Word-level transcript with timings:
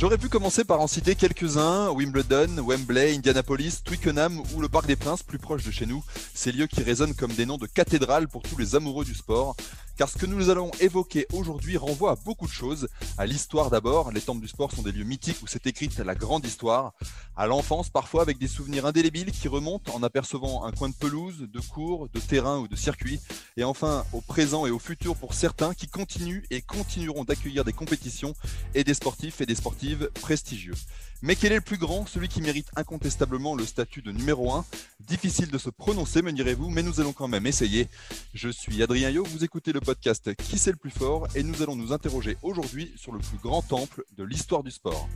J'aurais 0.00 0.16
pu 0.16 0.28
commencer 0.28 0.62
par 0.64 0.80
en 0.80 0.86
citer 0.86 1.16
quelques-uns, 1.16 1.90
Wimbledon, 1.90 2.64
Wembley, 2.64 3.16
Indianapolis, 3.16 3.80
Twickenham 3.84 4.40
ou 4.54 4.60
le 4.60 4.68
Parc 4.68 4.86
des 4.86 4.94
Princes 4.94 5.24
plus 5.24 5.40
proche 5.40 5.64
de 5.64 5.72
chez 5.72 5.86
nous, 5.86 6.04
ces 6.34 6.52
lieux 6.52 6.68
qui 6.68 6.84
résonnent 6.84 7.16
comme 7.16 7.32
des 7.32 7.46
noms 7.46 7.58
de 7.58 7.66
cathédrales 7.66 8.28
pour 8.28 8.42
tous 8.42 8.56
les 8.56 8.76
amoureux 8.76 9.04
du 9.04 9.14
sport. 9.14 9.56
Car 9.98 10.08
ce 10.08 10.16
que 10.16 10.26
nous 10.26 10.48
allons 10.48 10.70
évoquer 10.78 11.26
aujourd'hui 11.32 11.76
renvoie 11.76 12.12
à 12.12 12.14
beaucoup 12.14 12.46
de 12.46 12.52
choses. 12.52 12.86
À 13.18 13.26
l'histoire 13.26 13.68
d'abord, 13.68 14.12
les 14.12 14.20
temples 14.20 14.40
du 14.40 14.46
sport 14.46 14.70
sont 14.70 14.82
des 14.82 14.92
lieux 14.92 15.02
mythiques 15.02 15.42
où 15.42 15.48
s'est 15.48 15.62
écrite 15.64 15.98
la 15.98 16.14
grande 16.14 16.46
histoire. 16.46 16.92
À 17.36 17.48
l'enfance 17.48 17.90
parfois 17.90 18.22
avec 18.22 18.38
des 18.38 18.46
souvenirs 18.46 18.86
indélébiles 18.86 19.32
qui 19.32 19.48
remontent 19.48 19.92
en 19.92 20.04
apercevant 20.04 20.64
un 20.64 20.70
coin 20.70 20.88
de 20.88 20.94
pelouse, 20.94 21.48
de 21.52 21.60
cours, 21.60 22.08
de 22.14 22.20
terrain 22.20 22.60
ou 22.60 22.68
de 22.68 22.76
circuit. 22.76 23.18
Et 23.56 23.64
enfin 23.64 24.04
au 24.12 24.20
présent 24.20 24.66
et 24.66 24.70
au 24.70 24.78
futur 24.78 25.16
pour 25.16 25.34
certains 25.34 25.74
qui 25.74 25.88
continuent 25.88 26.44
et 26.50 26.62
continueront 26.62 27.24
d'accueillir 27.24 27.64
des 27.64 27.72
compétitions 27.72 28.34
et 28.76 28.84
des 28.84 28.94
sportifs 28.94 29.40
et 29.40 29.46
des 29.46 29.56
sportives 29.56 30.10
prestigieux. 30.20 30.74
Mais 31.20 31.34
quel 31.34 31.50
est 31.50 31.56
le 31.56 31.60
plus 31.60 31.78
grand, 31.78 32.06
celui 32.06 32.28
qui 32.28 32.40
mérite 32.40 32.68
incontestablement 32.76 33.56
le 33.56 33.66
statut 33.66 34.02
de 34.02 34.12
numéro 34.12 34.52
1 34.52 34.64
Difficile 35.00 35.50
de 35.50 35.58
se 35.58 35.68
prononcer, 35.68 36.22
me 36.22 36.30
direz-vous, 36.30 36.70
mais 36.70 36.84
nous 36.84 37.00
allons 37.00 37.12
quand 37.12 37.26
même 37.26 37.46
essayer. 37.46 37.88
Je 38.34 38.48
suis 38.48 38.80
Adrien 38.84 39.10
Yo, 39.10 39.24
vous 39.24 39.42
écoutez 39.42 39.72
le 39.72 39.80
podcast 39.88 40.34
Qui 40.34 40.58
c'est 40.58 40.70
le 40.70 40.76
plus 40.76 40.90
fort 40.90 41.28
et 41.34 41.42
nous 41.42 41.62
allons 41.62 41.74
nous 41.74 41.94
interroger 41.94 42.36
aujourd'hui 42.42 42.92
sur 42.94 43.10
le 43.10 43.20
plus 43.20 43.38
grand 43.38 43.62
temple 43.62 44.04
de 44.18 44.22
l'histoire 44.22 44.62
du 44.62 44.70
sport. 44.70 45.08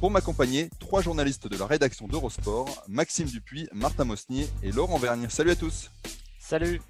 Pour 0.00 0.10
m'accompagner, 0.10 0.68
trois 0.80 1.00
journalistes 1.00 1.46
de 1.46 1.56
la 1.56 1.64
rédaction 1.64 2.08
d'Eurosport, 2.08 2.82
Maxime 2.88 3.28
Dupuis, 3.28 3.68
Martin 3.72 4.04
Mosnier 4.04 4.48
et 4.64 4.72
Laurent 4.72 4.98
Vergne. 4.98 5.28
Salut 5.28 5.52
à 5.52 5.54
tous 5.54 5.92
Salut 6.40 6.82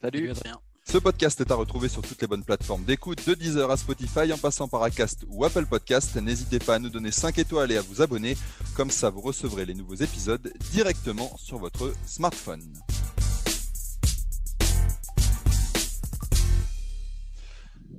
Salut 0.00 0.30
Adrien 0.30 0.58
ce 0.84 0.98
podcast 0.98 1.40
est 1.40 1.52
à 1.52 1.54
retrouver 1.54 1.88
sur 1.88 2.02
toutes 2.02 2.20
les 2.20 2.26
bonnes 2.26 2.42
plateformes 2.42 2.82
d'écoute, 2.82 3.26
de 3.26 3.34
Deezer 3.34 3.70
à 3.70 3.76
Spotify 3.76 4.32
en 4.32 4.36
passant 4.36 4.66
par 4.66 4.82
Acast 4.82 5.24
ou 5.28 5.44
Apple 5.44 5.64
Podcast. 5.64 6.16
N'hésitez 6.16 6.58
pas 6.58 6.74
à 6.74 6.78
nous 6.80 6.90
donner 6.90 7.12
5 7.12 7.38
étoiles 7.38 7.70
et 7.70 7.76
à 7.76 7.82
vous 7.82 8.02
abonner, 8.02 8.36
comme 8.74 8.90
ça 8.90 9.08
vous 9.08 9.20
recevrez 9.20 9.64
les 9.64 9.74
nouveaux 9.74 9.94
épisodes 9.94 10.52
directement 10.72 11.34
sur 11.38 11.58
votre 11.58 11.94
smartphone. 12.04 12.64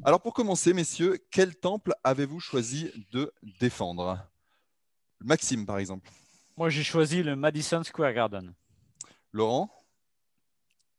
Alors 0.05 0.19
pour 0.19 0.33
commencer, 0.33 0.73
messieurs, 0.73 1.17
quel 1.31 1.55
temple 1.55 1.93
avez-vous 2.03 2.41
choisi 2.41 2.91
de 3.13 3.33
défendre? 3.61 4.19
Maxime, 5.21 5.65
par 5.65 5.77
exemple. 5.77 6.09
Moi, 6.57 6.69
j'ai 6.69 6.83
choisi 6.83 7.23
le 7.23 7.37
Madison 7.37 7.81
Square 7.83 8.13
Garden. 8.13 8.53
Laurent? 9.31 9.69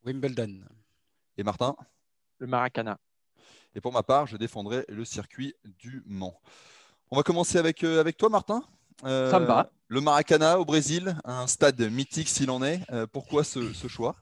Wimbledon. 0.06 0.60
Et 1.36 1.42
Martin? 1.42 1.77
Le 2.38 2.47
Maracana. 2.47 2.98
Et 3.75 3.80
pour 3.82 3.92
ma 3.92 4.02
part, 4.02 4.27
je 4.27 4.38
défendrai 4.38 4.86
le 4.88 5.05
circuit 5.05 5.55
du 5.64 6.02
Mans. 6.06 6.41
On 7.10 7.16
va 7.16 7.22
commencer 7.22 7.58
avec, 7.58 7.84
euh, 7.84 8.00
avec 8.00 8.16
toi, 8.16 8.30
Martin. 8.30 8.64
Euh, 9.05 9.30
Ça 9.30 9.38
me 9.38 9.44
va. 9.44 9.70
Le 9.88 10.00
Maracana 10.00 10.59
au 10.59 10.64
Brésil, 10.64 11.16
un 11.25 11.47
stade 11.47 11.81
mythique 11.81 12.28
s'il 12.28 12.50
en 12.50 12.62
est. 12.62 12.81
Euh, 12.91 13.06
pourquoi 13.06 13.44
ce, 13.44 13.70
choix? 13.87 14.16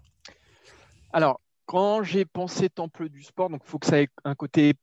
Alors, 1.12 1.40
quand 1.72 2.02
j'ai 2.02 2.26
pensé 2.26 2.68
Temple 2.68 3.08
du 3.08 3.22
sport, 3.22 3.48
donc 3.48 3.62
il 3.64 3.70
faut 3.70 3.78
que 3.78 3.86
ça 3.86 3.98
ait 3.98 4.10
un 4.24 4.34
côté 4.34 4.74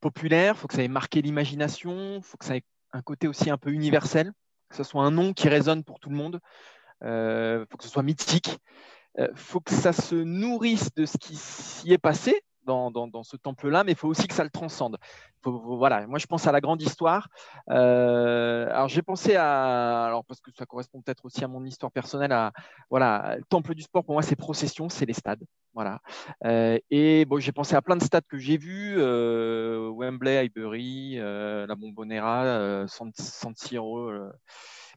populaire, 0.00 0.54
il 0.56 0.58
faut 0.58 0.66
que 0.66 0.72
ça 0.72 0.82
ait 0.82 0.88
marqué 0.88 1.20
l'imagination, 1.20 2.16
il 2.16 2.22
faut 2.22 2.38
que 2.38 2.46
ça 2.46 2.56
ait 2.56 2.64
un 2.94 3.02
côté 3.02 3.28
aussi 3.28 3.50
un 3.50 3.58
peu 3.58 3.70
universel, 3.70 4.32
que 4.70 4.76
ce 4.76 4.82
soit 4.82 5.02
un 5.02 5.10
nom 5.10 5.34
qui 5.34 5.50
résonne 5.50 5.84
pour 5.84 6.00
tout 6.00 6.08
le 6.08 6.16
monde, 6.16 6.40
il 7.02 7.66
faut 7.70 7.76
que 7.76 7.84
ce 7.84 7.90
soit 7.90 8.02
mythique. 8.02 8.56
Il 9.18 9.24
euh, 9.24 9.28
faut 9.34 9.60
que 9.60 9.74
ça 9.74 9.92
se 9.92 10.14
nourrisse 10.14 10.88
de 10.94 11.04
ce 11.04 11.18
qui 11.18 11.36
s'y 11.36 11.92
est 11.92 11.98
passé 11.98 12.40
dans, 12.68 13.22
ce 13.22 13.36
temple-là, 13.36 13.84
mais 13.84 13.92
il 13.92 13.98
faut 13.98 14.08
aussi 14.08 14.26
que 14.26 14.34
ça 14.34 14.44
le 14.44 14.50
transcende. 14.50 14.98
voilà, 15.42 16.06
moi 16.06 16.18
je 16.18 16.26
pense 16.26 16.46
à 16.46 16.52
la 16.52 16.60
grande 16.60 16.82
histoire. 16.82 17.28
Euh, 17.70 18.68
alors 18.70 18.88
j'ai 18.88 19.02
pensé 19.02 19.36
à, 19.36 20.04
alors 20.04 20.24
parce 20.24 20.40
que 20.40 20.50
ça 20.56 20.66
correspond 20.66 21.00
peut-être 21.00 21.24
aussi 21.24 21.42
à 21.44 21.48
mon 21.48 21.64
histoire 21.64 21.90
personnelle, 21.92 22.32
à 22.32 22.52
voilà, 22.90 23.36
le 23.36 23.44
temple 23.44 23.74
du 23.74 23.82
sport 23.82 24.04
pour 24.04 24.14
moi 24.14 24.22
c'est 24.22 24.36
procession, 24.36 24.88
c'est 24.88 25.06
les 25.06 25.14
stades, 25.14 25.44
voilà. 25.74 26.00
Euh, 26.44 26.78
et 26.90 27.24
bon, 27.24 27.40
j'ai 27.40 27.52
pensé 27.52 27.74
à 27.74 27.82
plein 27.82 27.96
de 27.96 28.02
stades 28.02 28.26
que 28.28 28.38
j'ai 28.38 28.58
vus, 28.58 28.96
Wembley, 28.96 30.38
Highbury, 30.38 31.16
la 31.16 31.74
Bombonera, 31.74 32.86
San, 32.86 33.10
San 33.14 33.54
Siro, 33.56 34.10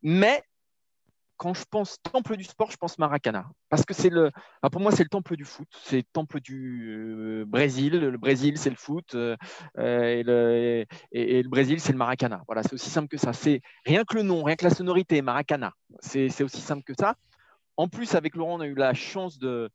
mais 0.04 0.44
quand 1.42 1.56
je 1.56 1.66
pense 1.68 1.98
temple 2.04 2.38
du 2.38 2.44
sport, 2.44 2.70
je 2.70 2.78
pense 2.78 3.00
Maracana. 3.00 3.50
Parce 3.68 3.84
que 3.84 3.96
c'est 3.96 4.12
le, 4.12 4.30
pour 4.72 4.80
moi, 4.80 4.92
c'est 4.92 5.02
le 5.02 5.10
temple 5.10 5.36
du 5.36 5.44
foot. 5.44 5.68
C'est 5.84 5.98
le 5.98 6.04
temple 6.04 6.40
du 6.40 6.92
euh, 6.92 7.46
Brésil. 7.48 7.94
Le 7.94 8.18
Brésil, 8.20 8.60
c'est 8.60 8.70
le 8.70 8.76
foot. 8.76 9.16
Euh, 9.16 9.36
et, 9.76 10.22
le, 11.42 11.50
Brésil, 11.50 11.80
c'est 11.80 11.94
le 11.94 11.98
Maracana. 11.98 12.44
Voilà, 12.46 12.62
c'est 12.62 12.74
aussi 12.74 12.92
simple 12.92 13.08
que 13.08 13.18
ça. 13.18 13.34
C'est 13.34 13.62
rien 13.88 14.04
que 14.04 14.18
le 14.18 14.22
nom, 14.22 14.44
rien 14.44 14.56
que 14.56 14.64
la 14.64 14.70
sonorité, 14.70 15.24
Maracana. 15.24 15.74
C'est 16.00 16.44
aussi 16.44 16.62
simple 16.62 16.84
que 16.84 16.94
ça. 16.94 17.16
En 17.76 17.88
plus, 17.88 18.14
avec 18.14 18.36
Laurent, 18.36 18.60
on 18.60 18.62
a 18.62 18.68
eu 18.68 18.76
la 18.76 18.94
chance 18.94 19.40
de, 19.40 19.72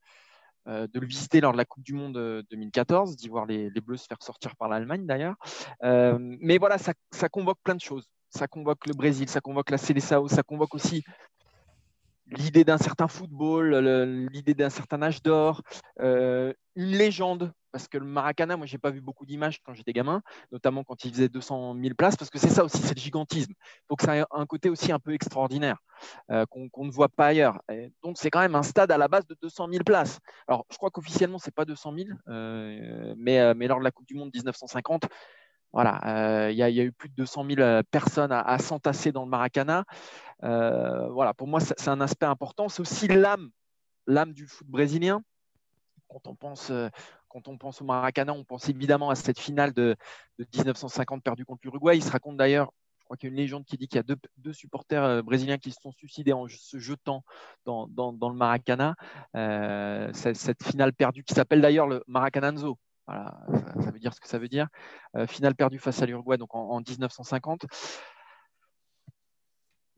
euh, 0.68 0.86
de 0.86 1.00
le 1.00 1.06
visiter 1.08 1.40
lors 1.40 1.50
de 1.50 1.56
la 1.56 1.64
Coupe 1.64 1.82
du 1.82 1.94
Monde 1.94 2.44
2014, 2.48 3.16
d'y 3.16 3.28
voir 3.28 3.44
les, 3.44 3.70
Bleus 3.80 3.96
se 3.96 4.06
faire 4.06 4.22
sortir 4.22 4.54
par 4.54 4.68
l'Allemagne 4.68 5.04
d'ailleurs. 5.04 5.34
mais 5.82 6.58
voilà, 6.58 6.78
ça, 6.78 6.92
ça, 7.10 7.28
convoque 7.28 7.58
plein 7.64 7.74
de 7.74 7.80
choses. 7.80 8.08
Ça 8.30 8.46
convoque 8.46 8.86
le 8.86 8.92
Brésil, 8.92 9.28
ça 9.28 9.40
convoque 9.40 9.70
la 9.70 9.78
Célessao, 9.78 10.28
ça 10.28 10.42
convoque 10.44 10.74
aussi 10.74 11.02
l'idée 12.28 12.64
d'un 12.64 12.78
certain 12.78 13.08
football, 13.08 13.74
l'idée 14.32 14.54
d'un 14.54 14.70
certain 14.70 15.02
âge 15.02 15.22
d'or, 15.22 15.62
euh, 16.00 16.52
une 16.74 16.92
légende. 16.92 17.52
Parce 17.72 17.88
que 17.88 17.98
le 17.98 18.06
Maracana, 18.06 18.56
moi, 18.56 18.64
j'ai 18.64 18.78
pas 18.78 18.90
vu 18.90 19.02
beaucoup 19.02 19.26
d'images 19.26 19.60
quand 19.62 19.74
j'étais 19.74 19.92
gamin, 19.92 20.22
notamment 20.50 20.82
quand 20.82 21.04
il 21.04 21.12
faisait 21.12 21.28
200 21.28 21.76
000 21.78 21.94
places, 21.94 22.16
parce 22.16 22.30
que 22.30 22.38
c'est 22.38 22.48
ça 22.48 22.64
aussi, 22.64 22.78
c'est 22.78 22.94
le 22.94 23.00
gigantisme. 23.00 23.52
Ça 24.00 24.16
ait 24.16 24.24
un 24.30 24.46
côté 24.46 24.70
aussi 24.70 24.92
un 24.92 24.98
peu 24.98 25.12
extraordinaire, 25.12 25.76
euh, 26.30 26.46
qu'on 26.46 26.84
ne 26.84 26.90
voit 26.90 27.10
pas 27.10 27.26
ailleurs. 27.26 27.60
donc, 28.02 28.16
c'est 28.16 28.30
quand 28.30 28.40
même 28.40 28.54
un 28.54 28.62
stade 28.62 28.90
à 28.90 28.96
la 28.96 29.08
base 29.08 29.26
de 29.26 29.36
200 29.42 29.68
000 29.70 29.84
places. 29.84 30.20
Alors, 30.48 30.64
je 30.70 30.76
crois 30.78 30.90
qu'officiellement, 30.90 31.38
c'est 31.38 31.54
pas 31.54 31.66
200 31.66 31.94
000, 31.98 32.08
euh, 32.28 33.14
mais 33.18 33.68
lors 33.68 33.78
de 33.78 33.84
la 33.84 33.90
Coupe 33.90 34.06
du 34.06 34.14
Monde 34.14 34.30
1950, 34.32 35.06
voilà, 35.72 36.50
il 36.50 36.56
y, 36.56 36.62
a 36.62 36.70
eu 36.70 36.92
plus 36.92 37.08
de 37.10 37.14
200 37.14 37.46
000 37.56 37.82
personnes 37.90 38.32
à 38.32 38.58
s'entasser 38.58 39.12
dans 39.12 39.24
le 39.24 39.30
Maracana. 39.30 39.84
Euh, 40.44 41.08
voilà, 41.08 41.34
pour 41.34 41.46
moi, 41.46 41.60
c'est 41.60 41.88
un 41.88 42.00
aspect 42.00 42.26
important. 42.26 42.68
C'est 42.68 42.80
aussi 42.80 43.08
l'âme, 43.08 43.50
du 44.32 44.46
foot 44.46 44.66
brésilien. 44.66 45.22
Quand 46.08 46.26
on 46.26 46.34
pense, 46.34 46.70
euh, 46.70 46.88
au 47.34 47.84
Maracana, 47.84 48.32
on 48.32 48.44
pense 48.44 48.68
évidemment 48.68 49.10
à 49.10 49.14
cette 49.14 49.38
finale 49.38 49.72
de, 49.72 49.96
1950 50.38 51.22
perdue 51.22 51.44
contre 51.44 51.60
l'Uruguay. 51.64 51.96
Il 51.96 52.02
se 52.02 52.10
raconte 52.10 52.36
d'ailleurs 52.36 52.72
je 52.98 53.08
crois 53.08 53.16
qu'il 53.18 53.28
y 53.28 53.30
a 53.30 53.34
une 53.34 53.40
légende 53.40 53.64
qui 53.64 53.76
dit 53.76 53.86
qu'il 53.86 53.98
y 53.98 54.00
a 54.00 54.16
deux, 54.36 54.52
supporters 54.52 55.04
euh, 55.04 55.22
brésiliens 55.22 55.58
qui 55.58 55.70
se 55.70 55.80
sont 55.80 55.92
suicidés 55.92 56.32
en 56.32 56.48
se 56.48 56.80
jetant 56.80 57.22
dans, 57.64 57.86
le 57.86 58.34
Maracana. 58.34 58.96
cette, 60.12 60.64
finale 60.64 60.92
perdue 60.92 61.22
qui 61.22 61.32
s'appelle 61.32 61.60
d'ailleurs 61.60 61.86
le 61.86 62.02
Maracananzo. 62.08 62.78
Voilà, 63.06 63.38
ça, 63.84 63.90
veut 63.90 63.98
dire 63.98 64.12
ce 64.14 64.20
que 64.20 64.28
ça 64.28 64.38
veut 64.38 64.48
dire. 64.48 64.68
finale 65.28 65.54
perdue 65.54 65.78
face 65.78 66.02
à 66.02 66.06
l'Uruguay 66.06 66.38
donc 66.38 66.54
en 66.54 66.80
1950 66.80 67.66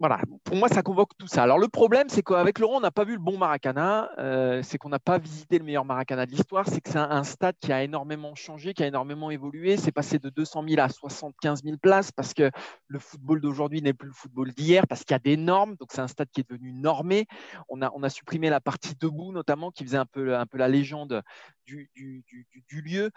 voilà, 0.00 0.20
pour 0.44 0.54
moi, 0.54 0.68
ça 0.68 0.82
convoque 0.82 1.10
tout 1.18 1.26
ça. 1.26 1.42
Alors, 1.42 1.58
le 1.58 1.66
problème, 1.66 2.08
c'est 2.08 2.22
qu'avec 2.22 2.60
Laurent, 2.60 2.76
on 2.76 2.80
n'a 2.80 2.92
pas 2.92 3.02
vu 3.02 3.14
le 3.14 3.18
bon 3.18 3.36
Maracana. 3.36 4.10
Euh, 4.18 4.62
c'est 4.62 4.78
qu'on 4.78 4.90
n'a 4.90 5.00
pas 5.00 5.18
visité 5.18 5.58
le 5.58 5.64
meilleur 5.64 5.84
Maracana 5.84 6.24
de 6.24 6.30
l'histoire. 6.30 6.68
C'est 6.68 6.80
que 6.80 6.90
c'est 6.90 6.98
un, 6.98 7.24
stade 7.24 7.56
qui 7.60 7.72
a 7.72 7.82
énormément 7.82 8.36
changé, 8.36 8.74
qui 8.74 8.84
a 8.84 8.86
énormément 8.86 9.30
évolué. 9.32 9.76
C'est 9.76 9.90
passé 9.90 10.20
de 10.20 10.30
200 10.30 10.64
000 10.68 10.80
à 10.80 10.88
75 10.88 11.64
000 11.64 11.78
places 11.78 12.12
parce 12.12 12.32
que 12.32 12.48
le 12.86 12.98
football 13.00 13.40
d'aujourd'hui 13.40 13.82
n'est 13.82 13.92
plus 13.92 14.08
le 14.08 14.14
football 14.14 14.52
d'hier, 14.52 14.86
parce 14.86 15.02
qu'il 15.02 15.14
y 15.14 15.16
a 15.16 15.18
des 15.18 15.36
normes. 15.36 15.74
Donc, 15.74 15.88
c'est 15.90 16.00
un 16.00 16.08
stade 16.08 16.28
qui 16.30 16.42
est 16.42 16.48
devenu 16.48 16.72
normé. 16.72 17.26
On 17.68 17.82
a, 17.82 17.90
on 17.92 18.04
a 18.04 18.08
supprimé 18.08 18.50
la 18.50 18.60
partie 18.60 18.94
debout, 18.94 19.32
notamment, 19.32 19.72
qui 19.72 19.82
faisait 19.82 19.96
un 19.96 20.06
peu, 20.06 20.36
un 20.36 20.46
peu 20.46 20.58
la 20.58 20.68
légende 20.68 21.22
du, 21.66 21.90
du, 21.96 22.24
du, 22.28 22.46
du 22.68 22.82
lieu. 22.82 23.10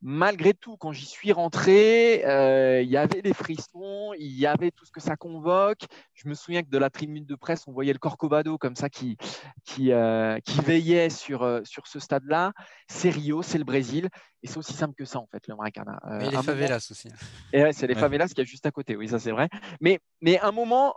Malgré 0.00 0.54
tout, 0.54 0.76
quand 0.76 0.92
j'y 0.92 1.06
suis 1.06 1.32
rentré, 1.32 2.24
euh, 2.24 2.82
il 2.82 2.88
y 2.88 2.96
avait 2.96 3.22
des 3.22 3.34
frissons, 3.34 4.12
il 4.18 4.38
y 4.38 4.46
avait 4.46 4.70
tout 4.70 4.84
ce 4.84 4.92
que 4.92 5.00
ça 5.00 5.16
convoque. 5.16 5.86
Je 6.14 6.28
me 6.28 6.34
souviens 6.34 6.62
que 6.62 6.70
de 6.70 6.78
la 6.78 6.90
tribune 6.90 7.24
de 7.24 7.34
presse, 7.34 7.66
on 7.66 7.72
voyait 7.72 7.92
le 7.92 7.98
Corcovado 7.98 8.58
comme 8.58 8.76
ça 8.76 8.88
qui, 8.88 9.16
qui, 9.64 9.92
euh, 9.92 10.38
qui 10.44 10.60
veillait 10.60 11.10
sur, 11.10 11.42
euh, 11.42 11.60
sur 11.64 11.86
ce 11.86 11.98
stade-là. 11.98 12.52
C'est 12.88 13.10
Rio, 13.10 13.42
c'est 13.42 13.58
le 13.58 13.64
Brésil. 13.64 14.08
Et 14.42 14.46
c'est 14.46 14.58
aussi 14.58 14.72
simple 14.72 14.94
que 14.94 15.04
ça, 15.04 15.18
en 15.18 15.26
fait, 15.26 15.48
le 15.48 15.56
Maracana. 15.56 15.98
et 16.20 16.30
les 16.30 16.42
favelas 16.42 16.86
aussi. 16.90 17.08
Et 17.52 17.72
c'est 17.72 17.88
les 17.88 17.96
favelas 17.96 18.28
qui 18.28 18.40
est 18.40 18.44
juste 18.44 18.66
à 18.66 18.70
côté, 18.70 18.94
oui, 18.94 19.08
ça 19.08 19.18
c'est 19.18 19.32
vrai. 19.32 19.48
Mais, 19.80 19.98
mais 20.20 20.38
un 20.38 20.52
moment, 20.52 20.94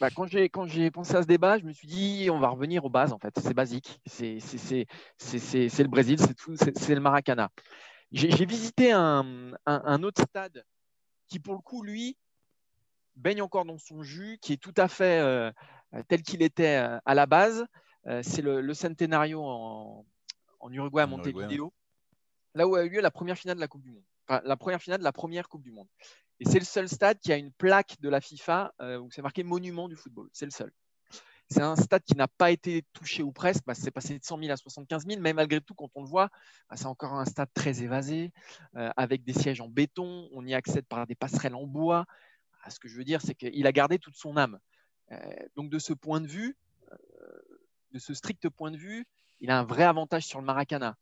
bah, 0.00 0.10
quand 0.10 0.26
j'ai 0.26 0.48
quand 0.48 0.66
j'ai 0.66 0.90
pensé 0.90 1.14
à 1.14 1.22
ce 1.22 1.26
débat, 1.26 1.58
je 1.58 1.64
me 1.64 1.72
suis 1.72 1.86
dit 1.88 2.28
on 2.30 2.38
va 2.38 2.48
revenir 2.48 2.84
aux 2.84 2.90
bases 2.90 3.12
en 3.12 3.18
fait. 3.18 3.34
C'est 3.40 3.54
basique. 3.54 4.00
C'est 4.06 4.38
le 4.38 5.88
Brésil, 5.88 6.18
c'est 6.18 6.34
tout, 6.34 6.56
c'est 6.56 6.94
le 6.94 7.00
Maracana. 7.00 7.50
J'ai 8.12 8.46
visité 8.46 8.92
un, 8.92 10.02
autre 10.02 10.22
stade 10.22 10.64
qui, 11.26 11.38
pour 11.38 11.54
le 11.54 11.60
coup, 11.60 11.82
lui, 11.82 12.16
baigne 13.16 13.42
encore 13.42 13.64
dans 13.64 13.78
son 13.78 14.02
jus, 14.02 14.38
qui 14.40 14.54
est 14.54 14.62
tout 14.62 14.74
à 14.76 14.88
fait 14.88 15.20
euh, 15.20 15.52
tel 16.08 16.22
qu'il 16.22 16.42
était 16.42 16.76
euh, 16.76 16.98
à 17.04 17.14
la 17.14 17.26
base. 17.26 17.66
Euh, 18.06 18.22
c'est 18.22 18.42
le, 18.42 18.74
Centenario 18.74 19.42
en, 19.42 20.04
Uruguay 20.70 21.02
à 21.02 21.06
Montevideo, 21.06 21.72
là 22.54 22.66
où 22.66 22.74
a 22.76 22.84
eu 22.84 22.88
lieu 22.88 23.00
la 23.00 23.10
première 23.10 23.36
finale 23.36 23.56
de 23.56 23.60
la 23.60 23.68
Coupe 23.68 23.82
du 23.82 23.90
Monde. 23.90 24.04
Enfin, 24.26 24.40
la 24.44 24.56
première 24.56 24.80
finale 24.80 24.98
de 24.98 25.04
la 25.04 25.12
première 25.12 25.48
Coupe 25.48 25.62
du 25.62 25.70
Monde. 25.70 25.88
Et 26.40 26.44
c'est 26.44 26.58
le 26.58 26.64
seul 26.64 26.88
stade 26.88 27.18
qui 27.18 27.32
a 27.32 27.36
une 27.36 27.52
plaque 27.52 28.00
de 28.00 28.08
la 28.08 28.20
FIFA 28.20 28.72
où 29.00 29.10
c'est 29.10 29.22
marqué 29.22 29.42
monument 29.42 29.88
du 29.88 29.96
football. 29.96 30.28
C'est 30.32 30.44
le 30.44 30.50
seul. 30.50 30.72
C'est 31.50 31.62
un 31.62 31.76
stade 31.76 32.02
qui 32.02 32.14
n'a 32.14 32.28
pas 32.28 32.50
été 32.50 32.84
touché 32.92 33.22
ou 33.22 33.32
presque. 33.32 33.64
Bah, 33.66 33.74
c'est 33.74 33.90
passé 33.90 34.18
de 34.18 34.24
100 34.24 34.38
000 34.38 34.52
à 34.52 34.56
75 34.56 35.06
000, 35.06 35.20
mais 35.20 35.32
malgré 35.32 35.60
tout, 35.60 35.74
quand 35.74 35.90
on 35.94 36.02
le 36.02 36.08
voit, 36.08 36.28
bah, 36.68 36.76
c'est 36.76 36.86
encore 36.86 37.14
un 37.14 37.24
stade 37.24 37.48
très 37.54 37.82
évasé, 37.82 38.32
euh, 38.76 38.90
avec 38.96 39.24
des 39.24 39.32
sièges 39.32 39.60
en 39.60 39.68
béton. 39.68 40.28
On 40.32 40.46
y 40.46 40.52
accède 40.52 40.84
par 40.86 41.06
des 41.06 41.14
passerelles 41.14 41.54
en 41.54 41.66
bois. 41.66 42.04
Ah, 42.62 42.70
ce 42.70 42.78
que 42.78 42.88
je 42.88 42.96
veux 42.96 43.04
dire, 43.04 43.22
c'est 43.22 43.34
qu'il 43.34 43.66
a 43.66 43.72
gardé 43.72 43.98
toute 43.98 44.16
son 44.16 44.36
âme. 44.36 44.58
Euh, 45.12 45.16
donc, 45.56 45.70
de 45.70 45.78
ce 45.78 45.94
point 45.94 46.20
de 46.20 46.26
vue, 46.26 46.56
euh, 46.92 46.96
de 47.92 47.98
ce 47.98 48.12
strict 48.12 48.48
point 48.50 48.70
de 48.70 48.76
vue, 48.76 49.06
il 49.40 49.50
a 49.50 49.58
un 49.58 49.64
vrai 49.64 49.84
avantage 49.84 50.26
sur 50.26 50.40
le 50.40 50.44
Maracana. 50.44 50.96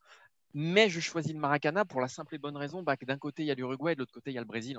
Mais 0.55 0.89
je 0.89 1.01
choisis 1.01 1.33
le 1.33 1.41
Maracana 1.41 1.85
pour 1.85 2.01
la 2.01 2.09
simple 2.09 2.37
et 2.37 2.39
bonne 2.39 2.57
raison 2.57 2.83
bah, 2.83 2.97
que 2.97 3.05
d'un 3.05 3.19
côté, 3.19 3.43
il 3.43 3.47
y 3.47 3.51
a 3.51 3.55
l'Uruguay 3.55 3.93
et 3.93 3.95
de 3.95 4.01
l'autre 4.01 4.13
côté, 4.13 4.31
il 4.31 4.35
y 4.35 4.39
a 4.39 4.41
le 4.41 4.47
Brésil. 4.47 4.79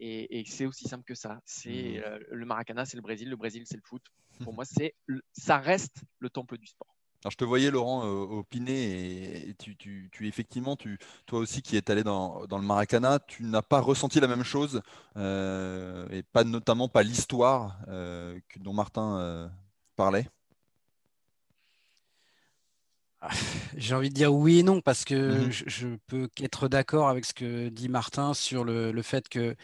Et, 0.00 0.44
c'est 0.46 0.66
aussi 0.66 0.86
simple 0.86 1.04
que 1.04 1.14
ça. 1.14 1.40
C'est 1.44 2.00
mmh. 2.00 2.34
le 2.34 2.46
Maracana, 2.46 2.84
c'est 2.84 2.96
le 2.96 3.02
Brésil, 3.02 3.28
le 3.28 3.36
Brésil, 3.36 3.64
c'est 3.66 3.76
le 3.76 3.82
foot. 3.82 4.02
Pour 4.44 4.54
moi, 4.54 4.64
c'est 4.64 4.94
ça 5.32 5.58
reste 5.58 6.02
le 6.20 6.30
temple 6.30 6.58
du 6.58 6.66
sport. 6.66 6.94
Alors, 7.24 7.32
je 7.32 7.36
te 7.36 7.44
voyais, 7.44 7.72
Laurent, 7.72 8.06
au 8.06 8.38
opiner, 8.38 9.48
et 9.48 9.54
tu, 9.54 9.76
tu, 9.76 10.08
tu, 10.12 10.28
effectivement, 10.28 10.76
tu, 10.76 10.98
toi 11.26 11.40
aussi 11.40 11.62
qui 11.62 11.76
es 11.76 11.90
allé 11.90 12.04
dans, 12.04 12.46
dans 12.46 12.58
le 12.58 12.64
Maracana, 12.64 13.18
tu 13.18 13.42
n'as 13.42 13.62
pas 13.62 13.80
ressenti 13.80 14.20
la 14.20 14.28
même 14.28 14.44
chose, 14.44 14.82
euh, 15.16 16.08
et 16.10 16.22
pas 16.22 16.44
notamment 16.44 16.88
pas 16.88 17.02
l'histoire 17.02 17.80
euh, 17.88 18.38
dont 18.60 18.72
Martin 18.72 19.18
euh, 19.18 19.48
parlait? 19.96 20.28
J'ai 23.76 23.94
envie 23.94 24.08
de 24.08 24.14
dire 24.14 24.34
oui 24.34 24.60
et 24.60 24.62
non, 24.62 24.80
parce 24.80 25.04
que 25.04 25.46
mmh 25.46 25.52
je, 25.52 25.64
je, 25.66 25.88
peux 26.06 26.28
qu'être 26.34 26.68
d'accord 26.68 27.08
avec 27.08 27.24
ce 27.24 27.34
que 27.34 27.68
dit 27.68 27.88
Martin 27.88 28.34
sur 28.34 28.64
le, 28.64 28.92
le 28.92 29.02
fait 29.02 29.28
qu'il 29.28 29.56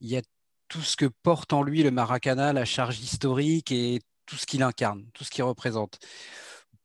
y 0.00 0.16
a 0.16 0.22
tout 0.68 0.82
ce 0.82 0.96
que 0.96 1.06
porte 1.06 1.52
en 1.52 1.62
lui 1.62 1.82
le 1.82 1.90
Maracana, 1.90 2.52
la 2.52 2.64
charge 2.64 2.98
historique 3.00 3.72
et 3.72 4.00
tout 4.26 4.36
ce 4.36 4.46
qu'il 4.46 4.62
incarne, 4.62 5.04
tout 5.14 5.24
ce 5.24 5.30
qu'il 5.30 5.44
représente. 5.44 5.98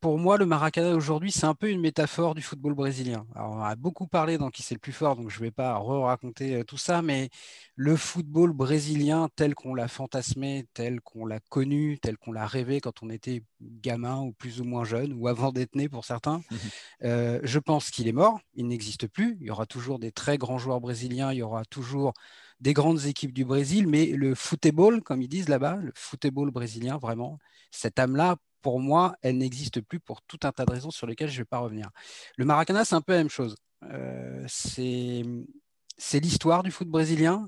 Pour 0.01 0.17
moi, 0.17 0.39
le 0.39 0.47
Maracana 0.47 0.95
aujourd'hui, 0.95 1.31
c'est 1.31 1.45
un 1.45 1.53
peu 1.53 1.69
une 1.69 1.79
métaphore 1.79 2.33
du 2.33 2.41
football 2.41 2.73
brésilien. 2.73 3.27
on 3.35 3.61
a 3.61 3.75
beaucoup 3.75 4.07
parlé 4.07 4.39
dans 4.39 4.49
Qui 4.49 4.63
c'est 4.63 4.73
le 4.73 4.79
plus 4.79 4.93
fort, 4.93 5.15
donc 5.15 5.29
je 5.29 5.37
ne 5.37 5.43
vais 5.43 5.51
pas 5.51 5.75
re-raconter 5.75 6.55
euh, 6.55 6.63
tout 6.63 6.77
ça, 6.77 7.03
mais 7.03 7.29
le 7.75 7.95
football 7.95 8.51
brésilien 8.51 9.29
tel 9.35 9.53
qu'on 9.53 9.75
l'a 9.75 9.87
fantasmé, 9.87 10.65
tel 10.73 11.01
qu'on 11.01 11.27
l'a 11.27 11.39
connu, 11.39 11.99
tel 11.99 12.17
qu'on 12.17 12.31
l'a 12.31 12.47
rêvé 12.47 12.81
quand 12.81 13.03
on 13.03 13.11
était 13.11 13.43
gamin 13.61 14.21
ou 14.21 14.31
plus 14.33 14.59
ou 14.59 14.63
moins 14.63 14.85
jeune, 14.85 15.13
ou 15.13 15.27
avant 15.27 15.51
d'être 15.51 15.75
né 15.75 15.87
pour 15.87 16.03
certains, 16.03 16.41
mmh 16.49 16.55
euh, 17.03 17.39
je 17.43 17.59
pense 17.59 17.91
qu'il 17.91 18.07
est 18.07 18.11
mort, 18.11 18.39
il 18.55 18.67
n'existe 18.67 19.07
plus. 19.07 19.37
Il 19.39 19.47
y 19.47 19.51
aura 19.51 19.67
toujours 19.67 19.99
des 19.99 20.11
très 20.11 20.39
grands 20.39 20.57
joueurs 20.57 20.81
brésiliens, 20.81 21.31
il 21.31 21.37
y 21.37 21.43
aura 21.43 21.63
toujours 21.65 22.13
des 22.61 22.73
grandes 22.73 23.05
équipes 23.05 23.33
du 23.33 23.43
Brésil, 23.43 23.87
mais 23.87 24.05
le 24.07 24.35
football, 24.35 25.01
comme 25.01 25.21
ils 25.21 25.27
disent 25.27 25.49
là-bas, 25.49 25.77
le 25.77 25.91
football 25.95 26.51
brésilien, 26.51 26.97
vraiment, 26.97 27.39
cette 27.71 27.99
âme-là, 27.99 28.37
pour 28.61 28.79
moi, 28.79 29.15
elle 29.21 29.37
n'existe 29.37 29.81
plus 29.81 29.99
pour 29.99 30.21
tout 30.21 30.39
un 30.43 30.51
tas 30.51 30.65
de 30.65 30.71
raisons 30.71 30.91
sur 30.91 31.07
lesquelles 31.07 31.29
je 31.29 31.33
ne 31.33 31.39
vais 31.39 31.45
pas 31.45 31.57
revenir. 31.57 31.89
Le 32.37 32.45
Maracana, 32.45 32.85
c'est 32.85 32.95
un 32.95 33.01
peu 33.01 33.13
la 33.13 33.19
même 33.19 33.29
chose. 33.29 33.55
Euh, 33.83 34.45
c'est 34.47 36.19
l'histoire 36.19 36.61
du 36.63 36.71
foot 36.71 36.87
brésilien. 36.87 37.47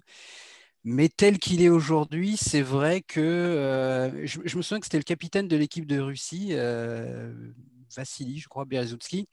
Mais 0.83 1.07
tel 1.07 1.39
qu'il 1.39 1.61
est 1.61 1.69
aujourd'hui, 1.69 2.35
c'est 2.35 2.61
vrai 2.61 3.01
que 3.01 3.21
euh, 3.21 4.25
je, 4.25 4.57
me 4.57 4.61
souviens 4.61 4.79
que 4.79 4.85
c'était 4.85 4.97
le 4.97 5.03
capitaine 5.03 5.47
de 5.47 5.55
l'équipe 5.55 5.85
de 5.85 5.99
Russie, 5.99 6.49
euh, 6.51 7.33
Vassili, 7.95 8.39
je 8.39 8.49
crois, 8.49 8.65
Berezutski, 8.65 9.29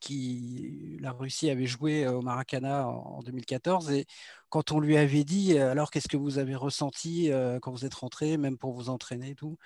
qui 0.00 0.98
la 1.00 1.12
Russie 1.12 1.50
avait 1.50 1.66
joué 1.66 2.06
au 2.06 2.22
Maracana 2.22 2.88
en 2.88 3.22
2014 3.22 3.90
et 3.90 4.06
quand 4.48 4.72
on 4.72 4.80
lui 4.80 4.96
avait 4.96 5.24
dit 5.24 5.58
alors 5.58 5.90
qu'est-ce 5.90 6.08
que 6.08 6.16
vous 6.16 6.38
avez 6.38 6.54
ressenti 6.54 7.30
quand 7.62 7.70
vous 7.70 7.84
êtes 7.84 7.94
rentré 7.94 8.36
même 8.36 8.58
pour 8.58 8.72
vous 8.72 8.88
entraîner 8.88 9.30
et 9.30 9.34
tout? 9.34 9.56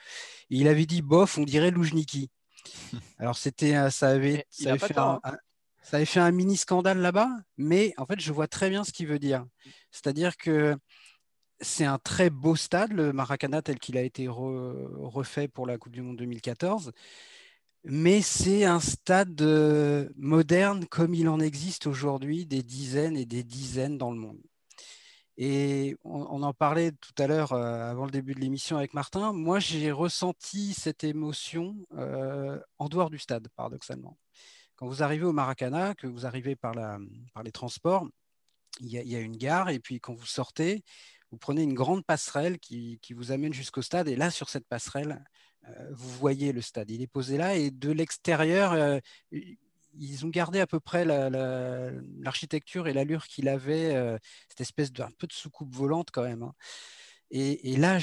il 0.50 0.68
avait 0.68 0.86
dit 0.86 1.02
bof 1.02 1.38
on 1.38 1.44
dirait 1.44 1.70
Loujniki. 1.70 2.30
Alors 3.18 3.36
c'était 3.36 3.90
ça 3.90 4.08
avait, 4.10 4.46
ça 4.50 4.70
avait, 4.70 4.78
fait 4.78 4.98
un, 4.98 5.20
ça 5.82 5.96
avait 5.96 6.06
fait 6.06 6.20
un 6.20 6.30
mini 6.30 6.56
scandale 6.56 6.98
là-bas 6.98 7.28
mais 7.56 7.92
en 7.96 8.06
fait 8.06 8.20
je 8.20 8.32
vois 8.32 8.46
très 8.46 8.70
bien 8.70 8.84
ce 8.84 8.92
qu'il 8.92 9.06
veut 9.06 9.18
dire. 9.18 9.44
C'est-à-dire 9.90 10.36
que 10.36 10.76
c'est 11.60 11.84
un 11.84 11.98
très 11.98 12.28
beau 12.28 12.56
stade, 12.56 12.92
le 12.92 13.12
Maracana 13.12 13.62
tel 13.62 13.78
qu'il 13.78 13.96
a 13.96 14.02
été 14.02 14.26
refait 14.28 15.48
pour 15.48 15.66
la 15.66 15.78
Coupe 15.78 15.92
du 15.92 16.02
Monde 16.02 16.16
2014 16.18 16.92
mais 17.84 18.22
c'est 18.22 18.64
un 18.64 18.80
stade 18.80 19.40
euh, 19.42 20.08
moderne 20.16 20.86
comme 20.86 21.14
il 21.14 21.28
en 21.28 21.40
existe 21.40 21.86
aujourd'hui 21.86 22.46
des 22.46 22.62
dizaines 22.62 23.16
et 23.16 23.26
des 23.26 23.42
dizaines 23.42 23.98
dans 23.98 24.12
le 24.12 24.18
monde. 24.18 24.40
Et 25.38 25.96
on, 26.04 26.42
en 26.42 26.52
parlait 26.52 26.92
tout 26.92 27.14
à 27.18 27.26
l'heure 27.26 27.52
euh, 27.52 27.90
avant 27.90 28.04
le 28.04 28.10
début 28.10 28.34
de 28.34 28.40
l'émission 28.40 28.76
avec 28.76 28.94
Martin. 28.94 29.32
Moi, 29.32 29.58
j'ai 29.58 29.90
ressenti 29.90 30.74
cette 30.74 31.04
émotion 31.04 31.74
euh, 31.96 32.60
en 32.78 32.88
dehors 32.88 33.10
du 33.10 33.18
stade, 33.18 33.48
paradoxalement. 33.56 34.18
Quand 34.76 34.86
vous 34.86 35.02
arrivez 35.02 35.24
au 35.24 35.32
Maracana, 35.32 35.94
que 35.94 36.06
vous 36.06 36.26
arrivez 36.26 36.54
par, 36.54 36.74
les 37.42 37.52
transports, 37.52 38.06
il 38.80 38.88
y, 38.88 39.16
a, 39.16 39.20
une 39.20 39.36
gare, 39.36 39.70
et 39.70 39.80
puis 39.80 40.00
quand 40.00 40.14
vous 40.14 40.26
sortez, 40.26 40.84
vous 41.30 41.38
prenez 41.38 41.62
une 41.62 41.74
grande 41.74 42.04
passerelle 42.04 42.58
qui 42.58 42.98
vous 43.10 43.32
amène 43.32 43.52
jusqu'au 43.52 43.82
stade. 43.82 44.08
Et 44.08 44.16
là, 44.16 44.30
sur 44.30 44.48
cette 44.48 44.66
passerelle, 44.66 45.24
vous 45.90 46.08
voyez 46.18 46.52
le 46.52 46.60
stade. 46.60 46.90
Il 46.90 47.02
est 47.02 47.06
posé 47.06 47.36
là 47.36 47.54
et 47.54 47.70
de 47.70 47.90
l'extérieur, 47.90 48.72
euh, 48.72 48.98
ils 49.30 50.26
ont 50.26 50.28
gardé 50.28 50.60
à 50.60 50.66
peu 50.66 50.80
près 50.80 51.04
l'architecture 51.04 52.88
et 52.88 52.92
l'allure 52.92 53.26
qu'il 53.26 53.48
avait, 53.48 53.94
euh, 53.94 54.18
cette 54.48 54.60
espèce 54.60 54.92
d'un 54.92 55.10
peu 55.18 55.26
de 55.26 55.32
soucoupe 55.32 55.74
volante 55.74 56.10
quand 56.10 56.22
même. 56.22 56.42
Hein. 56.42 56.54
Et, 57.30 57.76
là, 57.76 57.98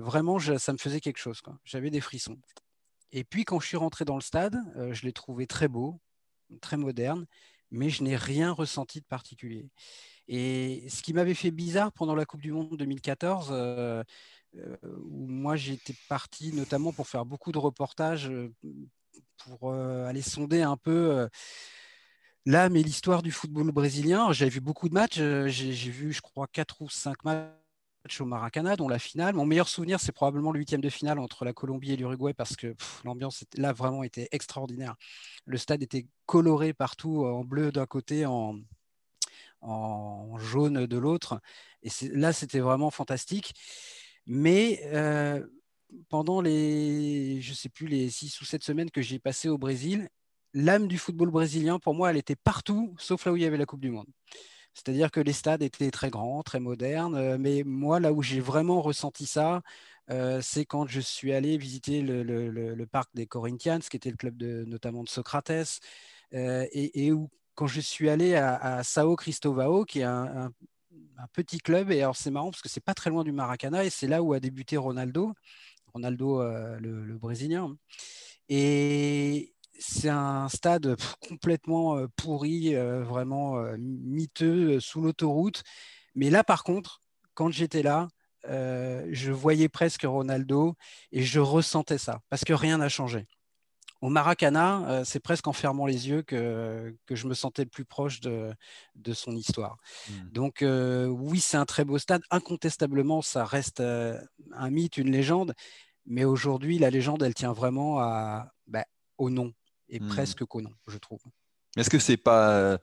vraiment, 0.00 0.40
ça 0.40 0.72
me 0.72 0.78
faisait 0.78 1.00
quelque 1.00 1.18
chose. 1.18 1.40
J'avais 1.64 1.90
des 1.90 2.00
frissons. 2.00 2.38
Et 3.12 3.22
puis, 3.22 3.44
quand 3.44 3.60
je 3.60 3.68
suis 3.68 3.76
rentré 3.76 4.04
dans 4.04 4.16
le 4.16 4.22
stade, 4.22 4.56
je 4.90 5.02
l'ai 5.02 5.12
trouvé 5.12 5.46
très 5.46 5.68
beau, 5.68 6.00
très 6.60 6.76
moderne, 6.76 7.26
mais 7.70 7.90
je 7.90 8.02
n'ai 8.02 8.16
rien 8.16 8.50
ressenti 8.50 9.00
de 9.00 9.04
particulier. 9.04 9.70
Et 10.34 10.88
ce 10.88 11.02
qui 11.02 11.12
m'avait 11.12 11.34
fait 11.34 11.50
bizarre 11.50 11.92
pendant 11.92 12.14
la 12.14 12.24
Coupe 12.24 12.40
du 12.40 12.52
Monde 12.52 12.74
2014, 12.78 13.52
euh, 13.52 14.02
où 14.82 15.26
moi 15.26 15.56
j'étais 15.56 15.94
parti 16.08 16.54
notamment 16.54 16.90
pour 16.90 17.06
faire 17.06 17.26
beaucoup 17.26 17.52
de 17.52 17.58
reportages, 17.58 18.30
euh, 18.30 18.50
pour 19.44 19.70
euh, 19.70 20.06
aller 20.06 20.22
sonder 20.22 20.62
un 20.62 20.78
peu 20.78 21.28
l'âme 22.46 22.76
et 22.76 22.82
l'histoire 22.82 23.22
du 23.22 23.30
football 23.30 23.72
brésilien. 23.72 24.32
J'avais 24.32 24.50
vu 24.50 24.60
beaucoup 24.60 24.88
de 24.88 24.94
matchs, 24.94 25.18
j'ai 25.18 25.90
vu 25.90 26.14
je 26.14 26.22
crois 26.22 26.46
quatre 26.46 26.80
ou 26.80 26.88
cinq 26.88 27.24
matchs 27.24 28.20
au 28.20 28.24
Maracana, 28.24 28.74
dont 28.76 28.88
la 28.88 28.98
finale. 28.98 29.34
Mon 29.34 29.44
meilleur 29.44 29.68
souvenir, 29.68 30.00
c'est 30.00 30.12
probablement 30.12 30.50
le 30.50 30.60
huitième 30.60 30.80
de 30.80 30.88
finale 30.88 31.18
entre 31.18 31.44
la 31.44 31.52
Colombie 31.52 31.92
et 31.92 31.96
l'Uruguay 31.96 32.32
parce 32.32 32.56
que 32.56 32.74
l'ambiance 33.04 33.44
là 33.58 33.74
vraiment 33.74 34.02
était 34.02 34.28
extraordinaire. 34.32 34.96
Le 35.44 35.58
stade 35.58 35.82
était 35.82 36.06
coloré 36.24 36.72
partout 36.72 37.26
en 37.26 37.44
bleu 37.44 37.70
d'un 37.70 37.86
côté, 37.86 38.24
en, 38.24 38.56
en 39.62 40.36
jaune 40.38 40.86
de 40.86 40.98
l'autre. 40.98 41.40
Et 41.82 41.90
là, 42.12 42.32
c'était 42.32 42.60
vraiment 42.60 42.90
fantastique. 42.90 43.54
Mais 44.26 44.80
euh, 44.92 45.44
pendant 46.08 46.40
les, 46.40 47.40
je 47.40 47.54
sais 47.54 47.68
plus, 47.68 47.86
les 47.86 48.10
six 48.10 48.40
ou 48.40 48.44
sept 48.44 48.62
semaines 48.64 48.90
que 48.90 49.02
j'ai 49.02 49.18
passées 49.18 49.48
au 49.48 49.58
Brésil, 49.58 50.08
l'âme 50.54 50.88
du 50.88 50.98
football 50.98 51.30
brésilien, 51.30 51.78
pour 51.78 51.94
moi, 51.94 52.10
elle 52.10 52.16
était 52.16 52.36
partout, 52.36 52.94
sauf 52.98 53.24
là 53.26 53.32
où 53.32 53.36
il 53.36 53.42
y 53.42 53.46
avait 53.46 53.56
la 53.56 53.66
Coupe 53.66 53.80
du 53.80 53.90
Monde. 53.90 54.06
C'est-à-dire 54.74 55.10
que 55.10 55.20
les 55.20 55.32
stades 55.32 55.62
étaient 55.62 55.90
très 55.90 56.10
grands, 56.10 56.42
très 56.42 56.60
modernes, 56.60 57.14
euh, 57.16 57.38
mais 57.38 57.62
moi, 57.64 58.00
là 58.00 58.12
où 58.12 58.22
j'ai 58.22 58.40
vraiment 58.40 58.80
ressenti 58.82 59.26
ça, 59.26 59.62
euh, 60.10 60.40
c'est 60.42 60.64
quand 60.64 60.86
je 60.88 61.00
suis 61.00 61.32
allé 61.32 61.58
visiter 61.58 62.02
le, 62.02 62.86
parc 62.86 63.10
des 63.14 63.26
Corinthians, 63.26 63.80
qui 63.80 63.96
était 63.96 64.10
le 64.10 64.16
club 64.16 64.36
de, 64.36 64.64
notamment 64.66 65.04
de 65.04 65.08
Socrates, 65.08 65.80
et, 66.32 67.12
où 67.12 67.30
quand 67.54 67.66
je 67.66 67.80
suis 67.80 68.08
allé 68.08 68.34
à, 68.34 68.82
Sao 68.82 69.16
Cristovao, 69.16 69.84
qui 69.84 70.00
est 70.00 70.04
un, 70.04 70.52
petit 71.32 71.58
club, 71.58 71.92
et 71.92 72.02
alors 72.02 72.16
c'est 72.16 72.32
marrant 72.32 72.50
parce 72.50 72.62
que 72.62 72.68
c'est 72.68 72.82
pas 72.82 72.94
très 72.94 73.08
loin 73.08 73.22
du 73.22 73.30
Maracana, 73.30 73.84
et 73.84 73.90
c'est 73.90 74.08
là 74.08 74.22
où 74.22 74.32
a 74.32 74.40
débuté 74.40 74.76
Ronaldo, 74.76 75.34
Ronaldo 75.94 76.40
euh, 76.40 76.78
le, 76.80 77.16
Brésilien. 77.18 77.76
Et 78.48 79.54
c'est 79.78 80.08
un 80.08 80.48
stade 80.48 80.96
complètement 81.28 81.96
euh, 81.96 82.08
pourri, 82.16 82.74
euh, 82.74 83.04
vraiment 83.04 83.56
miteux, 83.78 84.80
sous 84.80 85.00
l'autoroute. 85.00 85.62
Mais 86.14 86.30
là, 86.30 86.44
par 86.44 86.64
contre, 86.64 87.02
quand 87.34 87.50
j'étais 87.50 87.82
là, 87.82 88.08
je 88.44 89.30
voyais 89.30 89.68
presque 89.68 90.02
Ronaldo 90.02 90.74
et 91.12 91.22
je 91.22 91.40
ressentais 91.40 91.98
ça, 91.98 92.20
parce 92.28 92.44
que 92.44 92.52
rien 92.52 92.78
n'a 92.78 92.88
changé 92.88 93.26
au 94.02 94.08
Maracana, 94.08 94.84
euh, 94.88 95.04
c'est 95.04 95.20
presque 95.20 95.46
en 95.46 95.52
fermant 95.52 95.86
les 95.86 96.08
yeux 96.08 96.22
que, 96.22 96.94
que 97.06 97.14
je 97.14 97.28
me 97.28 97.34
sentais 97.34 97.62
le 97.62 97.70
plus 97.70 97.84
proche 97.84 98.20
de, 98.20 98.52
de 98.96 99.12
son 99.12 99.34
histoire. 99.36 99.78
Hmm. 100.10 100.28
Donc 100.32 100.62
euh, 100.62 101.06
oui, 101.06 101.38
c'est 101.38 101.56
un 101.56 101.64
très 101.64 101.84
beau 101.84 101.98
stade. 101.98 102.20
Incontestablement, 102.30 103.22
ça 103.22 103.44
reste 103.44 103.78
euh, 103.78 104.20
un 104.52 104.70
mythe, 104.70 104.96
une 104.96 105.10
légende. 105.10 105.54
Mais 106.04 106.24
aujourd'hui, 106.24 106.80
la 106.80 106.90
légende, 106.90 107.22
elle 107.22 107.34
tient 107.34 107.52
vraiment 107.52 108.00
à, 108.00 108.52
bah, 108.66 108.84
au 109.18 109.30
nom 109.30 109.52
et 109.88 110.00
hmm. 110.00 110.08
presque 110.08 110.44
qu'au 110.44 110.60
nom, 110.60 110.72
je 110.88 110.98
trouve. 110.98 111.20
Est-ce 111.76 111.88
que 111.88 112.00
c'est 112.00 112.16
pas 112.16 112.78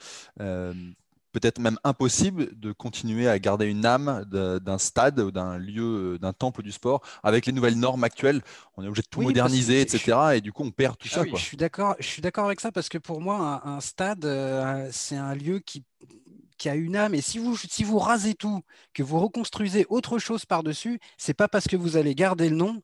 peut-être 1.31 1.59
même 1.59 1.77
impossible 1.83 2.49
de 2.59 2.71
continuer 2.71 3.27
à 3.27 3.39
garder 3.39 3.65
une 3.65 3.85
âme 3.85 4.25
d'un 4.25 4.77
stade 4.77 5.19
ou 5.19 5.31
d'un 5.31 5.57
lieu, 5.57 6.17
d'un 6.19 6.33
temple 6.33 6.63
du 6.63 6.71
sport 6.71 7.01
avec 7.23 7.45
les 7.45 7.51
nouvelles 7.51 7.77
normes 7.77 8.03
actuelles. 8.03 8.41
On 8.77 8.83
est 8.83 8.87
obligé 8.87 9.03
de 9.03 9.07
tout 9.07 9.21
moderniser, 9.21 9.81
etc. 9.81 10.17
Et 10.35 10.41
du 10.41 10.51
coup, 10.51 10.63
on 10.63 10.71
perd 10.71 10.97
tout 10.97 11.07
ah 11.11 11.15
ça. 11.15 11.23
Je 11.25 11.35
suis 11.35 11.57
d'accord. 11.57 11.95
Je 11.99 12.07
suis 12.07 12.21
d'accord 12.21 12.45
avec 12.45 12.59
ça 12.59 12.71
parce 12.71 12.89
que 12.89 12.97
pour 12.97 13.21
moi, 13.21 13.61
un, 13.65 13.79
stade, 13.81 14.25
euh, 14.25 14.89
c'est 14.91 15.17
un 15.17 15.35
lieu 15.35 15.59
qui 15.59 15.83
qui 16.57 16.69
a 16.69 16.75
une 16.75 16.95
âme. 16.95 17.15
Et 17.15 17.21
si 17.21 17.39
vous, 17.39 17.55
si 17.55 17.83
vous 17.83 17.97
rasez 17.97 18.35
tout, 18.35 18.61
que 18.93 19.01
vous 19.01 19.17
reconstruisez 19.17 19.85
autre 19.89 20.19
chose 20.19 20.45
par-dessus, 20.45 20.99
c'est 21.17 21.33
pas 21.33 21.47
parce 21.47 21.67
que 21.67 21.77
vous 21.77 21.95
allez 21.95 22.13
garder 22.13 22.49
le 22.49 22.57
nom 22.57 22.83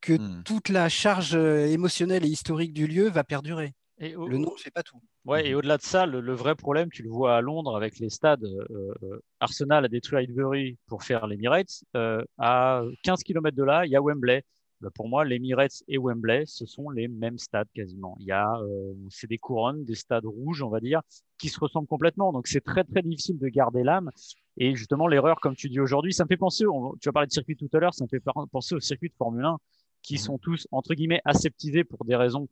que 0.00 0.12
hmm. 0.12 0.42
toute 0.44 0.68
la 0.68 0.88
charge 0.88 1.34
euh, 1.34 1.66
émotionnelle 1.66 2.24
et 2.24 2.28
historique 2.28 2.72
du 2.72 2.86
lieu 2.86 3.08
va 3.08 3.24
perdurer. 3.24 3.74
Le 3.98 4.36
nom 4.36 4.52
ne 4.52 4.58
fait 4.58 4.70
pas 4.70 4.82
tout. 4.82 5.00
Ouais, 5.24 5.46
et 5.46 5.52
mhm. 5.52 5.58
au-delà 5.58 5.76
de 5.78 5.82
ça, 5.82 6.06
le, 6.06 6.34
vrai 6.34 6.54
problème, 6.54 6.90
tu 6.90 7.02
le 7.02 7.08
vois 7.08 7.36
à 7.36 7.40
Londres 7.40 7.76
avec 7.76 7.98
les 7.98 8.10
stades. 8.10 8.44
Euh, 8.44 8.94
euh, 9.02 9.20
Arsenal 9.40 9.84
a 9.84 9.88
détruit 9.88 10.18
Highbury 10.18 10.76
pour 10.86 11.02
faire 11.02 11.26
l'Emirates. 11.26 11.82
Euh, 11.96 12.22
à 12.38 12.82
15 13.02 13.22
km 13.22 13.56
de 13.56 13.62
là, 13.62 13.86
il 13.86 13.92
y 13.92 13.96
a 13.96 14.02
Wembley. 14.02 14.42
Bah, 14.82 14.90
pour 14.94 15.08
moi, 15.08 15.24
l'Emirates 15.24 15.82
et 15.88 15.96
Wembley, 15.96 16.44
ce 16.46 16.66
sont 16.66 16.90
les 16.90 17.08
mêmes 17.08 17.38
stades 17.38 17.68
quasiment. 17.74 18.16
Il 18.20 18.26
y 18.26 18.32
a, 18.32 18.60
c'est 19.08 19.26
des 19.26 19.38
couronnes, 19.38 19.86
des 19.86 19.94
stades 19.94 20.26
rouges, 20.26 20.62
on 20.62 20.68
va 20.68 20.80
dire, 20.80 21.00
qui 21.38 21.48
se 21.48 21.58
ressemblent 21.58 21.88
complètement. 21.88 22.32
Donc 22.32 22.46
c'est 22.46 22.60
très 22.60 22.84
très 22.84 23.00
difficile 23.00 23.38
de 23.38 23.48
garder 23.48 23.82
l'âme. 23.82 24.10
Et 24.58 24.74
justement, 24.74 25.06
l'erreur, 25.06 25.40
comme 25.40 25.56
tu 25.56 25.70
dis 25.70 25.80
aujourd'hui, 25.80 26.12
ça 26.12 26.24
me 26.24 26.28
fait 26.28 26.36
penser. 26.36 26.64
tu 27.00 27.08
as 27.08 27.12
parlé 27.12 27.26
de 27.26 27.32
circuit 27.32 27.56
tout 27.56 27.70
à 27.72 27.78
l'heure, 27.78 27.94
ça 27.94 28.04
me 28.04 28.08
fait 28.08 28.22
penser 28.52 28.74
aux 28.74 28.80
circuits 28.80 29.08
de 29.08 29.14
Formule 29.14 29.44
1 29.46 29.56
qui 30.02 30.14
mhm. 30.14 30.20
sont 30.20 30.38
tous 30.38 30.68
entre 30.70 30.94
guillemets 30.94 31.20
aseptisés 31.24 31.84
pour 31.84 32.04
des 32.04 32.16
raisons 32.16 32.48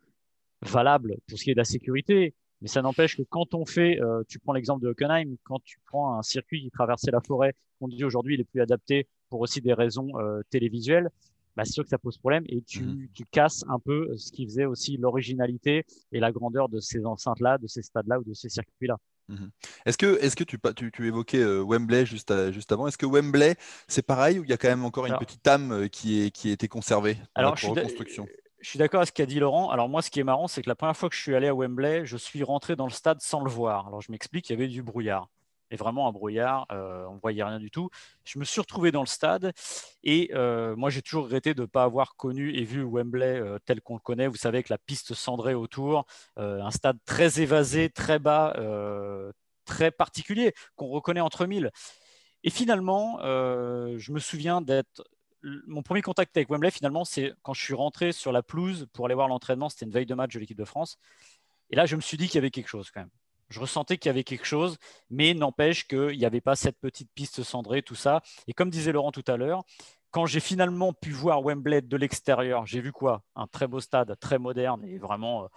valable 0.65 1.17
pour 1.29 1.39
ce 1.39 1.45
qui 1.45 1.51
est 1.51 1.55
de 1.55 1.59
la 1.59 1.65
sécurité. 1.65 2.35
Mais 2.61 2.69
ça 2.69 2.83
n'empêche 2.83 3.17
que 3.17 3.23
quand 3.23 3.55
on 3.55 3.67
fait, 3.67 4.01
euh, 4.01 4.23
tu 4.29 4.39
prends 4.39 4.53
l'exemple 4.53 4.83
de 4.83 4.89
Hockenheim, 4.89 5.37
quand 5.43 5.63
tu 5.65 5.79
prends 5.87 6.19
un 6.19 6.23
circuit 6.23 6.63
qui 6.63 6.71
traversait 6.71 7.11
la 7.11 7.21
forêt, 7.21 7.55
qu'on 7.79 7.89
dit 7.89 8.05
aujourd'hui 8.05 8.35
il 8.35 8.41
est 8.41 8.45
plus 8.45 8.63
adapté 8.63 9.07
pour 9.29 9.41
aussi 9.41 9.61
des 9.61 9.75
raisons 9.75 10.09
euh, 10.19 10.41
télévisuelles, 10.51 11.11
bah, 11.57 11.65
c'est 11.65 11.73
sûr 11.73 11.83
que 11.85 11.91
ça 11.91 11.99
pose 11.99 12.17
problème 12.19 12.45
et 12.49 12.63
tu, 12.63 12.83
mhm. 12.83 13.09
tu 13.13 13.25
casses 13.27 13.65
un 13.69 13.79
peu 13.79 14.17
ce 14.17 14.33
qui 14.33 14.45
faisait 14.47 14.65
aussi 14.65 14.97
l'originalité 14.97 15.85
et 16.11 16.21
la 16.21 16.33
grandeur 16.33 16.69
de 16.69 16.81
ces 16.81 17.05
enceintes-là, 17.05 17.59
de 17.59 17.67
ces 17.67 17.83
stades-là 17.83 18.19
ou 18.19 18.25
de 18.25 18.33
ces 18.35 18.49
circuits-là. 18.49 18.97
Mhm. 19.29 19.51
Est-ce 19.87 19.99
que, 19.99 20.19
est 20.23 20.35
que 20.35 20.45
tu, 20.45 20.59
tu, 20.75 20.91
tu 20.91 21.07
évoquais 21.07 21.43
euh, 21.43 21.63
Wembley 21.63 22.07
juste, 22.07 22.33
juste 22.51 22.73
avant 22.73 22.87
Est-ce 22.87 22.99
que 22.99 23.07
Wembley, 23.07 23.57
c'est 23.89 24.07
pareil 24.07 24.39
ou 24.39 24.45
il 24.45 24.51
y 24.51 24.53
a 24.53 24.57
quand 24.57 24.69
même 24.69 24.85
encore 24.85 25.07
une 25.07 25.17
petite 25.17 25.47
âme 25.47 25.89
qui, 25.91 26.23
est, 26.23 26.31
qui 26.31 26.51
a 26.51 26.53
été 26.53 26.69
conservée 26.69 27.15
dans 27.15 27.43
alors, 27.43 27.57
la 27.63 27.69
reconstruction? 27.69 28.27
Je 28.65 28.71
suis 28.71 28.79
d'accord 28.79 29.01
avec 29.01 29.09
ce 29.09 29.13
qu'a 29.13 29.27
dit 29.27 29.39
Laurent. 29.41 29.69
Alors 29.69 29.91
moi, 29.91 30.01
ce 30.01 30.11
qui 30.11 30.21
est 30.21 30.25
marrant, 30.25 30.49
c'est 30.49 30.63
que 30.63 30.71
la 30.71 30.75
première 30.75 30.97
fois 30.97 31.11
que 31.11 31.15
je 31.15 31.21
suis 31.21 31.35
allé 31.35 31.49
à 31.49 31.55
Wembley, 31.55 32.07
je 32.07 32.17
suis 32.17 32.43
rentré 32.43 32.77
dans 32.77 32.87
le 32.87 32.93
stade 32.93 33.21
sans 33.21 33.45
le 33.45 33.51
voir. 33.51 33.89
Alors 33.89 34.01
je 34.01 34.11
m'explique, 34.11 34.49
il 34.49 34.53
y 34.53 34.57
avait 34.57 34.69
du 34.69 34.83
brouillard. 34.83 35.29
Et 35.71 35.77
vraiment 35.77 36.09
un 36.09 36.13
brouillard, 36.13 36.67
euh, 36.73 37.05
on 37.11 37.17
ne 37.17 37.21
voyait 37.21 37.45
rien 37.45 37.59
du 37.59 37.71
tout. 37.71 37.91
Je 38.25 38.39
me 38.39 38.45
suis 38.45 38.63
retrouvé 38.63 38.91
dans 38.91 39.03
le 39.03 39.07
stade 39.07 39.53
et 40.03 40.31
euh, 40.35 40.77
moi 40.77 40.89
j'ai 40.89 41.03
toujours 41.03 41.25
regretté 41.25 41.53
de 41.53 41.63
ne 41.63 41.67
pas 41.67 41.85
avoir 41.85 42.17
connu 42.17 42.55
et 42.55 42.65
vu 42.65 42.83
Wembley 42.83 43.39
euh, 43.39 43.59
tel 43.67 43.83
qu'on 43.83 43.95
le 43.95 44.01
connaît. 44.01 44.29
Vous 44.29 44.37
savez, 44.37 44.57
avec 44.57 44.71
la 44.71 44.79
piste 44.79 45.13
cendrée 45.13 45.55
autour, 45.55 46.07
un 46.37 46.71
stade 46.71 46.97
très 47.05 47.41
évasé, 47.41 47.91
très 47.91 48.19
bas, 48.19 48.57
très 49.67 49.91
particulier, 49.91 50.55
qu'on 50.77 50.89
reconnaît 50.89 51.21
entre 51.21 51.45
mille. 51.45 51.71
Et 52.45 52.51
finalement, 52.51 53.19
je 53.23 54.13
me 54.13 54.19
souviens 54.21 54.63
d'être 54.63 55.03
mon 55.67 55.83
premier 55.83 56.03
contact 56.03 56.37
avec 56.37 56.49
Wembley, 56.49 56.71
finalement, 56.71 57.05
c'est 57.05 57.33
quand 57.43 57.55
je 57.55 57.63
suis 57.63 57.75
rentré 57.75 58.13
sur 58.13 58.33
la 58.33 58.43
pelouse 58.43 58.87
pour 58.93 59.07
aller 59.07 59.15
voir 59.15 59.29
l'entraînement. 59.29 59.69
C'était 59.69 59.87
une 59.87 59.93
veille 59.93 60.07
de 60.07 60.15
match 60.15 60.35
de 60.35 60.41
l'équipe 60.41 60.59
de 60.59 60.65
France. 60.65 60.99
Et 61.71 61.77
là, 61.77 61.87
je 61.87 61.97
me 61.97 62.01
suis 62.01 62.17
dit 62.17 62.27
qu'il 62.27 62.37
y 62.37 62.39
avait 62.39 62.51
quelque 62.51 62.69
chose 62.69 62.91
quand 62.91 63.01
même. 63.01 63.11
Je 63.49 63.61
ressentais 63.61 63.99
qu'il 63.99 64.09
y 64.09 64.11
avait 64.11 64.25
quelque 64.25 64.47
chose, 64.47 64.79
mais 65.11 65.35
n'empêche 65.35 65.87
qu'il 65.87 66.19
n'y 66.19 66.25
avait 66.25 66.41
pas 66.41 66.57
cette 66.57 66.79
petite 66.79 67.11
piste 67.15 67.43
cendrée, 67.43 67.83
tout 67.83 67.95
ça. 67.95 68.23
Et 68.47 68.53
comme 68.53 68.71
disait 68.71 68.93
Laurent 68.93 69.13
tout 69.13 69.25
à 69.27 69.37
l'heure, 69.37 69.65
quand 70.11 70.27
j'ai 70.27 70.41
finalement 70.41 70.93
pu 70.93 71.11
voir 71.11 71.43
Wembley 71.43 71.83
de 71.83 71.97
l'extérieur, 71.97 72.67
j'ai 72.67 72.81
vu 72.81 72.93
quoi? 72.93 73.23
Un 73.37 73.47
très 73.47 73.67
beau 73.67 73.81
stade, 73.81 74.17
très 74.21 74.39
moderne 74.39 74.85
et 74.85 74.99
vraiment 74.99 75.45
euh, 75.45 75.49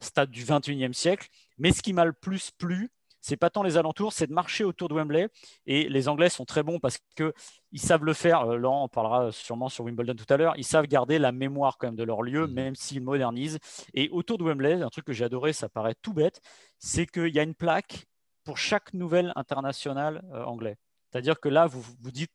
stade 0.00 0.30
du 0.30 0.44
21e 0.44 0.92
siècle. 0.92 1.28
Mais 1.58 1.72
ce 1.72 1.82
qui 1.82 1.92
m'a 1.92 2.04
le 2.04 2.12
plus 2.12 2.50
plu, 2.50 2.90
c'est 3.22 3.36
pas 3.36 3.50
tant 3.50 3.62
les 3.62 3.76
alentours, 3.78 4.12
c'est 4.12 4.26
de 4.26 4.32
marcher 4.32 4.64
autour 4.64 4.88
de 4.88 4.94
Wembley. 4.94 5.28
Et 5.66 5.88
les 5.88 6.08
Anglais 6.08 6.28
sont 6.28 6.44
très 6.44 6.62
bons 6.62 6.80
parce 6.80 6.98
qu'ils 7.16 7.80
savent 7.80 8.04
le 8.04 8.12
faire. 8.12 8.42
Euh, 8.42 8.56
Laurent 8.56 8.82
en 8.82 8.88
parlera 8.88 9.30
sûrement 9.30 9.68
sur 9.68 9.84
Wimbledon 9.84 10.14
tout 10.14 10.26
à 10.28 10.36
l'heure. 10.36 10.54
Ils 10.58 10.64
savent 10.64 10.86
garder 10.86 11.18
la 11.18 11.30
mémoire 11.30 11.78
quand 11.78 11.86
même 11.86 11.96
de 11.96 12.02
leur 12.02 12.22
lieu, 12.22 12.46
mmh. 12.46 12.52
même 12.52 12.74
s'ils 12.74 13.02
modernisent. 13.02 13.58
Et 13.94 14.10
autour 14.10 14.38
de 14.38 14.44
Wembley, 14.44 14.82
un 14.82 14.88
truc 14.90 15.04
que 15.04 15.12
j'ai 15.12 15.24
adoré, 15.24 15.52
ça 15.52 15.68
paraît 15.68 15.94
tout 16.02 16.12
bête, 16.12 16.40
c'est 16.78 17.06
qu'il 17.06 17.34
y 17.34 17.38
a 17.38 17.44
une 17.44 17.54
plaque 17.54 18.06
pour 18.44 18.58
chaque 18.58 18.92
nouvelle 18.92 19.32
internationale 19.36 20.24
euh, 20.34 20.44
anglais. 20.44 20.76
C'est-à-dire 21.10 21.38
que 21.38 21.48
là, 21.48 21.66
vous 21.66 21.80
vous 21.80 22.10
dites 22.10 22.32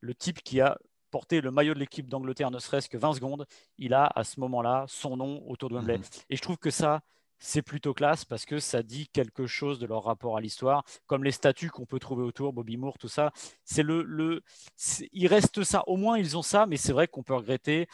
le 0.00 0.14
type 0.14 0.42
qui 0.42 0.62
a 0.62 0.78
porté 1.10 1.42
le 1.42 1.50
maillot 1.50 1.74
de 1.74 1.80
l'équipe 1.80 2.08
d'Angleterre 2.08 2.50
ne 2.50 2.58
serait-ce 2.58 2.88
que 2.88 2.96
20 2.96 3.14
secondes, 3.14 3.46
il 3.76 3.92
a 3.92 4.10
à 4.14 4.24
ce 4.24 4.40
moment-là 4.40 4.86
son 4.88 5.18
nom 5.18 5.42
autour 5.48 5.68
de 5.68 5.74
Wembley. 5.74 5.98
Mmh. 5.98 6.04
Et 6.30 6.36
je 6.36 6.40
trouve 6.40 6.56
que 6.56 6.70
ça, 6.70 7.00
c'est 7.40 7.62
plutôt 7.62 7.94
classe 7.94 8.24
parce 8.24 8.44
que 8.44 8.60
ça 8.60 8.82
dit 8.82 9.08
quelque 9.08 9.46
chose 9.46 9.78
de 9.78 9.86
leur 9.86 10.04
rapport 10.04 10.36
à 10.36 10.40
l'histoire, 10.40 10.84
comme 11.06 11.24
les 11.24 11.32
statues 11.32 11.70
qu'on 11.70 11.86
peut 11.86 11.98
trouver 11.98 12.22
autour, 12.22 12.52
Bobby 12.52 12.76
Moore, 12.76 12.98
tout 12.98 13.08
ça. 13.08 13.32
C'est 13.64 13.82
le, 13.82 14.02
le 14.02 14.42
il 15.12 15.26
reste 15.26 15.64
ça. 15.64 15.82
Au 15.86 15.96
moins 15.96 16.18
ils 16.18 16.36
ont 16.36 16.42
ça, 16.42 16.66
mais 16.66 16.76
c'est 16.76 16.92
vrai 16.92 17.08
qu'on 17.08 17.22
peut 17.22 17.34
regretter 17.34 17.88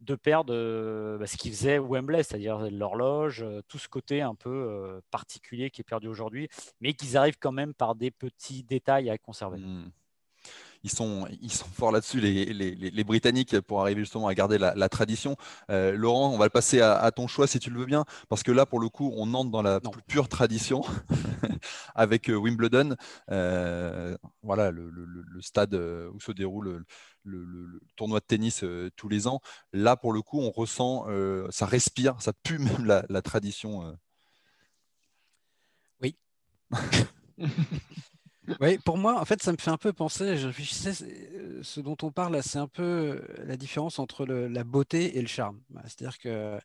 de 0.00 0.14
perdre 0.14 0.54
euh, 0.54 1.18
bah, 1.18 1.26
ce 1.26 1.36
qu'ils 1.36 1.52
faisaient 1.52 1.78
Wembley, 1.78 2.22
c'est-à-dire 2.22 2.70
l'horloge, 2.70 3.42
euh, 3.42 3.60
tout 3.68 3.78
ce 3.78 3.88
côté 3.88 4.22
un 4.22 4.34
peu 4.34 4.50
euh, 4.50 5.00
particulier 5.10 5.70
qui 5.70 5.82
est 5.82 5.84
perdu 5.84 6.08
aujourd'hui, 6.08 6.48
mais 6.80 6.94
qu'ils 6.94 7.16
arrivent 7.16 7.38
quand 7.38 7.52
même 7.52 7.74
par 7.74 7.94
des 7.94 8.10
petits 8.10 8.62
détails 8.62 9.10
à 9.10 9.18
conserver. 9.18 9.58
Mmh 9.58 9.90
ils 10.82 10.90
sont, 10.90 11.26
ils 11.42 11.52
sont 11.52 11.66
forts 11.66 11.92
là-dessus, 11.92 12.20
les, 12.20 12.46
les, 12.46 12.74
les, 12.74 13.04
Britanniques, 13.04 13.60
pour 13.60 13.80
arriver 13.82 14.00
justement 14.00 14.28
à 14.28 14.34
garder 14.34 14.58
la, 14.58 14.88
tradition. 14.88 15.36
Euh, 15.70 15.92
Laurent, 15.92 16.30
on 16.30 16.38
va 16.38 16.46
le 16.46 16.50
passer 16.50 16.80
à, 16.80 17.10
ton 17.10 17.26
choix 17.26 17.46
si 17.46 17.58
tu 17.58 17.70
le 17.70 17.80
veux 17.80 17.86
bien, 17.86 18.04
parce 18.28 18.42
que 18.42 18.52
là, 18.52 18.66
pour 18.66 18.80
le 18.80 18.88
coup, 18.88 19.12
on 19.16 19.34
entre 19.34 19.50
dans 19.50 19.62
la 19.62 19.80
plus 19.80 20.02
pure 20.02 20.28
tradition 20.28 20.82
avec 21.94 22.30
euh, 22.30 22.34
Wimbledon. 22.34 22.96
Euh, 23.30 24.16
voilà, 24.42 24.70
le, 24.70 24.90
le, 24.90 25.40
stade 25.42 25.74
où 25.74 26.20
se 26.20 26.32
déroule 26.32 26.84
le, 27.24 27.80
tournoi 27.96 28.20
de 28.20 28.24
tennis 28.24 28.64
tous 28.96 29.08
les 29.08 29.26
ans. 29.26 29.40
Là, 29.72 29.96
pour 29.96 30.12
le 30.12 30.22
coup, 30.22 30.40
on 30.40 30.50
ressent, 30.50 31.06
ça 31.50 31.66
respire, 31.66 32.20
ça 32.20 32.32
pue 32.32 32.58
même 32.58 32.84
la, 32.84 33.04
la 33.08 33.22
tradition. 33.22 33.96
Oui. 36.00 36.16
Oui, 38.60 38.78
pour 38.78 38.98
moi, 38.98 39.20
en 39.20 39.24
fait, 39.24 39.42
ça 39.42 39.52
me 39.52 39.56
fait 39.56 39.70
un 39.70 39.76
peu 39.76 39.92
penser, 39.92 40.36
je 40.36 40.46
réfléchissais, 40.48 41.04
euh, 41.04 41.60
ce 41.62 41.80
dont 41.80 41.96
on 42.02 42.10
parle, 42.10 42.42
c'est 42.42 42.58
un 42.58 42.66
peu 42.66 42.82
euh, 42.82 43.44
la 43.44 43.56
différence 43.56 43.98
entre 43.98 44.24
la 44.26 44.64
beauté 44.64 45.18
et 45.18 45.20
le 45.20 45.28
charme. 45.28 45.60
Bah, 45.68 45.82
c'est-à-dire 45.84 46.18
que 46.18 46.58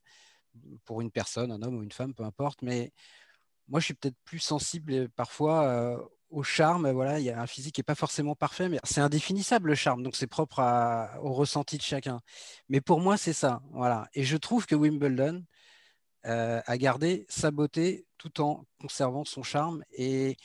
pour 0.86 1.02
une 1.02 1.12
personne, 1.12 1.52
un 1.52 1.62
homme 1.62 1.76
ou 1.78 1.84
une 1.84 1.92
femme, 1.92 2.14
peu 2.14 2.24
importe, 2.24 2.62
mais 2.62 2.92
moi, 3.68 3.80
je 3.80 3.86
suis 3.86 3.94
peut-être 3.94 4.18
plus 4.24 4.40
sensible 4.40 4.94
euh, 4.94 5.08
parfois 5.16 6.10
au 6.30 6.44
charme. 6.44 6.90
Voilà, 6.92 7.20
il 7.20 7.26
y 7.26 7.30
a 7.30 7.42
un 7.42 7.48
physique 7.48 7.76
qui 7.76 7.80
n'est 7.82 7.84
pas 7.84 7.96
forcément 7.96 8.36
parfait, 8.36 8.70
mais 8.70 8.80
c'est 8.84 9.02
indéfinissable 9.02 9.70
le 9.70 9.76
charme, 9.76 10.04
donc 10.04 10.16
c'est 10.16 10.28
propre 10.28 10.60
au 11.22 11.34
ressenti 11.34 11.78
de 11.78 11.84
chacun. 11.84 12.22
Mais 12.70 12.82
pour 12.82 13.00
moi, 13.00 13.18
c'est 13.18 13.34
ça. 13.34 13.62
Voilà. 13.72 14.08
Et 14.14 14.24
je 14.24 14.38
trouve 14.38 14.66
que 14.66 14.76
Wimbledon 14.76 15.44
a 16.24 16.78
gardé 16.78 17.26
sa 17.30 17.52
beauté 17.52 18.08
tout 18.18 18.42
en 18.42 18.66
conservant 18.82 19.26
son 19.26 19.44
charme. 19.44 19.84
Et 19.92 20.38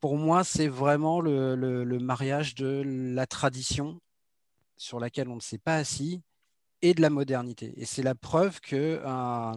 pour 0.00 0.16
moi, 0.16 0.44
c'est 0.44 0.68
vraiment 0.68 1.20
le, 1.20 1.98
mariage 1.98 2.54
de 2.54 2.82
la 2.84 3.26
tradition 3.26 4.00
sur 4.76 5.00
laquelle 5.00 5.28
on 5.28 5.36
ne 5.36 5.40
s'est 5.40 5.58
pas 5.58 5.76
assis 5.76 6.22
et 6.82 6.94
de 6.94 7.02
la 7.02 7.10
modernité. 7.10 7.74
Et 7.76 7.84
c'est 7.84 8.02
la 8.02 8.14
preuve 8.14 8.60
qu'un 8.60 9.52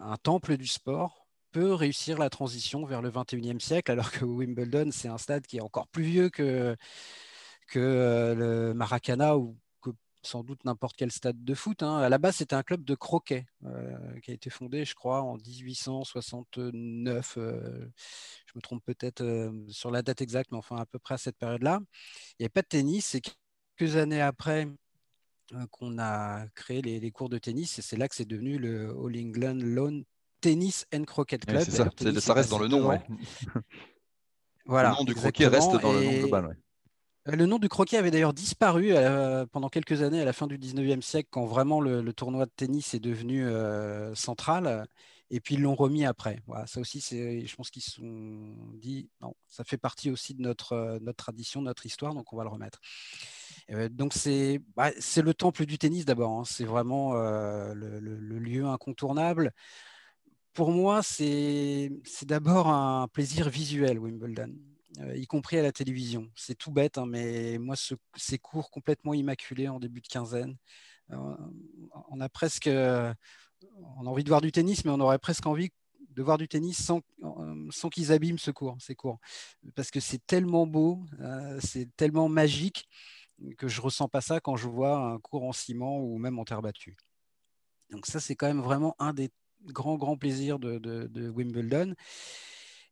un 0.00 0.16
temple 0.16 0.56
du 0.56 0.66
sport 0.66 1.26
peut 1.52 1.72
réussir 1.72 2.18
la 2.18 2.30
transition 2.30 2.84
vers 2.84 3.02
le 3.02 3.10
21e 3.10 3.60
siècle, 3.60 3.90
alors 3.90 4.10
que 4.10 4.24
Wimbledon, 4.24 4.90
c'est 4.92 5.08
un 5.08 5.18
stade 5.18 5.46
qui 5.46 5.58
est 5.58 5.62
encore 5.62 5.88
plus 5.88 6.04
vieux 6.04 6.28
que, 6.28 6.76
que 7.68 7.78
euh, 7.78 8.34
le 8.34 8.74
Maracana 8.74 9.36
ou 9.38 9.52
que 9.52 9.58
sans 10.22 10.42
doute 10.42 10.64
n'importe 10.64 10.96
quel 10.96 11.10
stade 11.12 11.44
de 11.44 11.54
foot. 11.54 11.82
Hein. 11.82 11.98
À 11.98 12.08
la 12.08 12.18
base, 12.18 12.36
c'était 12.36 12.54
un 12.54 12.62
club 12.62 12.84
de 12.84 12.94
croquet 12.94 13.46
euh, 13.64 14.20
qui 14.20 14.30
a 14.30 14.34
été 14.34 14.50
fondé, 14.50 14.84
je 14.84 14.94
crois, 14.94 15.22
en 15.22 15.36
1869. 15.36 17.34
Euh, 17.38 17.88
je 18.46 18.52
me 18.54 18.60
trompe 18.60 18.84
peut-être 18.84 19.52
sur 19.68 19.90
la 19.90 20.02
date 20.02 20.20
exacte, 20.20 20.50
mais 20.52 20.58
enfin 20.58 20.76
à 20.76 20.86
peu 20.86 20.98
près 20.98 21.14
à 21.14 21.18
cette 21.18 21.36
période-là. 21.36 21.80
Il 22.38 22.42
n'y 22.42 22.44
avait 22.44 22.50
pas 22.50 22.62
de 22.62 22.68
tennis. 22.68 23.14
Et 23.14 23.20
quelques 23.20 23.96
années 23.96 24.20
après, 24.20 24.68
qu'on 25.70 25.98
a 25.98 26.46
créé 26.54 26.82
les, 26.82 27.10
cours 27.10 27.28
de 27.28 27.38
tennis 27.38 27.78
et 27.78 27.82
c'est 27.82 27.96
là 27.96 28.08
que 28.08 28.14
c'est 28.14 28.26
devenu 28.26 28.58
le 28.58 28.90
All 28.90 29.16
England 29.16 29.58
Lawn 29.62 30.04
Tennis 30.40 30.86
and 30.94 31.04
Croquet 31.04 31.38
Club. 31.38 31.62
ça. 31.62 31.88
ça 32.20 32.34
reste 32.34 32.50
dans 32.50 32.58
le 32.58 32.68
nom. 32.68 32.90
Voilà, 34.66 34.90
le 34.90 34.96
nom 34.96 35.04
du 35.04 35.14
croquet 35.14 35.46
reste 35.46 35.72
dans 35.80 35.92
le 35.92 36.04
nom 36.04 36.12
global. 36.18 36.44
Euh, 36.44 36.52
le 37.36 37.46
nom 37.46 37.58
du 37.58 37.68
croquet 37.68 37.96
avait 37.96 38.10
d'ailleurs 38.10 38.32
disparu 38.32 38.92
euh, 38.92 39.44
pendant 39.46 39.68
quelques 39.68 40.02
années 40.02 40.20
à 40.20 40.24
la 40.24 40.32
fin 40.32 40.46
du 40.46 40.58
19e 40.58 41.02
siècle, 41.02 41.28
quand 41.30 41.44
vraiment 41.44 41.80
le, 41.80 42.12
tournoi 42.12 42.46
de 42.46 42.50
tennis 42.54 42.94
est 42.94 43.00
devenu 43.00 43.46
euh, 43.46 44.14
central. 44.14 44.86
Et 45.30 45.40
puis 45.40 45.56
ils 45.56 45.60
l'ont 45.60 45.74
remis 45.74 46.06
après. 46.06 46.40
Voilà, 46.46 46.66
ça 46.66 46.80
aussi, 46.80 47.00
je 47.00 47.54
pense 47.54 47.70
qu'ils 47.70 47.82
se 47.82 47.90
sont 47.96 48.56
dit, 48.74 49.10
ça 49.46 49.62
fait 49.62 49.76
partie 49.76 50.10
aussi 50.10 50.34
de 50.34 50.40
notre, 50.40 50.98
notre 51.02 51.18
tradition, 51.18 51.60
notre 51.60 51.84
histoire, 51.84 52.14
donc 52.14 52.32
on 52.32 52.36
va 52.36 52.44
le 52.44 52.48
remettre. 52.48 52.80
donc 53.90 54.14
bah, 54.74 54.90
c'est 54.98 55.22
le 55.22 55.34
temple 55.34 55.66
du 55.66 55.76
tennis 55.76 56.06
d'abord. 56.06 56.30
Hein. 56.30 56.44
C'est 56.46 56.64
vraiment 56.64 57.12
le, 57.14 57.98
lieu 58.38 58.64
incontournable. 58.64 59.52
Pour 60.54 60.72
moi, 60.72 61.02
c'est 61.02 61.90
d'abord 62.22 62.68
un 62.68 63.06
plaisir 63.08 63.50
visuel, 63.50 63.98
Wimbledon. 63.98 64.54
Euh, 65.00 65.16
y 65.16 65.26
compris 65.26 65.58
à 65.58 65.62
la 65.62 65.72
télévision. 65.72 66.30
C'est 66.34 66.56
tout 66.56 66.72
bête, 66.72 66.98
hein, 66.98 67.06
mais 67.06 67.58
moi, 67.58 67.76
ces 68.16 68.38
cours 68.38 68.70
complètement 68.70 69.14
immaculés 69.14 69.68
en 69.68 69.78
début 69.78 70.00
de 70.00 70.08
quinzaine, 70.08 70.56
euh, 71.10 71.36
on 72.10 72.20
a 72.20 72.28
presque, 72.28 72.68
on 72.68 74.06
a 74.06 74.08
envie 74.08 74.24
de 74.24 74.28
voir 74.28 74.40
du 74.40 74.52
tennis, 74.52 74.84
mais 74.84 74.90
on 74.90 75.00
aurait 75.00 75.18
presque 75.18 75.46
envie 75.46 75.70
de 76.10 76.22
voir 76.22 76.36
du 76.36 76.48
tennis 76.48 76.82
sans, 76.82 77.00
euh, 77.22 77.68
sans 77.70 77.90
qu'ils 77.90 78.12
abîment 78.12 78.38
ce 78.38 78.50
cours, 78.50 78.76
ces 78.80 78.94
cours. 78.94 79.18
Parce 79.76 79.90
que 79.90 80.00
c'est 80.00 80.24
tellement 80.26 80.66
beau, 80.66 81.04
c'est 81.60 81.88
tellement 81.96 82.28
magique 82.28 82.88
que 83.56 83.68
je 83.68 83.80
ressens 83.80 84.08
pas 84.08 84.20
ça 84.20 84.40
quand 84.40 84.56
je 84.56 84.66
vois 84.66 84.96
un 84.96 85.18
cours 85.20 85.44
en 85.44 85.52
ciment 85.52 86.00
ou 86.00 86.18
même 86.18 86.38
en 86.38 86.44
terre 86.44 86.60
battue. 86.60 86.96
Donc 87.90 88.06
ça, 88.06 88.20
c'est 88.20 88.34
quand 88.34 88.48
même 88.48 88.60
vraiment 88.60 88.96
un 88.98 89.14
des 89.14 89.30
grands, 89.64 89.96
grands 89.96 90.16
plaisirs 90.16 90.58
de 90.58 91.30
Wimbledon. 91.30 91.94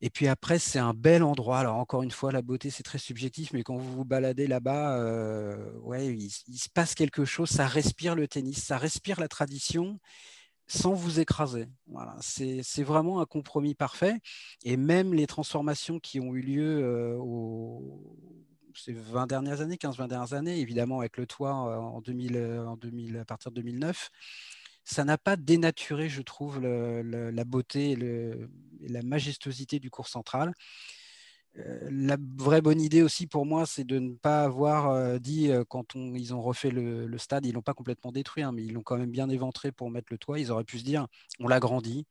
Et 0.02 0.10
puis 0.10 0.28
après, 0.28 0.58
c'est 0.58 0.78
un 0.78 0.92
bel 0.92 1.22
endroit. 1.22 1.58
Alors 1.58 1.76
encore 1.76 2.02
une 2.02 2.10
fois, 2.10 2.30
la 2.32 2.42
beauté, 2.42 2.70
c'est 2.70 2.82
très 2.82 2.98
subjectif, 2.98 3.52
mais 3.52 3.62
quand 3.62 3.76
vous 3.76 3.92
vous 3.96 4.04
baladez 4.04 4.46
là-bas, 4.46 4.98
euh, 4.98 5.72
ouais, 5.80 6.06
il, 6.14 6.30
se 6.30 6.68
passe 6.68 6.94
quelque 6.94 7.24
chose. 7.24 7.48
Ça 7.48 7.66
respire 7.66 8.14
le 8.14 8.28
tennis, 8.28 8.62
ça 8.62 8.78
respire 8.78 9.20
la 9.20 9.28
tradition 9.28 9.98
sans 10.66 10.92
vous 10.92 11.20
écraser. 11.20 11.68
Voilà, 11.86 12.16
c'est 12.20 12.82
vraiment 12.82 13.20
un 13.20 13.26
compromis 13.26 13.74
parfait. 13.74 14.16
Et 14.64 14.76
même 14.76 15.14
les 15.14 15.26
transformations 15.26 15.98
qui 16.00 16.20
ont 16.20 16.34
eu 16.34 16.42
lieu 16.42 16.80
euh, 16.82 17.18
ces 18.74 18.92
20 18.92 19.26
dernières 19.26 19.60
années, 19.60 19.76
15-20 19.76 20.08
dernières 20.08 20.32
années, 20.34 20.58
évidemment 20.60 21.00
avec 21.00 21.16
le 21.16 21.26
toit 21.26 21.70
euh, 21.70 21.76
en, 21.78 22.00
2000, 22.00 22.36
en 22.66 22.76
2000, 22.76 23.16
à 23.18 23.24
partir 23.24 23.50
de 23.50 23.56
2009, 23.56 24.10
ça 24.86 25.04
n'a 25.04 25.18
pas 25.18 25.36
dénaturé, 25.36 26.08
je 26.08 26.22
trouve, 26.22 26.60
la 26.60 27.44
beauté 27.44 27.90
et, 27.90 28.88
la 28.88 29.02
majestuosité 29.02 29.80
du 29.80 29.90
cours 29.90 30.06
central. 30.08 30.54
Euh, 31.58 31.88
la 31.90 32.16
vraie 32.36 32.60
bonne 32.60 32.80
idée 32.80 33.02
aussi 33.02 33.26
pour 33.26 33.46
moi, 33.46 33.66
c'est 33.66 33.84
de 33.84 33.98
ne 33.98 34.14
pas 34.14 34.44
avoir 34.44 34.90
euh, 34.90 35.18
dit 35.18 35.50
euh, 35.50 35.64
quand 35.66 35.94
ils 35.94 36.34
ont 36.34 36.42
refait 36.42 36.70
le, 36.70 37.18
stade, 37.18 37.46
ils 37.46 37.54
l'ont 37.54 37.62
pas 37.62 37.74
complètement 37.74 38.12
détruit, 38.12 38.44
hein, 38.44 38.52
mais 38.52 38.62
ils 38.62 38.72
l'ont 38.72 38.82
quand 38.82 38.98
même 38.98 39.10
bien 39.10 39.28
éventré 39.28 39.72
pour 39.72 39.90
mettre 39.90 40.08
le 40.10 40.18
toit. 40.18 40.38
Ils 40.38 40.52
auraient 40.52 40.64
pu 40.64 40.78
se 40.78 40.84
dire, 40.84 41.08
on 41.40 41.48
l'agrandit, 41.48 42.06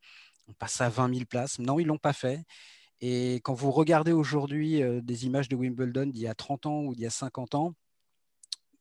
on 0.49 0.53
passe 0.53 0.81
à 0.81 0.89
20 0.89 1.13
000 1.13 1.25
places. 1.25 1.59
Non, 1.59 1.79
ils 1.79 1.87
l'ont 1.87 1.97
pas 1.97 2.13
fait. 2.13 2.43
Et 3.01 3.35
quand 3.35 3.53
vous 3.53 3.71
regardez 3.71 4.11
aujourd'hui 4.11 4.81
des 5.03 5.25
images 5.25 5.49
de 5.49 5.55
Wimbledon 5.55 6.07
d'il 6.07 6.21
y 6.23 6.27
a 6.27 6.35
30 6.35 6.65
ans 6.65 6.83
ou 6.83 6.95
d'il 6.95 7.03
y 7.03 7.07
a 7.07 7.09
50 7.11 7.55
ans, 7.55 7.73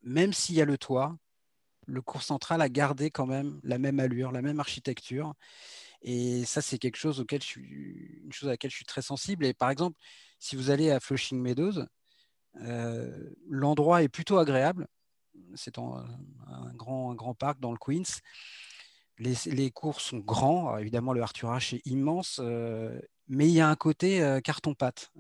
même 0.03 0.33
s'il 0.33 0.57
y 0.57 0.63
a 0.63 0.65
le 0.65 0.79
toit, 0.79 1.17
le 1.87 2.03
cours 2.03 2.23
central 2.23 2.61
a 2.61 2.69
gardé 2.69 3.11
quand 3.11 3.27
même 3.27 3.61
la 3.63 3.79
même 3.79 4.01
allure, 4.01 4.33
la 4.33 4.43
même 4.43 4.61
architecture. 4.61 5.35
Et 6.03 6.45
ça, 6.45 6.61
c'est 6.61 6.79
quelque 6.79 6.97
chose 6.97 7.19
auquel 7.21 7.41
je 7.41 7.47
suis, 7.47 8.21
une 8.25 8.33
chose 8.33 8.49
à 8.49 8.53
laquelle 8.53 8.71
je 8.71 8.77
suis 8.77 8.85
très 8.85 9.03
sensible. 9.03 9.47
Et 9.47 9.55
par 9.55 9.71
exemple, 9.71 9.97
si 10.39 10.55
vous 10.55 10.71
allez 10.71 10.91
à 10.91 11.01
Flushing 11.01 11.41
Meadows, 11.41 11.87
euh, 12.61 13.31
l'endroit 13.49 14.03
est 14.03 14.09
plutôt 14.09 14.39
agréable. 14.39 14.87
C'est 15.55 15.79
un, 15.79 16.05
grand, 16.75 17.11
un 17.11 17.15
grand 17.15 17.35
parc 17.35 17.59
dans 17.59 17.73
le 17.73 17.79
Queens. 17.79 18.21
Les, 19.19 19.71
cours 19.71 20.01
sont 20.01 20.19
grands. 20.19 20.77
évidemment, 20.77 21.15
le 21.15 21.23
Arthur 21.23 21.51
H 21.51 21.77
est 21.77 21.87
immense. 21.87 22.39
Euh, 22.43 23.01
mais 23.29 23.49
il 23.49 23.55
y 23.55 23.61
a 23.61 23.69
un 23.69 23.77
côté 23.77 24.21
euh, 24.23 24.41
carton-pâte. 24.41 25.11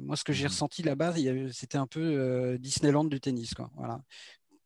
moi, 0.00 0.16
ce 0.16 0.24
que 0.24 0.32
j'ai 0.32 0.46
mmh 0.46 0.48
ressenti 0.48 0.82
là-bas, 0.82 1.14
c'était 1.52 1.78
un 1.78 1.86
peu 1.86 2.58
Disneyland 2.58 3.04
du 3.04 3.20
tennis. 3.20 3.54
Quoi. 3.54 3.70
Voilà 3.76 4.00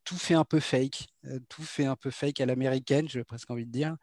tout 0.06 0.16
fait 0.16 0.34
un 0.34 0.44
peu 0.44 0.60
fake, 0.60 1.08
euh, 1.26 1.38
tout 1.50 1.62
fait 1.62 1.84
un 1.84 1.96
peu 1.96 2.10
fake 2.10 2.40
à 2.40 2.46
l'américaine, 2.46 3.06
j'ai 3.08 3.24
presque 3.24 3.50
envie 3.50 3.66
de 3.66 3.72
dire, 3.72 3.96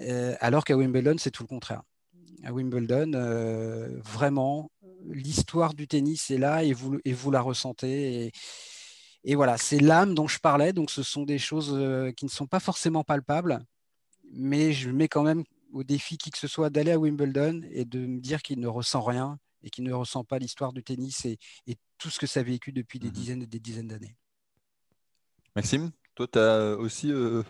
euh, 0.00 0.36
alors 0.40 0.64
qu'à 0.64 0.76
Wimbledon, 0.76 1.16
c'est 1.18 1.30
tout 1.30 1.44
le 1.44 1.48
contraire. 1.48 1.82
À 2.44 2.52
Wimbledon, 2.52 3.12
euh, 3.14 3.98
vraiment, 4.02 4.70
l'histoire 5.06 5.72
du 5.74 5.86
tennis 5.86 6.30
est 6.30 6.38
là 6.38 6.64
et 6.64 6.72
vous, 6.72 6.98
et 7.04 7.12
vous 7.12 7.30
la 7.30 7.40
ressentez. 7.40 8.32
Et, 9.24 9.34
voilà, 9.34 9.56
c'est 9.56 9.78
l'âme 9.78 10.14
dont 10.14 10.26
je 10.26 10.40
parlais, 10.40 10.72
donc 10.72 10.90
ce 10.90 11.02
sont 11.02 11.24
des 11.24 11.38
choses 11.38 11.78
qui 12.16 12.24
ne 12.24 12.30
sont 12.30 12.46
pas 12.46 12.60
forcément 12.60 13.04
palpables, 13.04 13.60
mais 14.32 14.72
je 14.72 14.90
mets 14.90 15.08
quand 15.08 15.22
même 15.22 15.44
au 15.72 15.84
défi 15.84 16.18
qui 16.18 16.30
que 16.30 16.38
ce 16.38 16.48
soit 16.48 16.70
d'aller 16.70 16.92
à 16.92 16.98
Wimbledon 16.98 17.62
et 17.70 17.84
de 17.84 18.00
me 18.06 18.20
dire 18.20 18.42
qu'il 18.42 18.58
ne 18.58 18.66
ressent 18.66 19.02
rien 19.02 19.38
et 19.62 19.70
qu'il 19.70 19.84
ne 19.84 19.92
ressent 19.92 20.24
pas 20.24 20.38
l'histoire 20.38 20.72
du 20.72 20.82
tennis 20.82 21.24
et, 21.26 21.38
tout 21.98 22.08
ce 22.08 22.18
que 22.18 22.26
ça 22.26 22.40
a 22.40 22.42
vécu 22.42 22.72
depuis 22.72 22.98
des 22.98 23.08
mmh 23.08 23.12
dizaines 23.12 23.42
et 23.42 23.46
des 23.46 23.60
dizaines 23.60 23.88
d'années. 23.88 24.16
Maxime, 25.60 25.90
toi, 26.14 26.26
tu 26.26 26.38
as 26.38 26.74
aussi 26.78 27.12
euh, 27.12 27.42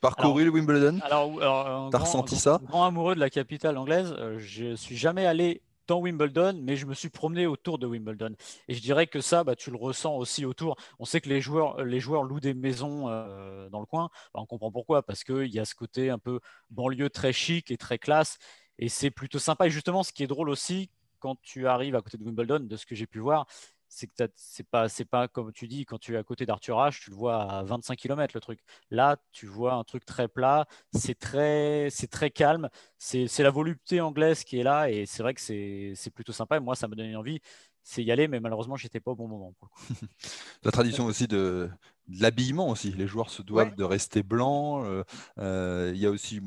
parcouru 0.00 0.46
le 0.46 0.50
Wimbledon? 0.50 0.98
Alors, 1.02 1.90
tu 1.90 1.96
as 1.96 1.98
ressenti 1.98 2.36
ça? 2.36 2.58
Grand 2.62 2.86
amoureux 2.86 3.14
de 3.14 3.20
la 3.20 3.28
capitale 3.28 3.76
anglaise, 3.76 4.14
euh, 4.16 4.38
je 4.38 4.74
suis 4.76 4.96
jamais 4.96 5.26
allé 5.26 5.60
dans 5.86 5.98
Wimbledon, 6.00 6.58
mais 6.62 6.76
je 6.76 6.86
me 6.86 6.94
suis 6.94 7.10
promené 7.10 7.46
autour 7.46 7.78
de 7.78 7.86
Wimbledon. 7.86 8.34
Et 8.68 8.72
je 8.72 8.80
dirais 8.80 9.06
que 9.06 9.20
ça, 9.20 9.44
bah, 9.44 9.56
tu 9.56 9.70
le 9.70 9.76
ressens 9.76 10.16
aussi 10.16 10.46
autour. 10.46 10.76
On 10.98 11.04
sait 11.04 11.20
que 11.20 11.28
les 11.28 11.42
joueurs, 11.42 11.84
les 11.84 12.00
joueurs 12.00 12.22
louent 12.22 12.40
des 12.40 12.54
maisons 12.54 13.10
euh, 13.10 13.68
dans 13.68 13.80
le 13.80 13.86
coin. 13.86 14.08
Bah, 14.32 14.40
on 14.40 14.46
comprend 14.46 14.72
pourquoi, 14.72 15.02
parce 15.02 15.22
qu'il 15.22 15.48
y 15.48 15.58
a 15.58 15.66
ce 15.66 15.74
côté 15.74 16.08
un 16.08 16.18
peu 16.18 16.40
banlieue 16.70 17.10
très 17.10 17.34
chic 17.34 17.70
et 17.70 17.76
très 17.76 17.98
classe. 17.98 18.38
Et 18.78 18.88
c'est 18.88 19.10
plutôt 19.10 19.38
sympa. 19.38 19.66
Et 19.66 19.70
justement, 19.70 20.02
ce 20.02 20.14
qui 20.14 20.22
est 20.22 20.28
drôle 20.28 20.48
aussi, 20.48 20.88
quand 21.18 21.36
tu 21.42 21.66
arrives 21.66 21.94
à 21.94 22.00
côté 22.00 22.16
de 22.16 22.24
Wimbledon, 22.24 22.60
de 22.60 22.76
ce 22.78 22.86
que 22.86 22.94
j'ai 22.94 23.06
pu 23.06 23.18
voir, 23.18 23.46
c'est 23.90 24.06
que 24.06 24.14
c'est 24.36 24.66
pas 24.66 24.88
c'est 24.88 25.04
pas 25.04 25.28
comme 25.28 25.52
tu 25.52 25.68
dis 25.68 25.84
quand 25.84 25.98
tu 25.98 26.14
es 26.14 26.16
à 26.16 26.22
côté 26.22 26.46
d'Arthur 26.46 26.78
H 26.78 27.00
tu 27.02 27.10
le 27.10 27.16
vois 27.16 27.42
à 27.42 27.62
25 27.64 27.96
km 27.96 28.32
le 28.34 28.40
truc. 28.40 28.60
Là 28.90 29.16
tu 29.32 29.46
vois 29.46 29.74
un 29.74 29.84
truc 29.84 30.06
très 30.06 30.28
plat 30.28 30.66
c'est 30.94 31.18
très 31.18 31.88
c'est 31.90 32.06
très 32.06 32.30
calme 32.30 32.70
c'est 32.98 33.28
la 33.40 33.50
volupté 33.50 34.00
anglaise 34.00 34.44
qui 34.44 34.58
est 34.58 34.62
là 34.62 34.90
et 34.90 35.06
c'est 35.06 35.22
vrai 35.22 35.34
que 35.34 35.40
c'est 35.40 36.10
plutôt 36.14 36.32
sympa 36.32 36.56
et 36.56 36.60
moi 36.60 36.76
ça 36.76 36.88
me 36.88 36.94
donne 36.94 37.14
envie 37.16 37.40
c'est 37.82 38.04
y 38.04 38.12
aller 38.12 38.28
mais 38.28 38.40
malheureusement 38.40 38.76
j'étais 38.76 39.00
pas 39.00 39.10
au 39.10 39.16
bon 39.16 39.26
moment 39.26 39.54
la 40.62 40.70
tradition 40.70 41.06
aussi 41.06 41.26
de, 41.26 41.70
l'habillement 42.18 42.68
aussi. 42.68 42.92
Les 42.92 43.06
joueurs 43.06 43.30
se 43.30 43.42
doivent 43.42 43.74
de 43.74 43.84
rester 43.84 44.22
blancs 44.22 44.84
euh, 44.84 45.04
euh, 45.38 45.92
il 45.94 46.00
y 46.00 46.06
a 46.06 46.10
aussi 46.10 46.40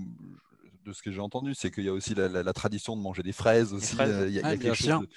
de 0.83 0.93
ce 0.93 1.01
que 1.01 1.11
j'ai 1.11 1.19
entendu, 1.19 1.53
c'est 1.55 1.71
qu'il 1.71 1.83
y 1.83 1.89
a 1.89 1.93
aussi 1.93 2.13
la, 2.15 2.53
tradition 2.53 2.95
de 2.95 3.01
manger 3.01 3.23
des 3.23 3.31
fraises 3.31 3.73
aussi. 3.73 3.95
Euh, 3.99 4.27
il 4.27 4.33
y 4.33 4.39
a, 4.39 4.57
quelque 4.57 4.73
chose 4.73 5.07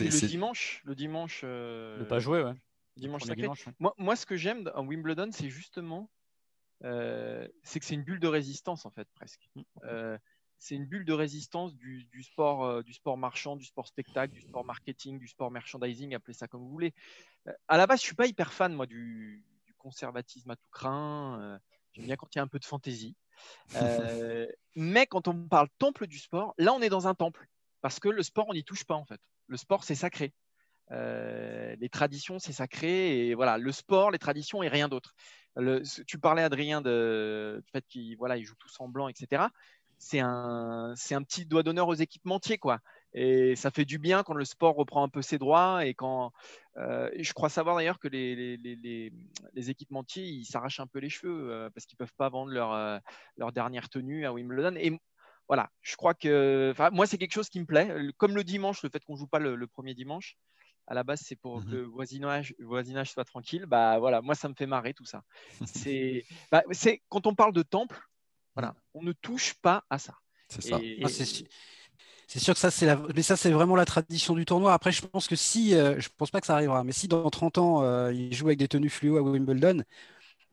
le 0.00 0.26
dimanche, 0.26 0.82
le 0.84 0.94
dimanche. 0.94 1.42
Euh... 1.44 2.04
pas 2.04 2.18
jouer, 2.18 2.42
ouais. 2.42 2.54
Dimanche, 2.96 3.24
moi, 3.78 3.94
moi, 3.96 4.16
ce 4.16 4.26
que 4.26 4.36
j'aime 4.36 4.70
en 4.74 4.84
Wimbledon, 4.84 5.30
c'est 5.30 5.48
justement, 5.48 6.10
euh, 6.82 7.46
c'est 7.62 7.78
que 7.78 7.86
c'est 7.86 7.94
une 7.94 8.02
bulle 8.02 8.18
de 8.18 8.26
résistance 8.26 8.86
en 8.86 8.90
fait 8.90 9.06
presque. 9.14 9.48
Mm. 9.54 9.62
Euh, 9.84 10.18
c'est 10.58 10.74
une 10.74 10.86
bulle 10.86 11.04
de 11.04 11.12
résistance 11.12 11.76
du, 11.76 12.08
sport, 12.24 12.82
du 12.82 12.92
sport 12.92 13.16
marchand, 13.16 13.54
du 13.54 13.64
sport 13.64 13.86
spectacle, 13.86 14.34
du 14.34 14.40
sport 14.40 14.64
marketing, 14.64 15.20
du 15.20 15.28
sport 15.28 15.52
merchandising, 15.52 16.14
appelez 16.14 16.34
ça 16.34 16.48
comme 16.48 16.62
vous 16.62 16.70
voulez. 16.70 16.92
à 17.68 17.76
la 17.76 17.86
base, 17.86 18.00
je 18.00 18.06
suis 18.06 18.16
pas 18.16 18.26
hyper 18.26 18.52
fan 18.52 18.74
moi 18.74 18.86
du, 18.86 19.44
du 19.64 19.74
conservatisme 19.74 20.50
à 20.50 20.56
tout 20.56 20.68
craint. 20.72 21.60
Bien 21.98 22.16
quand 22.16 22.34
il 22.34 22.38
y 22.38 22.40
a 22.40 22.44
un 22.44 22.48
peu 22.48 22.58
de 22.58 22.64
fantaisie. 22.64 23.16
Euh, 23.76 24.46
mais 24.74 25.06
quand 25.06 25.28
on 25.28 25.48
parle 25.48 25.68
temple 25.78 26.06
du 26.06 26.18
sport, 26.18 26.54
là, 26.58 26.72
on 26.72 26.80
est 26.80 26.88
dans 26.88 27.06
un 27.08 27.14
temple. 27.14 27.46
Parce 27.80 28.00
que 28.00 28.08
le 28.08 28.22
sport, 28.22 28.46
on 28.48 28.54
n'y 28.54 28.64
touche 28.64 28.84
pas, 28.84 28.94
en 28.94 29.04
fait. 29.04 29.20
Le 29.46 29.56
sport, 29.56 29.84
c'est 29.84 29.94
sacré. 29.94 30.32
Euh, 30.90 31.76
les 31.78 31.88
traditions, 31.88 32.38
c'est 32.38 32.52
sacré. 32.52 33.28
Et 33.28 33.34
voilà, 33.34 33.58
le 33.58 33.72
sport, 33.72 34.10
les 34.10 34.18
traditions 34.18 34.62
et 34.62 34.68
rien 34.68 34.88
d'autre. 34.88 35.14
Tu 36.06 36.18
parlais, 36.18 36.42
Adrien, 36.42 36.80
du 36.80 36.88
fait 37.72 37.84
qu'ils 37.88 38.16
voilà, 38.16 38.40
jouent 38.40 38.54
tous 38.58 38.76
en 38.80 38.88
blanc, 38.88 39.08
etc. 39.08 39.48
c'est 39.98 40.20
un, 40.20 40.94
un 40.94 41.22
petit 41.22 41.46
doigt 41.46 41.64
d'honneur 41.64 41.88
aux 41.88 41.94
équipementiers, 41.94 42.58
quoi. 42.58 42.78
Et 43.18 43.56
ça 43.56 43.72
fait 43.72 43.84
du 43.84 43.98
bien 43.98 44.22
quand 44.22 44.34
le 44.34 44.44
sport 44.44 44.76
reprend 44.76 45.02
un 45.02 45.08
peu 45.08 45.22
ses 45.22 45.38
droits 45.38 45.84
et 45.84 45.92
quand 45.92 46.30
euh, 46.76 47.10
je 47.18 47.32
crois 47.32 47.48
savoir 47.48 47.74
d'ailleurs 47.74 47.98
que 47.98 48.06
les, 48.06 48.56
les, 48.56 48.76
les, 48.76 49.12
les, 49.54 49.70
équipementiers 49.70 50.24
ils 50.24 50.44
s'arrachent 50.44 50.78
un 50.78 50.86
peu 50.86 51.00
les 51.00 51.08
cheveux 51.08 51.50
euh, 51.50 51.68
parce 51.70 51.84
qu'ils 51.84 51.98
peuvent 51.98 52.14
pas 52.16 52.28
vendre 52.28 52.52
leur, 52.52 52.72
euh, 52.72 53.00
leur 53.36 53.50
dernière 53.50 53.88
tenue 53.88 54.24
à 54.24 54.32
Wimbledon. 54.32 54.76
Et 54.76 54.96
voilà, 55.48 55.68
je 55.80 55.96
crois 55.96 56.14
que 56.14 56.72
moi 56.92 57.08
c'est 57.08 57.18
quelque 57.18 57.32
chose 57.32 57.48
qui 57.48 57.58
me 57.58 57.66
plaît. 57.66 57.92
Comme 58.18 58.36
le 58.36 58.44
dimanche, 58.44 58.84
le 58.84 58.88
fait 58.88 59.02
qu'on 59.02 59.16
joue 59.16 59.26
pas 59.26 59.40
le, 59.40 59.66
premier 59.66 59.94
dimanche, 59.94 60.36
à 60.86 60.94
la 60.94 61.02
base 61.02 61.20
c'est 61.24 61.34
pour 61.34 61.64
que 61.64 61.70
le 61.70 61.82
voisinage, 61.82 62.54
voisinage 62.60 63.10
soit 63.10 63.24
tranquille. 63.24 63.66
Bah 63.66 63.98
voilà, 63.98 64.22
moi 64.22 64.36
ça 64.36 64.48
me 64.48 64.54
fait 64.54 64.66
marrer 64.66 64.94
tout 64.94 65.06
ça. 65.06 65.24
c'est 65.66 66.24
bah, 66.52 66.62
quand 67.08 67.26
on 67.26 67.34
parle 67.34 67.52
de 67.52 67.64
temple, 67.64 68.00
voilà, 68.54 68.76
on 68.94 69.02
ne 69.02 69.10
touche 69.10 69.54
pas 69.54 69.82
à 69.90 69.98
ça. 69.98 70.14
C'est 70.48 70.62
ça. 70.62 70.78
Ah, 71.02 71.08
c'est 72.28 72.40
sûr 72.40 72.52
que 72.52 72.60
ça, 72.60 72.70
c'est 72.70 72.84
la... 72.84 73.00
mais 73.16 73.22
ça, 73.22 73.36
c'est 73.36 73.50
vraiment 73.50 73.74
la 73.74 73.86
tradition 73.86 74.34
du 74.34 74.44
tournoi. 74.44 74.74
Après, 74.74 74.92
je 74.92 75.00
pense 75.00 75.26
que 75.26 75.34
si, 75.34 75.74
euh, 75.74 75.98
je 75.98 76.10
pense 76.14 76.30
pas 76.30 76.42
que 76.42 76.46
ça 76.46 76.54
arrivera, 76.54 76.84
mais 76.84 76.92
si 76.92 77.08
dans 77.08 77.28
30 77.30 77.56
ans, 77.56 77.82
euh, 77.82 78.12
il 78.12 78.34
joue 78.34 78.48
avec 78.48 78.58
des 78.58 78.68
tenues 78.68 78.90
fluo 78.90 79.16
à 79.16 79.22
Wimbledon, 79.22 79.82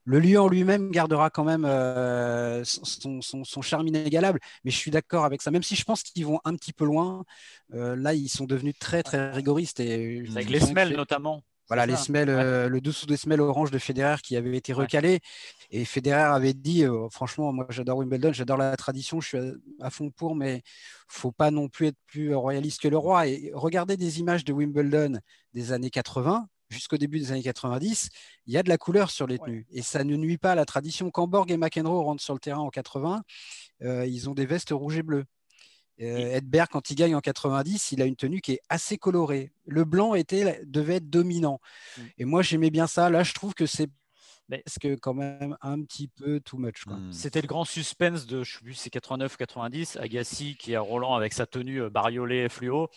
le 0.05 0.19
lieu 0.19 0.39
en 0.39 0.47
lui-même 0.47 0.89
gardera 0.91 1.29
quand 1.29 1.43
même 1.43 1.65
euh, 1.65 2.63
son, 2.63 3.61
charme 3.61 3.87
inégalable. 3.87 4.39
Mais 4.63 4.71
je 4.71 4.77
suis 4.77 4.91
d'accord 4.91 5.25
avec 5.25 5.41
ça, 5.41 5.51
même 5.51 5.63
si 5.63 5.75
je 5.75 5.83
pense 5.83 6.01
qu'ils 6.01 6.25
vont 6.25 6.39
un 6.45 6.55
petit 6.55 6.71
peu 6.71 6.85
loin. 6.85 7.25
là, 7.71 8.13
ils 8.13 8.29
sont 8.29 8.45
devenus 8.45 8.75
très, 8.79 9.03
très 9.03 9.31
rigoristes. 9.31 9.81
Et 9.81 10.23
avec 10.29 10.49
les 10.49 10.61
semelles, 10.61 10.95
notamment. 10.95 11.43
Voilà, 11.67 11.85
les 11.85 11.95
semelles, 11.95 12.29
euh, 12.29 12.69
le 12.69 12.79
dessous 12.79 13.07
des 13.07 13.17
semelles 13.17 13.41
orange 13.41 13.71
de 13.71 13.79
Federer 13.79 14.17
qui 14.21 14.35
avait 14.37 14.55
été 14.55 14.71
recalé. 14.71 15.19
Et 15.71 15.83
Federer 15.83 16.21
avait 16.21 16.53
dit 16.53 16.83
euh, 16.85 17.09
franchement, 17.09 17.51
moi 17.51 17.65
j'adore 17.69 17.97
Wimbledon, 17.97 18.33
j'adore 18.33 18.57
la 18.57 18.75
tradition, 18.77 19.19
je 19.19 19.27
suis 19.27 19.37
à, 19.81 19.89
fond 19.89 20.11
pour, 20.11 20.35
mais 20.35 20.61
faut 21.07 21.31
pas 21.31 21.49
non 21.49 21.67
plus 21.67 21.87
être 21.87 21.97
plus 22.05 22.35
royaliste 22.35 22.81
que 22.81 22.87
le 22.87 22.97
roi. 22.97 23.27
Et 23.27 23.51
regardez 23.53 23.97
des 23.97 24.19
images 24.19 24.45
de 24.45 24.53
Wimbledon 24.53 25.19
des 25.53 25.71
années 25.71 25.89
80 25.89 26.47
jusqu'au 26.69 26.97
début 26.97 27.19
des 27.19 27.31
années 27.31 27.43
90, 27.43 28.09
il 28.47 28.53
y 28.53 28.57
a 28.57 28.63
de 28.63 28.69
la 28.69 28.77
couleur 28.77 29.09
sur 29.09 29.27
les 29.27 29.39
tenues. 29.39 29.65
Et 29.71 29.81
ça 29.81 30.03
ne 30.03 30.15
nuit 30.15 30.37
pas 30.37 30.51
à 30.51 30.55
la 30.55 30.65
tradition. 30.65 31.09
Quand 31.11 31.27
Borg 31.27 31.49
et 31.51 31.57
McEnroe 31.57 32.03
rentrent 32.03 32.23
sur 32.23 32.33
le 32.33 32.39
terrain 32.39 32.59
en 32.59 32.69
80, 32.69 33.23
euh, 33.83 34.05
ils 34.05 34.29
ont 34.29 34.33
des 34.33 34.45
vestes 34.45 34.71
rouges 34.71 34.97
et 34.97 35.03
bleues. 35.03 35.25
Euh, 36.01 36.35
Edberg, 36.35 36.69
quand 36.71 36.89
il 36.89 36.95
gagne 36.95 37.15
en 37.15 37.21
90, 37.21 37.91
il 37.93 38.01
a 38.01 38.05
une 38.05 38.15
tenue 38.15 38.41
qui 38.41 38.53
est 38.53 38.61
assez 38.69 38.97
colorée. 38.97 39.51
Le 39.65 39.85
blanc 39.85 40.13
était, 40.13 40.61
devait 40.65 40.95
être 40.95 41.09
dominant. 41.09 41.59
Mm. 41.97 42.01
Et 42.17 42.25
moi, 42.25 42.41
j'aimais 42.41 42.69
bien 42.69 42.87
ça. 42.87 43.09
Là, 43.09 43.23
je 43.23 43.33
trouve 43.33 43.53
que 43.53 43.65
c'est 43.65 43.89
parce 44.49 44.77
que 44.79 44.95
quand 44.95 45.13
même 45.13 45.57
un 45.61 45.81
petit 45.81 46.07
peu 46.07 46.39
too 46.39 46.57
much. 46.57 46.85
Mm. 46.85 47.11
C'était 47.11 47.41
le 47.41 47.47
grand 47.47 47.65
suspense 47.65 48.25
de, 48.25 48.43
je 48.43 48.53
sais 48.53 48.63
plus, 48.63 48.73
c'est 48.73 48.93
89-90, 48.93 49.97
Agassi 49.97 50.55
qui 50.55 50.75
a 50.75 50.81
Roland 50.81 51.15
avec 51.15 51.33
sa 51.33 51.45
tenue 51.45 51.81
euh, 51.81 51.89
bariolée 51.89 52.49
fluo 52.49 52.89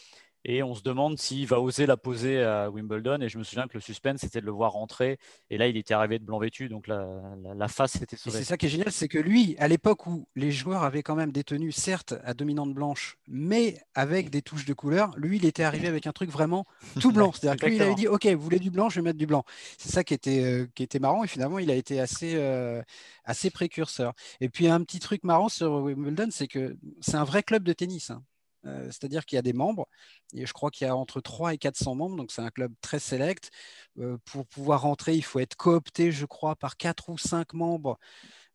et 0.44 0.62
on 0.62 0.74
se 0.74 0.82
demande 0.82 1.18
s'il 1.18 1.46
va 1.46 1.60
oser 1.60 1.86
la 1.86 1.96
poser 1.96 2.42
à 2.42 2.70
Wimbledon. 2.70 3.20
Et 3.20 3.28
je 3.28 3.38
me 3.38 3.44
souviens 3.44 3.66
que 3.66 3.74
le 3.74 3.80
suspense, 3.80 4.20
c'était 4.20 4.40
de 4.40 4.46
le 4.46 4.52
voir 4.52 4.72
rentrer. 4.72 5.18
Et 5.50 5.58
là, 5.58 5.66
il 5.68 5.76
était 5.76 5.94
arrivé 5.94 6.18
de 6.18 6.24
blanc 6.24 6.38
vêtu, 6.38 6.68
donc 6.68 6.86
la, 6.86 7.68
face 7.68 7.96
était 7.96 8.16
sauvée. 8.16 8.38
C'est 8.38 8.44
ça 8.44 8.56
qui 8.56 8.66
est 8.66 8.70
génial, 8.70 8.92
c'est 8.92 9.08
que 9.08 9.18
lui, 9.18 9.56
à 9.58 9.68
l'époque 9.68 10.06
où 10.06 10.26
les 10.36 10.52
joueurs 10.52 10.82
avaient 10.82 11.02
quand 11.02 11.16
même 11.16 11.32
des 11.32 11.44
tenues, 11.44 11.72
certes, 11.72 12.14
à 12.24 12.34
dominante 12.34 12.72
blanche, 12.72 13.18
mais 13.26 13.78
avec 13.94 14.30
des 14.30 14.42
touches 14.42 14.64
de 14.64 14.74
couleur, 14.74 15.12
lui, 15.16 15.36
il 15.36 15.44
était 15.44 15.64
arrivé 15.64 15.88
avec 15.88 16.06
un 16.06 16.12
truc 16.12 16.30
vraiment 16.30 16.66
tout 17.00 17.12
blanc. 17.12 17.32
C'est-à-dire 17.38 17.60
que 17.60 17.66
lui, 17.66 17.76
il 17.76 17.82
avait 17.82 17.94
dit, 17.94 18.08
OK, 18.08 18.26
vous 18.26 18.42
voulez 18.42 18.58
du 18.58 18.70
blanc, 18.70 18.88
je 18.88 18.96
vais 18.96 19.04
mettre 19.04 19.18
du 19.18 19.26
blanc. 19.26 19.44
C'est 19.76 19.90
ça 19.90 20.04
qui 20.04 20.14
était, 20.14 20.42
euh, 20.42 20.66
qui 20.74 20.82
était 20.82 20.98
marrant. 20.98 21.24
Et 21.24 21.28
finalement, 21.28 21.58
il 21.58 21.70
a 21.70 21.74
été 21.74 22.00
assez, 22.00 22.34
euh, 22.36 22.82
assez 23.24 23.50
précurseur. 23.50 24.14
Et 24.40 24.48
puis, 24.48 24.68
un 24.68 24.82
petit 24.82 24.98
truc 24.98 25.24
marrant 25.24 25.48
sur 25.48 25.72
Wimbledon, 25.72 26.28
c'est 26.30 26.48
que 26.48 26.76
c'est 27.00 27.16
un 27.16 27.24
vrai 27.24 27.42
club 27.42 27.64
de 27.64 27.72
tennis. 27.72 28.10
Hein. 28.10 28.22
Euh, 28.68 28.86
c'est-à-dire 28.86 29.24
qu'il 29.24 29.36
y 29.36 29.38
a 29.38 29.42
des 29.42 29.52
membres, 29.52 29.88
et 30.34 30.46
je 30.46 30.52
crois 30.52 30.70
qu'il 30.70 30.86
y 30.86 30.90
a 30.90 30.96
entre 30.96 31.20
3 31.20 31.54
et 31.54 31.58
400 31.58 31.94
membres, 31.94 32.16
donc 32.16 32.30
c'est 32.32 32.42
un 32.42 32.50
club 32.50 32.72
très 32.80 32.98
select. 32.98 33.50
Euh, 33.98 34.18
pour 34.24 34.46
pouvoir 34.46 34.82
rentrer, 34.82 35.14
il 35.14 35.24
faut 35.24 35.40
être 35.40 35.56
coopté, 35.56 36.12
je 36.12 36.26
crois, 36.26 36.56
par 36.56 36.76
4 36.76 37.08
ou 37.08 37.18
5 37.18 37.54
membres 37.54 37.98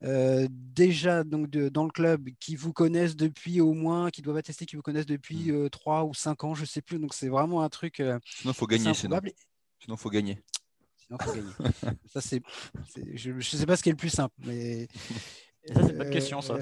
euh, 0.04 0.47
déjà 0.52 1.23
donc 1.23 1.49
dans 1.49 1.86
le 1.86 1.89
club 1.89 2.28
qui 2.41 2.58
vous 2.58 2.73
connaissent 2.73 3.15
depuis 3.15 3.62
au 3.62 3.71
moins, 3.71 4.10
qui 4.10 4.21
doivent 4.21 4.36
attester 4.36 4.65
qui 4.65 4.76
vous 4.76 4.82
connaissent 4.82 5.06
depuis 5.06 5.49
3 5.71 6.04
mmh. 6.04 6.10
ou 6.10 6.13
5 6.13 6.43
ans, 6.43 6.56
je 6.56 6.62
ne 6.62 6.65
sais 6.65 6.82
plus. 6.82 6.99
Donc 6.99 7.13
c'est 7.13 7.30
vraiment 7.30 7.63
un 7.63 7.69
truc. 7.69 8.04
sinon, 8.26 8.52
il 8.52 8.54
faut 8.54 8.67
gagner. 8.67 8.93
Sinon, 8.93 9.19
il 9.95 9.97
faut 9.97 10.10
gagner. 10.10 10.43
Sinon, 10.97 11.17
faut 11.21 11.34
gagner. 11.34 11.52
Ça, 12.06 12.21
c'est, 12.21 12.41
je 13.13 13.32
ne 13.32 13.41
sais 13.41 13.65
pas 13.65 13.78
ce 13.78 13.84
qui 13.84 13.89
est 13.89 13.93
le 13.93 13.97
plus 13.97 14.10
simple, 14.10 14.36
mais 14.39 14.88
ça, 15.65 15.82
c'est 15.88 15.97
pas 15.97 16.06
de 16.06 16.10
question, 16.10 16.41
ça. 16.41 16.56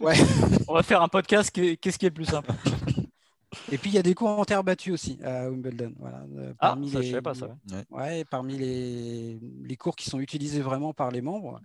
Ouais. 0.00 0.14
On 0.68 0.74
va 0.74 0.82
faire 0.82 1.02
un 1.02 1.08
podcast. 1.08 1.50
Qu'est-ce 1.50 1.98
qui 1.98 2.06
est 2.06 2.10
le 2.10 2.14
plus 2.14 2.24
simple? 2.24 2.50
Et 3.70 3.78
puis 3.78 3.90
il 3.90 3.94
y 3.94 3.98
a 3.98 4.02
des 4.02 4.14
cours 4.14 4.28
en 4.28 4.44
terre 4.44 4.64
battue 4.64 4.92
aussi 4.92 5.18
à 5.22 5.48
Wimbledon. 5.48 5.94
Voilà. 5.98 6.24
Euh, 6.36 6.52
ah, 6.58 6.68
parmi 6.68 6.90
ça, 6.90 7.00
les... 7.00 7.06
je 7.06 7.12
sais 7.12 7.22
pas 7.22 7.34
ça. 7.34 7.56
Ouais. 7.90 8.24
parmi 8.24 8.56
les... 8.56 9.38
les, 9.62 9.76
cours 9.76 9.94
qui 9.94 10.08
sont 10.08 10.20
utilisés 10.20 10.60
vraiment 10.60 10.92
par 10.92 11.10
les 11.10 11.20
membres, 11.20 11.60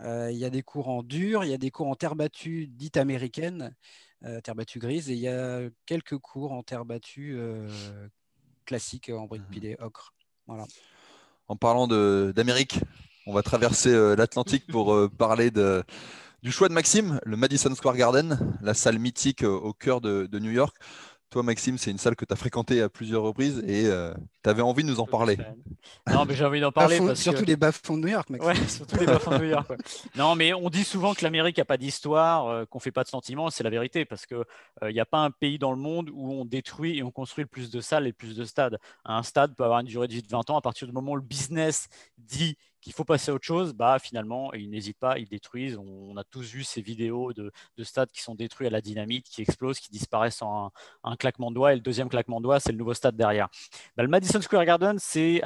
euh, 0.00 0.30
il 0.30 0.38
y 0.38 0.44
a 0.44 0.50
des 0.50 0.62
cours 0.62 0.88
en 0.88 1.02
dur, 1.02 1.44
il 1.44 1.50
y 1.50 1.54
a 1.54 1.58
des 1.58 1.70
cours 1.70 1.88
en 1.88 1.94
terre 1.94 2.16
battue 2.16 2.68
dite 2.68 2.96
américaine, 2.96 3.74
euh, 4.24 4.40
terre 4.40 4.54
battue 4.54 4.78
grise, 4.78 5.10
et 5.10 5.14
il 5.14 5.20
y 5.20 5.28
a 5.28 5.60
quelques 5.86 6.18
cours 6.18 6.52
en 6.52 6.62
terre 6.62 6.84
battue 6.84 7.38
classique 8.64 9.10
en 9.10 9.26
brique 9.26 9.42
mhm. 9.42 9.50
pilée 9.50 9.76
ocre. 9.80 10.14
Voilà. 10.46 10.66
En 11.48 11.56
parlant 11.56 11.86
d'Amérique, 11.86 12.78
on 13.26 13.32
va 13.32 13.42
traverser 13.42 13.90
euh, 13.90 14.16
l'Atlantique 14.16 14.66
pour 14.66 14.92
euh, 14.92 15.08
parler 15.08 15.50
de, 15.50 15.82
du 16.42 16.50
choix 16.50 16.68
de 16.68 16.74
Maxime, 16.74 17.20
le 17.24 17.36
Madison 17.36 17.74
Square 17.74 17.96
Garden, 17.96 18.56
la 18.62 18.74
salle 18.74 18.98
mythique 18.98 19.44
euh, 19.44 19.48
au 19.48 19.72
cœur 19.72 20.00
de, 20.00 20.28
New 20.38 20.50
York. 20.50 20.76
Toi, 21.30 21.42
Maxime, 21.42 21.78
c'est 21.78 21.90
une 21.90 21.98
salle 21.98 22.14
que 22.14 22.26
tu 22.26 22.32
as 22.34 22.36
fréquentée 22.36 22.82
à 22.82 22.90
plusieurs 22.90 23.22
reprises 23.22 23.64
et 23.66 23.88
tu 24.44 24.50
avais 24.50 24.60
envie 24.60 24.82
de 24.82 24.88
nous 24.90 25.00
en 25.00 25.06
parler. 25.06 25.38
Non, 26.06 26.26
mais 26.26 26.34
j'ai 26.34 26.44
envie 26.44 26.60
d'en 26.60 26.72
parler. 26.72 27.00
surtout 27.14 27.46
les 27.46 27.56
bas-fonds 27.56 27.96
de 27.96 28.02
New 28.02 28.08
York, 28.08 28.28
Maxime. 28.28 28.50
Ouais, 28.50 28.68
surtout 28.68 28.98
les 28.98 29.06
bas-fonds 29.06 29.30
de 29.30 29.38
New 29.38 29.48
York. 29.48 29.66
Non, 30.14 30.34
mais 30.34 30.52
on 30.52 30.68
dit 30.68 30.84
souvent 30.84 31.14
que 31.14 31.24
l'Amérique 31.24 31.56
n'a 31.56 31.64
pas 31.64 31.78
d'histoire, 31.78 32.68
qu'on 32.68 32.76
ne 32.76 32.82
fait 32.82 32.92
pas 32.92 33.02
de 33.02 33.08
sentiments. 33.08 33.48
C'est 33.48 33.64
la 33.64 33.70
vérité 33.70 34.04
parce 34.04 34.26
qu'il 34.26 34.44
n'y 34.82 35.00
a 35.00 35.06
pas 35.06 35.20
un 35.20 35.30
pays 35.30 35.58
dans 35.58 35.70
le 35.70 35.78
monde 35.78 36.10
où 36.12 36.34
on 36.34 36.44
détruit 36.44 36.98
et 36.98 37.02
on 37.02 37.10
construit 37.10 37.44
le 37.44 37.48
plus 37.48 37.70
de 37.70 37.80
salles 37.80 38.04
et 38.04 38.08
le 38.08 38.12
plus 38.12 38.36
de 38.36 38.44
stades. 38.44 38.78
Un 39.06 39.22
stade 39.22 39.54
peut 39.56 39.64
avoir 39.64 39.80
une 39.80 39.86
durée 39.86 40.08
de 40.08 40.12
vie 40.12 40.22
de 40.22 40.28
20 40.28 40.50
ans 40.50 40.58
à 40.58 40.60
partir 40.60 40.86
du 40.86 40.92
moment 40.92 41.12
où 41.12 41.16
le 41.16 41.22
business 41.22 41.88
dit 42.18 42.58
qu'il 42.82 42.92
faut 42.92 43.04
passer 43.04 43.30
à 43.30 43.34
autre 43.34 43.46
chose, 43.46 43.72
bah 43.72 43.98
finalement, 43.98 44.52
ils 44.52 44.68
n'hésitent 44.68 44.98
pas, 44.98 45.18
ils 45.18 45.28
détruisent. 45.28 45.78
On, 45.78 46.16
a 46.16 46.24
tous 46.24 46.52
vu 46.52 46.64
ces 46.64 46.82
vidéos 46.82 47.32
de, 47.32 47.50
stades 47.82 48.10
qui 48.10 48.20
sont 48.20 48.34
détruits 48.34 48.66
à 48.66 48.70
la 48.70 48.82
dynamite, 48.82 49.26
qui 49.28 49.40
explosent, 49.40 49.80
qui 49.80 49.90
disparaissent 49.90 50.42
en 50.42 50.72
un, 51.04 51.16
claquement 51.16 51.50
de 51.50 51.54
doigts, 51.54 51.72
et 51.72 51.76
le 51.76 51.80
deuxième 51.80 52.08
claquement 52.08 52.40
de 52.40 52.44
doigts, 52.44 52.60
c'est 52.60 52.72
le 52.72 52.78
nouveau 52.78 52.92
stade 52.92 53.16
derrière. 53.16 53.48
Bah, 53.96 54.02
le 54.02 54.08
Madison 54.08 54.40
Square 54.42 54.64
Garden, 54.66 54.96
c'est 54.98 55.40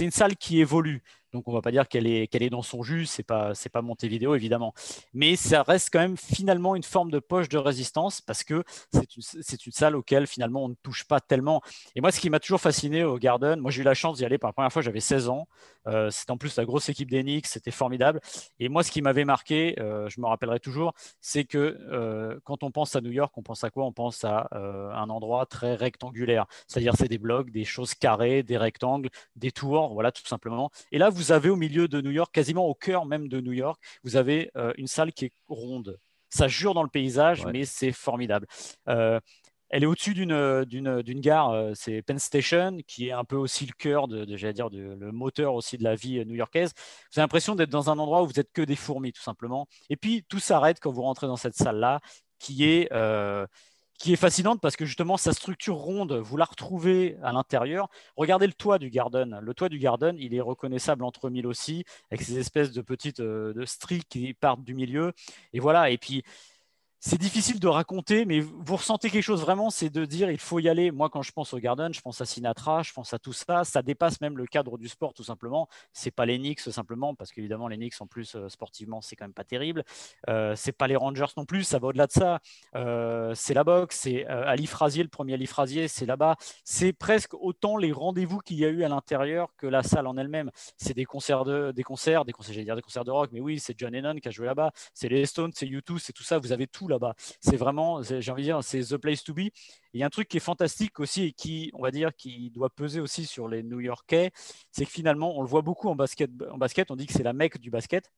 une 0.00 0.10
salle 0.10 0.36
qui 0.36 0.60
évolue. 0.60 1.02
Donc 1.32 1.46
on 1.46 1.52
ne 1.52 1.56
va 1.56 1.62
pas 1.62 1.70
dire 1.70 1.88
qu'elle 1.88 2.06
est, 2.06 2.26
qu'elle 2.26 2.42
est 2.42 2.50
dans 2.50 2.62
son 2.62 2.82
jus, 2.82 3.06
c'est 3.06 3.22
pas 3.22 3.54
c'est 3.54 3.68
pas 3.68 3.82
vidéo 4.02 4.34
évidemment, 4.34 4.72
mais 5.12 5.36
ça 5.36 5.62
reste 5.62 5.90
quand 5.92 5.98
même 5.98 6.16
finalement 6.16 6.76
une 6.76 6.82
forme 6.82 7.10
de 7.10 7.18
poche 7.18 7.48
de 7.48 7.58
résistance 7.58 8.20
parce 8.20 8.44
que 8.44 8.64
c'est 8.92 9.16
une, 9.16 9.22
une 9.66 9.72
salle 9.72 9.96
auquel 9.96 10.26
finalement 10.26 10.64
on 10.64 10.68
ne 10.68 10.74
touche 10.82 11.04
pas 11.04 11.20
tellement. 11.20 11.60
Et 11.96 12.00
moi 12.00 12.12
ce 12.12 12.20
qui 12.20 12.30
m'a 12.30 12.40
toujours 12.40 12.60
fasciné 12.60 13.04
au 13.04 13.18
Garden, 13.18 13.60
moi 13.60 13.70
j'ai 13.70 13.82
eu 13.82 13.84
la 13.84 13.94
chance 13.94 14.18
d'y 14.18 14.24
aller 14.24 14.38
pour 14.38 14.48
la 14.48 14.52
première 14.52 14.72
fois, 14.72 14.82
j'avais 14.82 15.00
16 15.00 15.28
ans, 15.28 15.48
euh, 15.86 16.10
c'était 16.10 16.30
en 16.30 16.36
plus 16.36 16.56
la 16.56 16.64
grosse 16.64 16.88
équipe 16.88 17.10
d'Enix, 17.10 17.50
c'était 17.50 17.70
formidable. 17.70 18.20
Et 18.58 18.68
moi 18.68 18.82
ce 18.82 18.90
qui 18.90 19.02
m'avait 19.02 19.24
marqué, 19.24 19.78
euh, 19.80 20.08
je 20.08 20.20
me 20.20 20.26
rappellerai 20.26 20.60
toujours, 20.60 20.94
c'est 21.20 21.44
que 21.44 21.58
euh, 21.58 22.38
quand 22.44 22.62
on 22.62 22.70
pense 22.70 22.96
à 22.96 23.00
New 23.00 23.12
York, 23.12 23.32
on 23.36 23.42
pense 23.42 23.64
à 23.64 23.70
quoi? 23.70 23.84
On 23.84 23.92
pense 23.92 24.24
à 24.24 24.48
un 24.52 25.10
endroit 25.10 25.46
très 25.46 25.74
rectangulaire, 25.74 26.46
c'est-à-dire 26.66 26.94
c'est 26.96 27.08
des 27.08 27.18
blocs, 27.18 27.50
des 27.50 27.64
choses 27.64 27.94
carrées, 27.94 28.42
des 28.42 28.56
rectangles, 28.56 29.10
des 29.36 29.52
tours, 29.52 29.92
voilà 29.92 30.12
tout 30.12 30.26
simplement. 30.26 30.70
Et 30.92 30.98
là 30.98 31.10
vous 31.10 31.19
vous 31.20 31.32
avez 31.32 31.50
au 31.50 31.56
milieu 31.56 31.86
de 31.86 32.00
New 32.00 32.10
York, 32.10 32.32
quasiment 32.32 32.66
au 32.66 32.74
cœur 32.74 33.04
même 33.04 33.28
de 33.28 33.40
New 33.40 33.52
York, 33.52 33.80
vous 34.04 34.16
avez 34.16 34.50
euh, 34.56 34.72
une 34.76 34.86
salle 34.86 35.12
qui 35.12 35.26
est 35.26 35.32
ronde. 35.48 35.98
Ça 36.30 36.48
jure 36.48 36.74
dans 36.74 36.82
le 36.82 36.88
paysage, 36.88 37.44
mais 37.44 37.64
c'est 37.64 37.92
formidable. 37.92 38.46
Euh, 38.88 39.20
elle 39.68 39.82
est 39.82 39.86
au-dessus 39.86 40.14
d'une 40.14 41.20
gare, 41.20 41.50
euh, 41.50 41.72
c'est 41.74 42.02
Penn 42.02 42.18
Station, 42.18 42.78
qui 42.86 43.08
est 43.08 43.12
un 43.12 43.24
peu 43.24 43.36
aussi 43.36 43.66
le 43.66 43.72
cœur, 43.76 44.08
de, 44.08 44.26
j'allais 44.36 44.54
dire, 44.54 44.70
le 44.70 45.12
moteur 45.12 45.54
aussi 45.54 45.76
de 45.76 45.84
la 45.84 45.94
vie 45.94 46.24
new-yorkaise. 46.24 46.72
Vous 47.12 47.18
avez 47.18 47.24
l'impression 47.24 47.54
d'être 47.54 47.70
dans 47.70 47.90
un 47.90 47.98
endroit 47.98 48.22
où 48.22 48.26
vous 48.26 48.40
êtes 48.40 48.52
que 48.52 48.62
des 48.62 48.76
fourmis, 48.76 49.12
tout 49.12 49.22
simplement. 49.22 49.66
Et 49.90 49.96
puis, 49.96 50.24
tout 50.28 50.40
s'arrête 50.40 50.78
quand 50.80 50.90
vous 50.90 51.02
rentrez 51.02 51.26
dans 51.26 51.36
cette 51.36 51.54
salle-là, 51.54 52.00
qui 52.38 52.64
est 52.64 52.88
qui 54.00 54.14
est 54.14 54.16
fascinante 54.16 54.62
parce 54.62 54.76
que 54.76 54.86
justement 54.86 55.18
sa 55.18 55.34
structure 55.34 55.76
ronde, 55.76 56.14
vous 56.14 56.38
la 56.38 56.46
retrouvez 56.46 57.18
à 57.22 57.32
l'intérieur. 57.32 57.90
Regardez 58.16 58.46
le 58.46 58.54
toit 58.54 58.78
du 58.78 58.88
Garden. 58.88 59.38
Le 59.42 59.54
toit 59.54 59.68
du 59.68 59.78
Garden, 59.78 60.16
il 60.18 60.34
est 60.34 60.40
reconnaissable 60.40 61.04
entre 61.04 61.28
mille 61.28 61.46
aussi, 61.46 61.84
avec 62.10 62.22
ces 62.22 62.38
espèces 62.38 62.72
de 62.72 62.80
petites 62.80 63.20
euh, 63.20 63.52
de 63.52 63.66
stries 63.66 64.02
qui 64.08 64.32
partent 64.32 64.64
du 64.64 64.74
milieu. 64.74 65.12
Et 65.52 65.60
voilà. 65.60 65.90
Et 65.90 65.98
puis 65.98 66.24
c'est 67.02 67.16
difficile 67.16 67.58
de 67.58 67.66
raconter, 67.66 68.26
mais 68.26 68.40
vous 68.40 68.76
ressentez 68.76 69.08
quelque 69.08 69.22
chose 69.22 69.40
vraiment, 69.40 69.70
c'est 69.70 69.88
de 69.88 70.04
dire 70.04 70.30
il 70.30 70.38
faut 70.38 70.58
y 70.58 70.68
aller. 70.68 70.90
Moi, 70.90 71.08
quand 71.08 71.22
je 71.22 71.32
pense 71.32 71.54
au 71.54 71.58
Garden, 71.58 71.94
je 71.94 72.00
pense 72.02 72.20
à 72.20 72.26
Sinatra, 72.26 72.82
je 72.82 72.92
pense 72.92 73.14
à 73.14 73.18
tout 73.18 73.32
ça. 73.32 73.64
Ça 73.64 73.80
dépasse 73.80 74.20
même 74.20 74.36
le 74.36 74.44
cadre 74.46 74.76
du 74.76 74.86
sport, 74.86 75.14
tout 75.14 75.24
simplement. 75.24 75.66
C'est 75.94 76.10
pas 76.10 76.26
les 76.26 76.36
Knicks 76.36 76.60
simplement, 76.60 77.14
parce 77.14 77.32
qu'évidemment 77.32 77.68
les 77.68 77.78
Knicks 77.78 77.94
en 78.00 78.06
plus 78.06 78.34
euh, 78.34 78.50
sportivement, 78.50 79.00
c'est 79.00 79.16
quand 79.16 79.24
même 79.24 79.32
pas 79.32 79.44
terrible. 79.44 79.82
Euh, 80.28 80.54
c'est 80.56 80.72
pas 80.72 80.88
les 80.88 80.96
Rangers 80.96 81.32
non 81.38 81.46
plus, 81.46 81.64
ça 81.64 81.78
va 81.78 81.88
au-delà 81.88 82.06
de 82.06 82.12
ça. 82.12 82.40
Euh, 82.76 83.34
c'est 83.34 83.54
la 83.54 83.64
boxe, 83.64 84.00
c'est 84.00 84.26
Ali 84.26 84.66
Frasier, 84.66 85.02
le 85.02 85.08
premier 85.08 85.32
Ali 85.32 85.46
Frasier, 85.46 85.88
c'est 85.88 86.04
là-bas. 86.04 86.36
C'est 86.64 86.92
presque 86.92 87.32
autant 87.32 87.78
les 87.78 87.92
rendez-vous 87.92 88.40
qu'il 88.40 88.58
y 88.58 88.66
a 88.66 88.68
eu 88.68 88.84
à 88.84 88.88
l'intérieur 88.88 89.54
que 89.56 89.66
la 89.66 89.82
salle 89.82 90.06
en 90.06 90.18
elle-même. 90.18 90.50
C'est 90.76 90.94
des 90.94 91.06
concerts 91.06 91.46
de, 91.46 91.72
des 91.72 91.82
concerts, 91.82 92.26
des 92.26 92.32
concerts, 92.32 92.62
dire 92.62 92.76
des 92.76 92.82
concerts 92.82 93.04
de 93.06 93.10
rock, 93.10 93.30
mais 93.32 93.40
oui, 93.40 93.58
c'est 93.58 93.74
John 93.78 93.94
Lennon 93.94 94.16
qui 94.16 94.28
a 94.28 94.30
joué 94.30 94.44
là-bas. 94.44 94.72
C'est 94.92 95.08
les 95.08 95.24
Stones, 95.24 95.52
c'est 95.54 95.64
U2, 95.64 95.98
c'est 95.98 96.12
tout 96.12 96.24
ça. 96.24 96.38
Vous 96.38 96.52
avez 96.52 96.66
tout 96.66 96.89
là-bas. 96.90 97.14
C'est 97.40 97.56
vraiment, 97.56 98.02
j'ai 98.02 98.30
envie 98.30 98.42
de 98.42 98.48
dire, 98.48 98.62
c'est 98.62 98.80
the 98.80 98.96
place 98.96 99.24
to 99.24 99.32
be. 99.34 99.48
Il 99.92 100.00
y 100.00 100.02
a 100.02 100.06
un 100.06 100.10
truc 100.10 100.28
qui 100.28 100.36
est 100.36 100.40
fantastique 100.40 101.00
aussi 101.00 101.24
et 101.24 101.32
qui, 101.32 101.70
on 101.74 101.82
va 101.82 101.90
dire, 101.90 102.14
qui 102.14 102.50
doit 102.50 102.70
peser 102.70 103.00
aussi 103.00 103.24
sur 103.24 103.48
les 103.48 103.62
New-Yorkais, 103.62 104.30
c'est 104.70 104.84
que 104.84 104.90
finalement, 104.90 105.36
on 105.38 105.42
le 105.42 105.48
voit 105.48 105.62
beaucoup 105.62 105.88
en 105.88 105.96
basket. 105.96 106.30
En 106.50 106.58
basket, 106.58 106.90
on 106.90 106.96
dit 106.96 107.06
que 107.06 107.12
c'est 107.12 107.22
la 107.22 107.32
mecque 107.32 107.58
du 107.58 107.70
basket. 107.70 108.10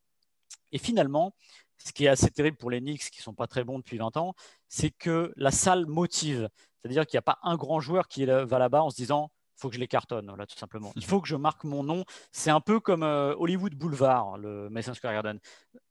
Et 0.72 0.78
finalement, 0.78 1.34
ce 1.78 1.92
qui 1.92 2.04
est 2.04 2.08
assez 2.08 2.30
terrible 2.30 2.56
pour 2.56 2.70
les 2.70 2.80
Knicks, 2.80 3.10
qui 3.10 3.20
ne 3.20 3.22
sont 3.22 3.34
pas 3.34 3.46
très 3.46 3.64
bons 3.64 3.78
depuis 3.78 3.98
20 3.98 4.16
ans, 4.16 4.34
c'est 4.68 4.90
que 4.90 5.32
la 5.36 5.50
salle 5.50 5.86
motive. 5.86 6.48
C'est-à-dire 6.80 7.06
qu'il 7.06 7.16
n'y 7.16 7.20
a 7.20 7.22
pas 7.22 7.38
un 7.42 7.56
grand 7.56 7.80
joueur 7.80 8.08
qui 8.08 8.24
va 8.26 8.58
là-bas 8.58 8.82
en 8.82 8.90
se 8.90 8.96
disant 8.96 9.30
faut 9.62 9.68
que 9.68 9.76
je 9.76 9.80
les 9.80 9.88
cartonne, 9.88 10.26
voilà, 10.26 10.46
tout 10.46 10.58
simplement. 10.58 10.92
Il 10.96 11.04
faut 11.06 11.20
que 11.20 11.28
je 11.28 11.36
marque 11.36 11.64
mon 11.64 11.84
nom. 11.84 12.04
C'est 12.32 12.50
un 12.50 12.60
peu 12.60 12.80
comme 12.80 13.04
euh, 13.04 13.34
Hollywood 13.38 13.74
Boulevard, 13.74 14.36
le 14.36 14.68
Madison 14.68 14.94
Square 14.94 15.14
Garden. 15.14 15.38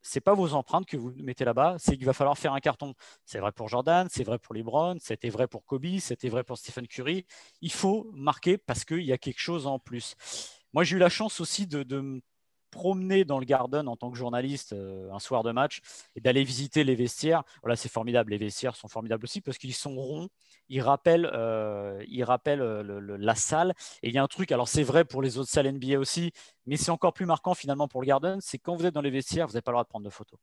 C'est 0.01 0.19
pas 0.19 0.33
vos 0.33 0.53
empreintes 0.53 0.85
que 0.85 0.97
vous 0.97 1.13
mettez 1.17 1.45
là-bas, 1.45 1.75
c'est 1.79 1.95
qu'il 1.95 2.05
va 2.05 2.13
falloir 2.13 2.37
faire 2.37 2.53
un 2.53 2.59
carton. 2.59 2.93
C'est 3.25 3.39
vrai 3.39 3.51
pour 3.51 3.69
Jordan, 3.69 4.07
c'est 4.11 4.23
vrai 4.23 4.37
pour 4.39 4.53
LeBron, 4.53 4.97
c'était 4.99 5.29
vrai 5.29 5.47
pour 5.47 5.65
Kobe, 5.65 5.99
c'était 5.99 6.29
vrai 6.29 6.43
pour 6.43 6.57
Stephen 6.57 6.87
Curry. 6.87 7.25
Il 7.61 7.71
faut 7.71 8.09
marquer 8.13 8.57
parce 8.57 8.83
qu'il 8.83 9.03
y 9.03 9.13
a 9.13 9.17
quelque 9.17 9.39
chose 9.39 9.67
en 9.67 9.79
plus. 9.79 10.15
Moi, 10.73 10.83
j'ai 10.83 10.95
eu 10.95 10.99
la 10.99 11.09
chance 11.09 11.39
aussi 11.39 11.67
de, 11.67 11.83
de, 11.83 12.21
promener 12.71 13.25
dans 13.25 13.37
le 13.37 13.45
Garden 13.45 13.87
en 13.87 13.95
tant 13.95 14.09
que 14.09 14.17
journaliste 14.17 14.73
euh, 14.73 15.11
un 15.11 15.19
soir 15.19 15.43
de 15.43 15.51
match 15.51 15.81
et 16.15 16.21
d'aller 16.21 16.43
visiter 16.43 16.83
les 16.83 16.95
vestiaires. 16.95 17.43
Voilà, 17.61 17.75
c'est 17.75 17.91
formidable. 17.91 18.31
Les 18.31 18.37
vestiaires 18.37 18.75
sont 18.75 18.87
formidables 18.87 19.23
aussi 19.25 19.41
parce 19.41 19.57
qu'ils 19.57 19.75
sont 19.75 19.95
ronds. 19.95 20.29
Ils 20.69 20.81
rappellent, 20.81 21.29
euh, 21.33 22.03
ils 22.07 22.25
euh, 22.47 23.17
la 23.19 23.35
salle. 23.35 23.73
Et 24.01 24.09
il 24.09 24.15
y 24.15 24.17
a 24.17 24.23
un 24.23 24.27
truc, 24.27 24.51
alors 24.51 24.67
c'est 24.67 24.83
vrai 24.83 25.05
pour 25.05 25.21
les 25.21 25.37
autres 25.37 25.49
salles 25.49 25.71
NBA 25.71 25.99
aussi, 25.99 26.31
mais 26.65 26.77
c'est 26.77 26.91
encore 26.91 27.13
plus 27.13 27.25
marquant 27.25 27.53
finalement 27.53 27.87
pour 27.87 28.01
le 28.01 28.07
Garden, 28.07 28.39
c'est 28.41 28.57
quand 28.57 28.75
vous 28.75 28.85
êtes 28.85 28.93
dans 28.93 29.01
les 29.01 29.11
vestiaires, 29.11 29.47
vous 29.47 29.53
n'avez 29.53 29.61
pas 29.61 29.71
le 29.71 29.75
droit 29.75 29.83
de 29.83 29.89
prendre 29.89 30.05
de 30.05 30.09
photos. 30.09 30.39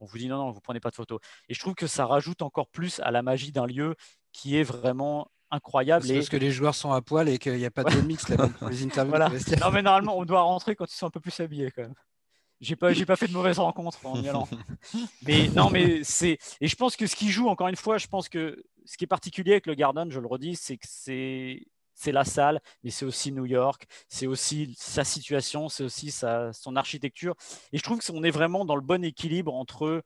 On 0.00 0.06
vous 0.06 0.18
dit 0.18 0.28
non, 0.28 0.36
non, 0.36 0.50
vous 0.50 0.56
ne 0.56 0.60
prenez 0.60 0.80
pas 0.80 0.90
de 0.90 0.96
photos. 0.96 1.20
Et 1.48 1.54
je 1.54 1.60
trouve 1.60 1.74
que 1.74 1.86
ça 1.86 2.06
rajoute 2.06 2.42
encore 2.42 2.68
plus 2.68 3.00
à 3.00 3.10
la 3.10 3.22
magie 3.22 3.52
d'un 3.52 3.66
lieu 3.66 3.94
qui 4.32 4.56
est 4.56 4.64
vraiment 4.64 5.28
incroyable. 5.52 6.06
Parce 6.06 6.28
que 6.28 6.36
les 6.36 6.50
joueurs 6.50 6.74
sont 6.74 6.90
à 6.92 7.00
poil 7.00 7.28
et 7.28 7.38
qu'il 7.38 7.56
n'y 7.56 7.66
a 7.66 7.70
pas 7.70 7.84
de 7.84 8.00
mix 8.00 8.28
là 8.28 8.36
pour 8.58 8.68
les 8.68 8.82
interviews. 8.82 9.16
non, 9.60 9.70
mais 9.70 9.82
normalement, 9.82 10.18
on 10.18 10.24
doit 10.24 10.40
rentrer 10.40 10.74
quand 10.74 10.90
ils 10.90 10.96
sont 10.96 11.06
un 11.06 11.10
peu 11.10 11.20
plus 11.20 11.38
habillés 11.40 11.70
quand 11.70 11.82
même. 11.82 11.94
J'ai 12.60 12.76
pas, 12.76 12.92
j'ai 12.92 13.04
pas 13.04 13.16
fait 13.16 13.26
de 13.26 13.32
mauvaises 13.32 13.58
rencontres 13.58 13.98
en 14.06 14.22
y 14.22 14.28
allant. 14.28 14.48
mais 15.26 15.48
non, 15.48 15.68
mais 15.68 16.04
c'est. 16.04 16.38
Et 16.60 16.68
je 16.68 16.76
pense 16.76 16.96
que 16.96 17.06
ce 17.06 17.16
qui 17.16 17.28
joue, 17.30 17.48
encore 17.48 17.68
une 17.68 17.76
fois, 17.76 17.98
je 17.98 18.06
pense 18.06 18.28
que 18.28 18.64
ce 18.84 18.96
qui 18.96 19.04
est 19.04 19.08
particulier 19.08 19.52
avec 19.52 19.66
le 19.66 19.74
Garden, 19.74 20.10
je 20.10 20.20
le 20.20 20.26
redis, 20.26 20.56
c'est 20.56 20.76
que 20.76 20.86
c'est 20.88 21.66
c'est 21.94 22.12
la 22.12 22.24
salle, 22.24 22.60
mais 22.82 22.90
c'est 22.90 23.04
aussi 23.04 23.32
New 23.32 23.46
York, 23.46 23.86
c'est 24.08 24.26
aussi 24.26 24.74
sa 24.78 25.04
situation, 25.04 25.68
c'est 25.68 25.84
aussi 25.84 26.10
sa, 26.10 26.52
son 26.52 26.74
architecture. 26.76 27.34
Et 27.72 27.78
je 27.78 27.82
trouve 27.82 28.00
qu'on 28.00 28.24
est 28.24 28.30
vraiment 28.30 28.64
dans 28.64 28.76
le 28.76 28.80
bon 28.80 29.04
équilibre 29.04 29.54
entre 29.54 30.02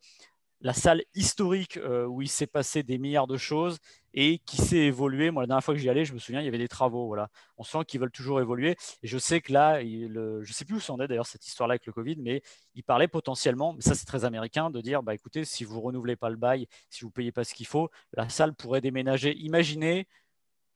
la 0.61 0.73
salle 0.73 1.03
historique 1.15 1.77
euh, 1.77 2.07
où 2.07 2.23
il 2.23 2.29
s'est 2.29 2.47
passé 2.47 2.83
des 2.83 2.99
milliards 2.99 3.27
de 3.27 3.37
choses 3.37 3.79
et 4.15 4.39
qui 4.39 4.57
s'est 4.57 4.79
évolué. 4.79 5.31
Moi, 5.31 5.43
la 5.43 5.47
dernière 5.47 5.63
fois 5.63 5.75
que 5.75 5.81
j'y 5.81 5.91
allais, 5.91 6.05
je 6.07 6.15
me 6.15 6.19
souviens, 6.19 6.41
il 6.41 6.45
y 6.45 6.49
avait 6.49 6.59
des 6.59 6.69
travaux. 6.69 7.07
Voilà. 7.07 7.29
On 7.59 7.63
sent 7.63 7.85
qu'ils 7.87 8.01
veulent 8.01 8.11
toujours 8.11 8.41
évoluer. 8.41 8.77
Et 9.03 9.07
je 9.07 9.19
sais 9.19 9.41
que 9.41 9.53
là, 9.53 9.81
je 9.83 10.07
ne 10.07 10.45
sais 10.45 10.65
plus 10.65 10.77
où 10.77 10.81
c'en 10.81 10.99
est 11.01 11.09
d'ailleurs 11.09 11.27
cette 11.27 11.47
histoire-là 11.47 11.73
avec 11.73 11.87
le 11.87 11.93
Covid, 11.93 12.17
mais 12.17 12.43
il 12.75 12.83
parlait 12.83 13.09
potentiellement, 13.09 13.75
mais 13.75 13.83
ça 13.83 13.95
c'est 13.95 14.07
très 14.07 14.25
américain, 14.25 14.71
de 14.71 14.81
dire, 14.81 15.03
bah, 15.03 15.15
écoutez, 15.15 15.45
si 15.45 15.65
vous 15.65 15.81
renouvelez 15.81 16.17
pas 16.17 16.31
le 16.31 16.37
bail, 16.37 16.67
si 16.89 17.05
vous 17.05 17.11
payez 17.11 17.33
pas 17.33 17.45
ce 17.45 17.55
qu'il 17.55 17.67
faut, 17.67 17.91
la 18.15 18.29
salle 18.29 18.55
pourrait 18.55 18.81
déménager. 18.81 19.37
Imaginez 19.37 20.09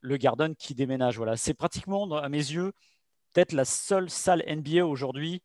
le 0.03 0.17
Garden 0.19 0.55
qui 0.55 0.75
déménage. 0.75 1.17
Voilà. 1.17 1.37
C'est 1.37 1.55
pratiquement, 1.55 2.11
à 2.19 2.29
mes 2.29 2.39
yeux, 2.39 2.73
peut-être 3.33 3.53
la 3.53 3.65
seule 3.65 4.11
salle 4.11 4.45
NBA 4.47 4.85
aujourd'hui 4.87 5.43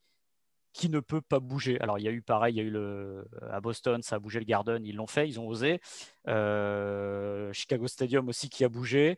qui 0.75 0.89
ne 0.89 0.99
peut 0.99 1.21
pas 1.21 1.39
bouger. 1.39 1.79
Alors, 1.79 1.97
il 1.99 2.03
y 2.03 2.07
a 2.09 2.11
eu 2.11 2.21
pareil, 2.21 2.55
il 2.55 2.57
y 2.57 2.59
a 2.59 2.63
eu 2.63 2.69
le, 2.69 3.25
à 3.49 3.61
Boston, 3.61 4.01
ça 4.03 4.17
a 4.17 4.19
bougé 4.19 4.39
le 4.39 4.45
Garden, 4.45 4.85
ils 4.85 4.95
l'ont 4.95 5.07
fait, 5.07 5.27
ils 5.27 5.39
ont 5.39 5.47
osé. 5.47 5.79
Euh, 6.27 7.51
Chicago 7.53 7.87
Stadium 7.87 8.27
aussi 8.27 8.49
qui 8.49 8.65
a 8.65 8.69
bougé. 8.69 9.17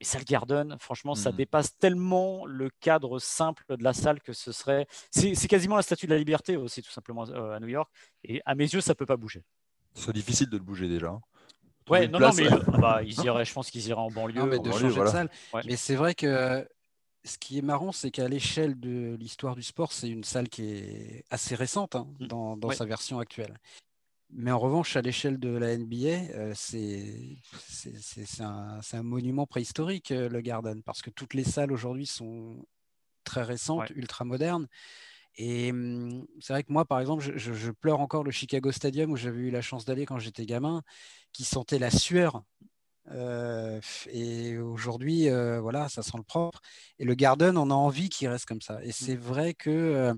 Et 0.00 0.04
ça, 0.04 0.18
le 0.18 0.24
Garden, 0.24 0.76
franchement, 0.78 1.14
ça 1.14 1.32
hmm. 1.32 1.36
dépasse 1.36 1.78
tellement 1.78 2.44
le 2.44 2.68
cadre 2.80 3.18
simple 3.18 3.64
de 3.70 3.82
la 3.82 3.94
salle 3.94 4.20
que 4.20 4.34
ce 4.34 4.52
serait. 4.52 4.86
C'est 5.10 5.48
quasiment 5.48 5.76
la 5.76 5.82
statue 5.82 6.06
de 6.06 6.12
la 6.12 6.18
liberté 6.18 6.58
aussi, 6.58 6.82
tout 6.82 6.90
simplement, 6.90 7.26
euh, 7.30 7.56
à 7.56 7.60
New 7.60 7.68
York. 7.68 7.90
Et 8.24 8.42
à 8.44 8.54
mes 8.54 8.64
yeux, 8.64 8.82
ça 8.82 8.92
ne 8.92 8.96
peut 8.96 9.06
pas 9.06 9.16
bouger. 9.16 9.42
C'est 9.94 10.12
difficile 10.12 10.50
de 10.50 10.58
le 10.58 10.62
bouger 10.62 10.88
déjà. 10.88 11.08
Hein. 11.08 11.20
Ouais, 11.88 12.06
non, 12.06 12.20
non, 12.20 12.32
mais 12.36 12.48
ah 12.48 12.78
bah, 12.78 13.00
ils 13.02 13.18
iraient, 13.24 13.44
je 13.44 13.52
pense 13.52 13.70
qu'ils 13.70 13.86
iraient 13.88 14.00
en 14.00 14.10
banlieue. 14.10 14.44
mais 14.44 14.58
de 14.58 14.70
changer 14.70 15.00
de 15.00 15.06
salle. 15.06 15.30
Mais 15.64 15.76
c'est 15.76 15.96
vrai 15.96 16.14
que 16.14 16.66
ce 17.24 17.38
qui 17.38 17.58
est 17.58 17.62
marrant, 17.62 17.92
c'est 17.92 18.10
qu'à 18.10 18.28
l'échelle 18.28 18.78
de 18.78 19.16
l'histoire 19.18 19.54
du 19.54 19.62
sport, 19.62 19.92
c'est 19.92 20.08
une 20.08 20.24
salle 20.24 20.48
qui 20.48 20.64
est 20.64 21.24
assez 21.30 21.54
récente 21.54 21.94
hein, 21.94 22.08
mm. 22.20 22.26
dans, 22.26 22.70
sa 22.70 22.84
version 22.84 23.18
actuelle. 23.18 23.58
Mais 24.30 24.50
en 24.50 24.58
revanche, 24.58 24.96
à 24.96 25.02
l'échelle 25.02 25.38
de 25.38 25.50
la 25.50 25.76
NBA, 25.76 26.34
euh, 26.34 26.52
c'est 26.54 27.36
un, 28.40 29.02
monument 29.02 29.46
préhistorique, 29.46 30.10
euh, 30.10 30.28
le 30.28 30.40
Garden, 30.40 30.82
parce 30.82 31.02
que 31.02 31.10
toutes 31.10 31.34
les 31.34 31.44
salles 31.44 31.70
aujourd'hui 31.70 32.06
sont 32.06 32.64
très 33.24 33.42
récentes, 33.42 33.90
ultra 33.90 34.24
modernes. 34.24 34.68
Et 35.36 35.70
hum, 35.70 36.26
c'est 36.40 36.54
vrai 36.54 36.62
que 36.62 36.72
moi, 36.72 36.84
par 36.84 37.00
exemple, 37.00 37.22
je, 37.22 37.52
je, 37.52 37.70
pleure 37.70 38.00
encore 38.00 38.24
le 38.24 38.30
Chicago 38.30 38.72
Stadium 38.72 39.12
où 39.12 39.16
j'avais 39.16 39.40
eu 39.40 39.50
la 39.50 39.62
chance 39.62 39.84
d'aller 39.84 40.06
quand 40.06 40.18
j'étais 40.18 40.46
gamin, 40.46 40.82
qui 41.32 41.44
sentait 41.44 41.78
la 41.78 41.90
sueur 41.90 42.42
euh, 43.10 43.80
et 44.10 44.58
aujourd'hui, 44.58 45.28
euh, 45.28 45.60
voilà, 45.60 45.88
ça 45.88 46.02
sent 46.02 46.16
le 46.16 46.22
propre. 46.22 46.60
Et 46.98 47.04
le 47.04 47.14
Garden, 47.14 47.56
on 47.56 47.70
a 47.70 47.74
envie 47.74 48.08
qu'il 48.08 48.28
reste 48.28 48.46
comme 48.46 48.60
ça. 48.60 48.82
Et 48.84 48.88
mmh. 48.88 48.92
c'est 48.92 49.16
vrai 49.16 49.54
que 49.54 49.70
euh, 49.70 50.14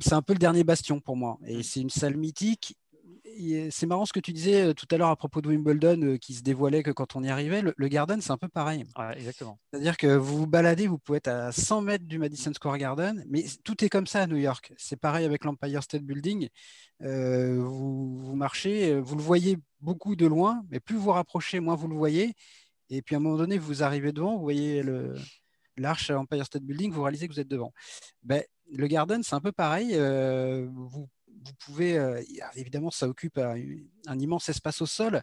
c'est 0.00 0.14
un 0.14 0.22
peu 0.22 0.32
le 0.32 0.38
dernier 0.38 0.64
bastion 0.64 1.00
pour 1.00 1.16
moi. 1.16 1.38
Et 1.46 1.58
mmh. 1.58 1.62
c'est 1.62 1.80
une 1.80 1.90
salle 1.90 2.16
mythique 2.16 2.76
c'est 3.70 3.86
marrant 3.86 4.04
ce 4.04 4.12
que 4.12 4.20
tu 4.20 4.32
disais 4.32 4.68
euh, 4.68 4.74
tout 4.74 4.86
à 4.90 4.96
l'heure 4.96 5.08
à 5.08 5.16
propos 5.16 5.40
de 5.40 5.48
Wimbledon 5.48 6.00
euh, 6.02 6.16
qui 6.16 6.34
se 6.34 6.42
dévoilait 6.42 6.82
que 6.82 6.90
quand 6.90 7.16
on 7.16 7.22
y 7.22 7.28
arrivait. 7.28 7.62
Le, 7.62 7.88
Garden, 7.88 8.20
c'est 8.20 8.30
un 8.30 8.36
peu 8.36 8.48
pareil. 8.48 8.84
exactement. 9.14 9.58
C'est-à-dire 9.72 9.96
que 9.96 10.06
vous 10.06 10.38
vous 10.38 10.46
baladez, 10.46 10.86
vous 10.86 10.98
pouvez 10.98 11.18
être 11.18 11.28
à 11.28 11.52
100 11.52 11.82
mètres 11.82 12.04
du 12.04 12.18
Madison 12.18 12.52
Square 12.52 12.78
Garden, 12.78 13.24
mais 13.28 13.44
tout 13.64 13.84
est 13.84 13.88
comme 13.88 14.06
ça 14.06 14.22
à 14.22 14.26
New 14.26 14.36
York. 14.36 14.72
C'est 14.76 14.98
pareil 14.98 15.24
avec 15.24 15.44
l'Empire 15.44 15.82
State 15.82 16.02
Building. 16.02 16.48
Euh, 17.02 17.58
vous, 17.60 18.34
marchez, 18.34 18.98
vous 19.00 19.16
le 19.16 19.22
voyez 19.22 19.58
beaucoup 19.80 20.16
de 20.16 20.26
loin, 20.26 20.62
mais 20.70 20.80
plus 20.80 20.96
vous 20.96 21.10
rapprochez, 21.10 21.60
moins 21.60 21.74
vous 21.76 21.88
le 21.88 21.96
voyez. 21.96 22.34
Et 22.90 23.02
puis 23.02 23.14
à 23.14 23.18
un 23.18 23.20
moment 23.20 23.36
donné, 23.36 23.58
vous 23.58 23.82
arrivez 23.82 24.12
devant, 24.12 24.36
vous 24.36 24.42
voyez 24.42 24.82
l'arche 25.76 26.10
Empire 26.10 26.44
State 26.44 26.62
Building, 26.62 26.92
vous 26.92 27.02
réalisez 27.02 27.28
que 27.28 27.32
vous 27.32 27.40
êtes 27.40 27.48
devant. 27.48 27.72
Ben, 28.22 28.42
le 28.72 28.86
Garden, 28.86 29.22
c'est 29.22 29.34
un 29.34 29.40
peu 29.40 29.52
pareil. 29.52 29.96
vous 30.68 31.08
vous 31.44 31.52
pouvez, 31.58 31.98
euh, 31.98 32.22
évidemment, 32.54 32.90
ça 32.90 33.08
occupe 33.08 33.38
un, 33.38 34.18
immense 34.18 34.48
espace 34.48 34.82
au 34.82 34.86
sol, 34.86 35.22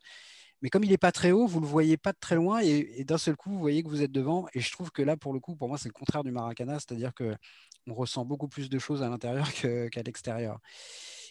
mais 0.62 0.70
comme 0.70 0.84
il 0.84 0.90
n'est 0.90 0.98
pas 0.98 1.12
très 1.12 1.32
haut, 1.32 1.46
vous 1.46 1.60
ne 1.60 1.66
le 1.66 1.70
voyez 1.70 1.98
pas 1.98 2.12
de 2.12 2.18
très 2.20 2.36
loin 2.36 2.60
et, 2.60 3.04
d'un 3.04 3.18
seul 3.18 3.36
coup, 3.36 3.52
vous 3.52 3.60
voyez 3.60 3.84
que 3.84 3.90
vous 3.90 4.02
êtes 4.02 4.12
devant. 4.12 4.48
Et 4.54 4.60
je 4.60 4.72
trouve 4.72 4.92
que 4.92 5.04
là, 5.04 5.16
pour 5.16 5.34
le 5.34 5.40
coup, 5.40 5.56
pour 5.56 5.68
moi, 5.68 5.78
c'est 5.78 5.90
le 5.90 5.94
contraire 5.94 6.24
du 6.24 6.32
Maracana, 6.32 6.80
c'est-à-dire 6.80 7.14
qu'on 7.14 7.94
ressent 7.94 8.26
beaucoup 8.26 8.48
plus 8.48 8.70
de 8.70 8.80
choses 8.80 9.04
à 9.04 9.10
l'intérieur 9.10 9.52
qu'à 9.54 10.02
l'extérieur. 10.04 10.60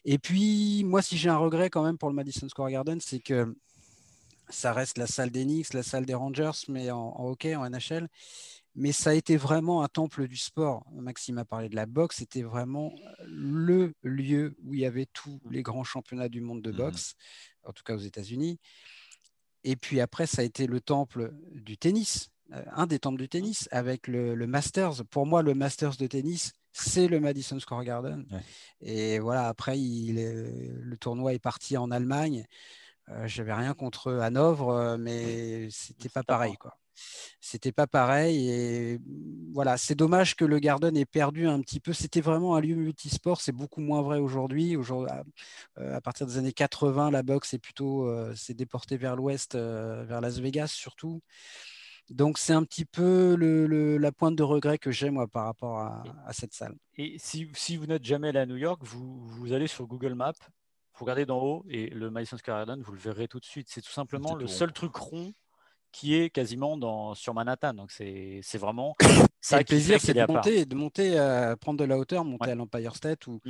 Et 0.05 0.19
puis, 0.19 0.85
moi, 0.85 1.03
si 1.03 1.17
j'ai 1.17 1.29
un 1.29 1.37
regret 1.37 1.71
quand 1.71 1.83
même 1.83 1.99
pour 1.99 2.09
le 2.09 2.15
Madison 2.15 2.49
Square 2.49 2.71
Garden, 2.71 3.01
c'est 3.01 3.19
que 3.19 3.57
ça 4.49 4.73
reste 4.73 4.99
la 4.99 5.09
salle 5.09 5.31
des 5.31 5.45
Knicks, 5.45 5.75
la 5.75 5.83
salle 5.83 6.07
des 6.07 6.15
Rangers, 6.15 6.53
mais 6.69 6.93
en 6.93 7.15
hockey, 7.19 7.57
en 7.57 7.69
NHL 7.69 8.09
mais 8.77 8.93
ça 8.93 9.11
a 9.11 9.15
été 9.15 9.39
vraiment 9.39 9.83
un 9.83 9.89
temple 9.89 10.29
du 10.29 10.37
sport. 10.37 10.87
Maxime 10.93 11.39
a 11.39 11.47
parlé 11.47 11.71
de 11.71 11.75
la 11.75 11.87
boxe, 11.87 12.17
c'était 12.19 12.43
vraiment 12.43 12.93
le 13.27 13.95
lieu 14.03 14.55
où 14.63 14.75
il 14.75 14.81
y 14.81 14.85
avait 14.85 15.07
tous 15.07 15.41
les 15.51 15.63
grands 15.63 15.83
championnats 15.83 16.29
du 16.29 16.43
monde 16.43 16.61
de 16.61 16.71
mmh 16.71 16.77
boxe, 16.77 17.15
en 17.65 17.73
tout 17.73 17.83
cas 17.83 17.95
aux 17.95 18.01
États-Unis. 18.01 18.61
Et 19.65 19.77
puis 19.77 20.01
après, 20.01 20.27
ça 20.27 20.43
a 20.43 20.45
été 20.45 20.67
le 20.67 20.81
temple 20.81 21.33
du 21.55 21.79
tennis, 21.79 22.31
euh, 22.53 22.63
un 22.71 22.87
des 22.87 22.99
temples 22.99 23.21
du 23.21 23.31
tennis, 23.31 23.67
avec 23.73 24.07
le, 24.09 24.37
Masters. 24.47 25.05
Pour 25.07 25.25
moi, 25.25 25.43
le 25.43 25.55
Masters 25.55 25.97
de 25.97 26.07
tennis, 26.07 26.53
c'est 26.73 27.09
le 27.09 27.19
Madison 27.19 27.59
Square 27.59 27.83
Garden. 27.83 28.27
Et 28.83 29.19
voilà, 29.19 29.49
après, 29.49 29.81
il 29.81 30.17
le 30.17 30.97
tournoi 30.99 31.33
est 31.33 31.39
parti 31.39 31.79
en 31.79 31.91
Allemagne. 31.91 32.45
J'avais 33.25 33.55
rien 33.55 33.73
contre 33.73 34.13
Hanovre, 34.13 34.99
mais 34.99 35.71
c'était 35.71 36.11
pas 36.11 36.23
pareil. 36.23 36.57
Quoi 36.59 36.77
c'était 37.41 37.73
pas 37.73 37.87
pareil. 37.87 38.51
Et 38.51 38.99
voilà, 39.53 39.77
c'est 39.77 39.95
dommage 39.95 40.37
que 40.37 40.45
le 40.45 40.59
Garden 40.59 40.97
ait 40.97 41.05
perdu 41.05 41.47
un 41.47 41.61
petit 41.61 41.81
peu. 41.81 41.93
C'était 41.93 42.21
vraiment 42.21 42.57
un 42.57 42.61
lieu 42.61 42.75
multisport. 42.75 43.41
C'est 43.41 43.53
beaucoup 43.53 43.81
moins 43.81 44.03
vrai 44.03 44.19
aujourd'hui. 44.19 44.77
Aujourd'hui, 44.77 45.11
à, 45.77 46.01
partir 46.01 46.27
des 46.27 46.39
années 46.39 46.53
80, 46.53 47.11
la 47.11 47.23
boxe 47.23 47.55
est 47.55 47.59
plutôt 47.59 48.09
s'est 48.35 48.55
déportée 48.55 48.97
vers 48.97 49.17
l'ouest, 49.17 49.57
vers 49.57 50.21
Las 50.21 50.39
Vegas 50.39 50.69
surtout. 50.69 51.21
Donc 52.11 52.39
c'est 52.39 52.53
un 52.53 52.63
petit 52.63 52.85
peu 52.85 53.35
le, 53.37 53.99
la 53.99 54.13
pointe 54.13 54.37
de 54.37 54.43
regret 54.43 54.79
que 54.79 54.91
j'ai 54.91 55.11
moi 55.11 55.27
par 55.27 55.45
rapport 55.45 55.79
à, 55.79 56.33
cette 56.33 56.53
salle. 56.53 56.77
Et 56.97 57.17
si, 57.19 57.49
si 57.55 57.77
vous 57.77 57.87
n'êtes 57.87 58.05
jamais 58.05 58.29
allé 58.29 58.39
à 58.39 58.47
New 58.47 58.57
York, 58.57 58.81
vous, 58.85 59.27
vous 59.27 59.53
allez 59.53 59.67
sur 59.67 59.87
Google 59.87 60.15
Maps, 60.15 60.33
vous 60.95 61.05
regardez 61.05 61.27
d'en 61.27 61.43
haut 61.43 61.65
et 61.69 61.89
le 61.89 62.11
Madison 62.11 62.37
Square 62.37 62.59
Garden, 62.59 62.83
vous 62.83 62.93
le 62.93 62.99
verrez 62.99 63.27
tout 63.29 63.41
de 63.41 63.45
suite. 63.45 63.69
C'est 63.69 63.83
tout 63.83 63.91
simplement 63.91 64.35
le 64.35 64.47
seul 64.47 64.73
truc 64.73 64.95
rond 64.95 65.33
qui 65.93 66.15
est 66.15 66.31
quasiment 66.31 66.77
dans, 66.77 67.15
sur 67.15 67.35
Manhattan. 67.35 67.75
Donc 67.75 67.91
c'est 67.91 68.43
vraiment 68.55 68.97
ça. 69.41 69.59
Le 69.59 69.65
plaisir, 69.65 70.01
c'est 70.01 70.15
de 70.15 70.33
monter, 70.33 70.65
de 70.65 70.75
monter, 70.75 71.19
à 71.19 71.57
prendre 71.57 71.79
de 71.79 71.85
la 71.85 71.99
hauteur, 71.99 72.25
monter 72.25 72.51
à 72.51 72.55
l'Empire 72.55 72.97
State 72.97 73.27
ou, 73.27 73.41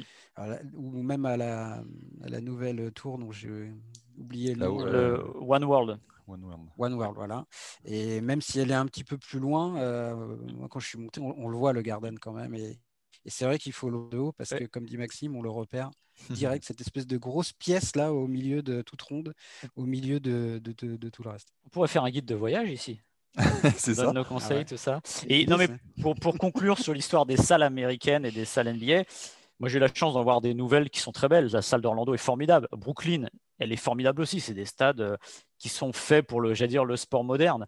ou 0.74 1.02
même 1.02 1.26
à 1.26 1.36
la, 1.36 1.82
la 2.20 2.40
nouvelle 2.40 2.92
tour 2.92 3.18
dont 3.18 3.32
j'ai 3.32 3.72
oublié 4.18 4.54
le, 4.54 4.66
nom, 4.66 4.84
le 4.84 5.24
One 5.40 5.64
World. 5.64 5.98
One 6.28 6.42
World. 6.42 6.68
One 6.76 6.94
World, 6.94 7.14
voilà. 7.16 7.46
Et 7.84 8.20
même 8.20 8.40
si 8.40 8.58
elle 8.58 8.70
est 8.70 8.74
un 8.74 8.86
petit 8.86 9.04
peu 9.04 9.16
plus 9.16 9.38
loin, 9.38 9.76
euh, 9.78 10.36
moi 10.54 10.68
quand 10.68 10.80
je 10.80 10.88
suis 10.88 10.98
monté, 10.98 11.20
on, 11.20 11.48
le 11.48 11.56
voit 11.56 11.72
le 11.72 11.82
Garden 11.82 12.18
quand 12.18 12.32
même. 12.32 12.54
Et, 12.54 12.78
et 13.26 13.30
c'est 13.30 13.44
vrai 13.44 13.58
qu'il 13.58 13.72
faut 13.72 13.90
l'eau 13.90 14.08
de 14.08 14.18
haut 14.18 14.32
parce 14.32 14.50
que, 14.50 14.64
comme 14.64 14.86
dit 14.86 14.96
Maxime, 14.96 15.36
on 15.36 15.42
le 15.42 15.50
repère 15.50 15.90
direct, 16.30 16.64
cette 16.64 16.80
espèce 16.80 17.06
de 17.06 17.18
grosse 17.18 17.52
pièce 17.52 17.94
là 17.96 18.12
au 18.12 18.28
milieu 18.28 18.62
de 18.62 18.82
toute 18.82 19.02
ronde, 19.02 19.34
au 19.74 19.84
milieu 19.84 20.20
de, 20.20 20.60
de, 20.62 21.08
tout 21.08 21.22
le 21.22 21.30
reste. 21.30 21.48
On 21.66 21.68
pourrait 21.68 21.88
faire 21.88 22.04
un 22.04 22.10
guide 22.10 22.24
de 22.24 22.34
voyage 22.34 22.70
ici. 22.70 23.00
c'est 23.76 23.94
ça. 23.94 24.12
nos 24.12 24.24
conseils, 24.24 24.62
ah 24.62 24.64
tout 24.64 24.76
ça. 24.78 25.00
Et 25.28 25.44
non, 25.44 25.58
mais 25.58 25.68
pour, 26.00 26.14
pour 26.14 26.38
conclure 26.38 26.78
sur 26.78 26.94
l'histoire 26.94 27.26
des 27.26 27.36
salles 27.36 27.64
américaines 27.64 28.24
et 28.24 28.30
des 28.30 28.46
salles 28.46 28.72
NBA, 28.74 29.02
moi 29.58 29.68
j'ai 29.68 29.78
la 29.78 29.92
chance 29.92 30.14
d'en 30.14 30.22
voir 30.22 30.40
des 30.40 30.54
nouvelles 30.54 30.88
qui 30.88 31.00
sont 31.00 31.12
très 31.12 31.28
belles. 31.28 31.48
La 31.52 31.60
salle 31.60 31.82
d'Orlando 31.82 32.14
est 32.14 32.18
formidable. 32.18 32.68
Brooklyn, 32.72 33.26
elle 33.58 33.72
est 33.72 33.76
formidable 33.76 34.22
aussi. 34.22 34.40
C'est 34.40 34.54
des 34.54 34.64
stades 34.64 35.00
euh, 35.00 35.16
qui 35.58 35.68
sont 35.68 35.92
faits 35.92 36.26
pour 36.26 36.40
le, 36.40 36.52
dire, 36.54 36.84
le 36.84 36.96
sport 36.96 37.24
moderne. 37.24 37.66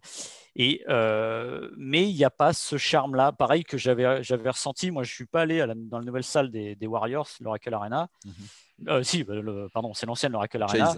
Et, 0.55 0.83
euh, 0.89 1.69
mais 1.77 2.09
il 2.09 2.15
n'y 2.15 2.23
a 2.23 2.29
pas 2.29 2.53
ce 2.53 2.77
charme-là, 2.77 3.31
pareil 3.31 3.63
que 3.63 3.77
j'avais, 3.77 4.23
j'avais 4.23 4.49
ressenti. 4.49 4.91
Moi, 4.91 5.03
je 5.03 5.11
ne 5.11 5.15
suis 5.15 5.25
pas 5.25 5.41
allé 5.41 5.65
dans 5.75 5.99
la 5.99 6.05
nouvelle 6.05 6.23
salle 6.23 6.51
des, 6.51 6.87
Warriors, 6.87 7.29
l'Oracle 7.39 7.73
Arena. 7.73 8.09
Mhm. 8.25 8.33
Euh, 8.87 9.03
si, 9.03 9.23
bah, 9.23 9.33
pardon, 9.73 9.93
c'est 9.93 10.05
l'ancienne 10.05 10.31
l'Oracle 10.31 10.61
Arena, 10.61 10.95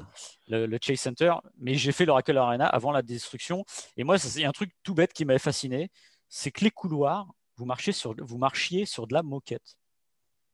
le, 0.48 0.78
Chase 0.82 1.00
Center. 1.00 1.34
Mais 1.58 1.76
j'ai 1.76 1.92
fait 1.92 2.06
l'Oracle 2.06 2.38
Arena 2.38 2.68
avant 2.68 2.92
la 2.92 3.02
destruction. 3.02 3.66
Et 3.98 4.04
moi, 4.04 4.18
c'est 4.18 4.46
un 4.46 4.52
truc 4.52 4.72
tout 4.84 4.94
bête 4.94 5.14
qui 5.14 5.26
m'avait 5.26 5.40
fasciné. 5.40 5.90
C'est 6.30 6.52
que 6.52 6.64
les 6.64 6.72
couloirs, 6.72 7.28
vous, 7.58 7.66
marchez 7.66 7.92
sur, 7.92 8.16
vous 8.18 8.38
marchiez 8.38 8.86
sur 8.86 9.08
de 9.08 9.14
la 9.14 9.24
moquette. 9.24 9.78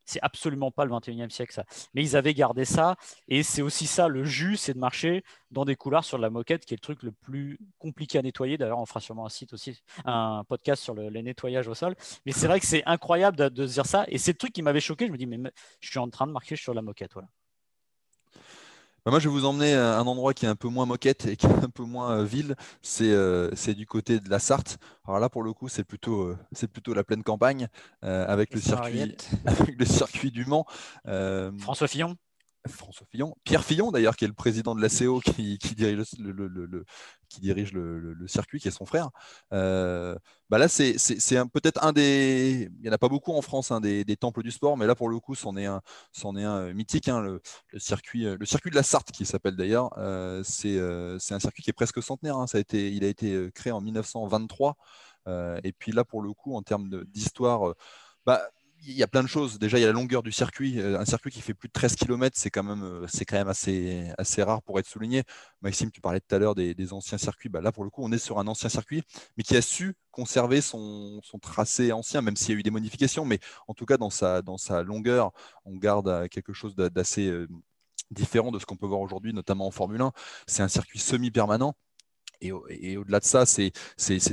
C'est 0.07 0.19
absolument 0.21 0.71
pas 0.71 0.85
le 0.85 0.91
21e 0.91 1.29
siècle, 1.29 1.53
ça. 1.53 1.65
Mais 1.93 2.01
ils 2.01 2.15
avaient 2.15 2.33
gardé 2.33 2.65
ça. 2.65 2.95
Et 3.27 3.43
c'est 3.43 3.61
aussi 3.61 3.85
ça, 3.85 4.07
le 4.07 4.23
jus, 4.23 4.57
c'est 4.57 4.73
de 4.73 4.79
marcher 4.79 5.23
dans 5.51 5.65
des 5.65 5.75
couloirs 5.75 6.03
sur 6.03 6.17
la 6.17 6.29
moquette, 6.29 6.65
qui 6.65 6.73
est 6.73 6.77
le 6.77 6.81
truc 6.81 7.03
le 7.03 7.11
plus 7.11 7.59
compliqué 7.77 8.17
à 8.17 8.21
nettoyer. 8.21 8.57
D'ailleurs, 8.57 8.79
on 8.79 8.85
fera 8.85 9.01
sûrement 9.01 9.25
un 9.25 9.29
site 9.29 9.53
aussi, 9.53 9.83
un 10.05 10.43
podcast 10.47 10.81
sur 10.81 10.93
le, 10.95 11.09
les 11.09 11.21
nettoyages 11.21 11.67
au 11.67 11.75
sol. 11.75 11.95
Mais 12.25 12.31
c'est 12.31 12.47
vrai 12.47 12.59
que 12.59 12.65
c'est 12.65 12.83
incroyable 12.85 13.37
de, 13.37 13.65
dire 13.65 13.85
ça. 13.85 14.05
Et 14.07 14.17
c'est 14.17 14.31
le 14.31 14.37
truc 14.37 14.53
qui 14.53 14.61
m'avait 14.61 14.79
choqué. 14.79 15.07
Je 15.07 15.11
me 15.11 15.17
dis, 15.17 15.27
mais 15.27 15.37
je 15.81 15.89
suis 15.89 15.99
en 15.99 16.09
train 16.09 16.25
de 16.25 16.31
marcher 16.31 16.55
sur 16.55 16.73
la 16.73 16.81
moquette. 16.81 17.13
Voilà. 17.13 17.27
Bah, 19.07 19.11
moi, 19.11 19.21
je 19.21 19.29
vais 19.29 19.33
vous 19.33 19.45
emmener 19.45 19.73
à 19.73 19.99
un 19.99 20.05
endroit 20.05 20.33
qui 20.33 20.45
est 20.45 20.49
un 20.49 20.57
peu 20.57 20.67
moins 20.67 20.85
moquette 20.85 21.27
et 21.27 21.37
qui 21.37 21.45
est 21.45 21.63
un 21.63 21.69
peu 21.69 21.83
moins 21.83 22.11
euh, 22.11 22.23
ville. 22.25 22.57
Euh, 22.99 23.49
c'est 23.55 23.73
du 23.73 23.85
côté 23.85 24.19
de 24.19 24.29
la 24.29 24.37
Sarthe. 24.37 24.79
Alors 25.07 25.21
là, 25.21 25.29
pour 25.29 25.43
le 25.43 25.53
coup, 25.53 25.69
c'est 25.69 25.85
plutôt, 25.85 26.23
euh, 26.23 26.67
plutôt 26.73 26.93
la 26.93 27.05
pleine 27.05 27.23
campagne 27.23 27.69
avec, 28.01 28.53
le 28.53 28.59
circuit, 28.59 29.15
avec 29.45 29.79
le 29.79 29.85
circuit 29.85 30.29
du 30.29 30.43
Mans. 30.43 30.65
François 31.57 31.87
Fillon? 31.87 32.17
François 32.67 33.05
Fillon, 33.09 33.35
Pierre 33.43 33.63
Fillon 33.63 33.91
d'ailleurs, 33.91 34.15
qui 34.15 34.25
est 34.25 34.27
le 34.27 34.33
président 34.33 34.75
de 34.75 34.81
l'ACO, 34.81 35.19
qui, 35.19 35.57
qui 35.57 35.75
dirige, 35.75 37.73
le, 37.73 38.27
circuit, 38.27 38.59
qui 38.59 38.67
est 38.67 38.71
son 38.71 38.85
frère. 38.85 39.09
Euh, 39.53 40.17
bah 40.49 40.57
là, 40.57 40.67
c'est 40.67 40.95
peut-être 41.53 41.83
un 41.83 41.93
des. 41.93 42.69
Il 42.77 42.81
n'y 42.81 42.89
en 42.89 42.93
a 42.93 42.97
pas 42.97 43.09
beaucoup 43.09 43.33
en 43.33 43.41
France, 43.41 43.71
hein, 43.71 43.81
des, 43.81 44.17
temples 44.17 44.43
du 44.43 44.51
sport, 44.51 44.77
mais 44.77 44.87
là, 44.87 44.95
pour 44.95 45.09
le 45.09 45.19
coup, 45.19 45.35
c'en 45.35 45.55
est 45.57 45.65
un, 45.65 45.81
euh, 46.25 46.73
mythique. 46.73 47.07
Hein, 47.07 47.21
le, 47.21 47.41
circuit, 47.77 48.25
euh, 48.25 48.37
le 48.39 48.45
circuit 48.45 48.71
de 48.71 48.75
la 48.75 48.83
Sarthe, 48.83 49.11
qui 49.11 49.25
s'appelle 49.25 49.55
d'ailleurs. 49.55 49.91
c'est 50.43 50.79
un 50.79 51.39
circuit 51.39 51.63
qui 51.63 51.69
est 51.69 51.73
presque 51.73 52.01
centenaire. 52.01 52.37
Hein. 52.37 52.47
ça 52.47 52.57
a 52.57 52.61
été, 52.61 52.91
il 52.91 53.03
a 53.03 53.07
été 53.07 53.49
créé 53.53 53.71
en 53.71 53.81
1923. 53.81 54.75
et 55.63 55.73
puis 55.73 55.91
là, 55.91 56.03
pour 56.03 56.21
le 56.21 56.33
coup, 56.33 56.55
en 56.55 56.61
termes 56.61 57.03
d'histoire. 57.05 57.73
Bah, 58.25 58.41
il 58.85 58.93
y 58.93 59.03
a 59.03 59.07
plein 59.07 59.23
de 59.23 59.27
choses. 59.27 59.59
Déjà, 59.59 59.77
il 59.77 59.81
y 59.81 59.83
a 59.83 59.87
la 59.87 59.93
longueur 59.93 60.23
du 60.23 60.31
circuit. 60.31 60.79
Euh, 60.79 60.99
un 60.99 61.05
circuit 61.05 61.31
qui 61.31 61.41
fait 61.41 61.53
plus 61.53 61.67
de 61.67 61.73
13 61.73 61.95
km, 61.95 62.37
c'est 62.37 62.49
quand 62.49 62.63
même, 62.63 62.83
euh, 62.83 64.13
assez 64.17 64.43
rare 64.43 64.61
pour 64.61 64.79
être 64.79 64.87
souligné. 64.87 65.23
Maxime, 65.61 65.91
tu 65.91 66.01
parlais 66.01 66.19
tout 66.19 66.33
à 66.35 66.39
l'heure 66.39 66.55
des, 66.55 66.93
anciens 66.93 67.17
circuits. 67.17 67.49
Bah 67.49 67.61
là, 67.61 67.71
pour 67.71 67.83
le 67.83 67.89
coup, 67.89 68.03
on 68.03 68.11
est 68.11 68.17
sur 68.17 68.39
un 68.39 68.47
ancien 68.47 68.69
circuit, 68.69 69.03
mais 69.37 69.43
qui 69.43 69.55
a 69.57 69.61
su 69.61 69.95
conserver 70.11 70.61
son, 70.61 71.21
tracé 71.41 71.91
ancien, 71.91 72.21
même 72.21 72.35
s'il 72.35 72.49
y 72.53 72.57
a 72.57 72.59
eu 72.59 72.63
des 72.63 72.71
modifications. 72.71 73.25
Mais 73.25 73.39
en 73.67 73.73
tout 73.73 73.85
cas, 73.85 73.97
dans 73.97 74.09
sa, 74.09 74.41
dans 74.41 74.57
sa 74.57 74.83
longueur, 74.83 75.31
on 75.65 75.75
garde 75.75 76.07
euh, 76.07 76.27
quelque 76.27 76.53
chose 76.53 76.75
d'assez 76.75 77.31
différent 78.11 78.51
de 78.51 78.59
ce 78.59 78.65
qu'on 78.65 78.77
peut 78.77 78.85
voir 78.87 79.01
aujourd'hui, 79.01 79.33
notamment 79.33 79.67
en 79.67 79.71
Formule 79.71 80.01
1. 80.01 80.11
C'est 80.47 80.63
un 80.63 80.67
circuit 80.67 80.99
semi-permanent 80.99 81.75
et, 82.41 82.97
au-delà 82.97 83.19
de 83.19 83.25
ça, 83.25 83.45
c'est 83.45 83.71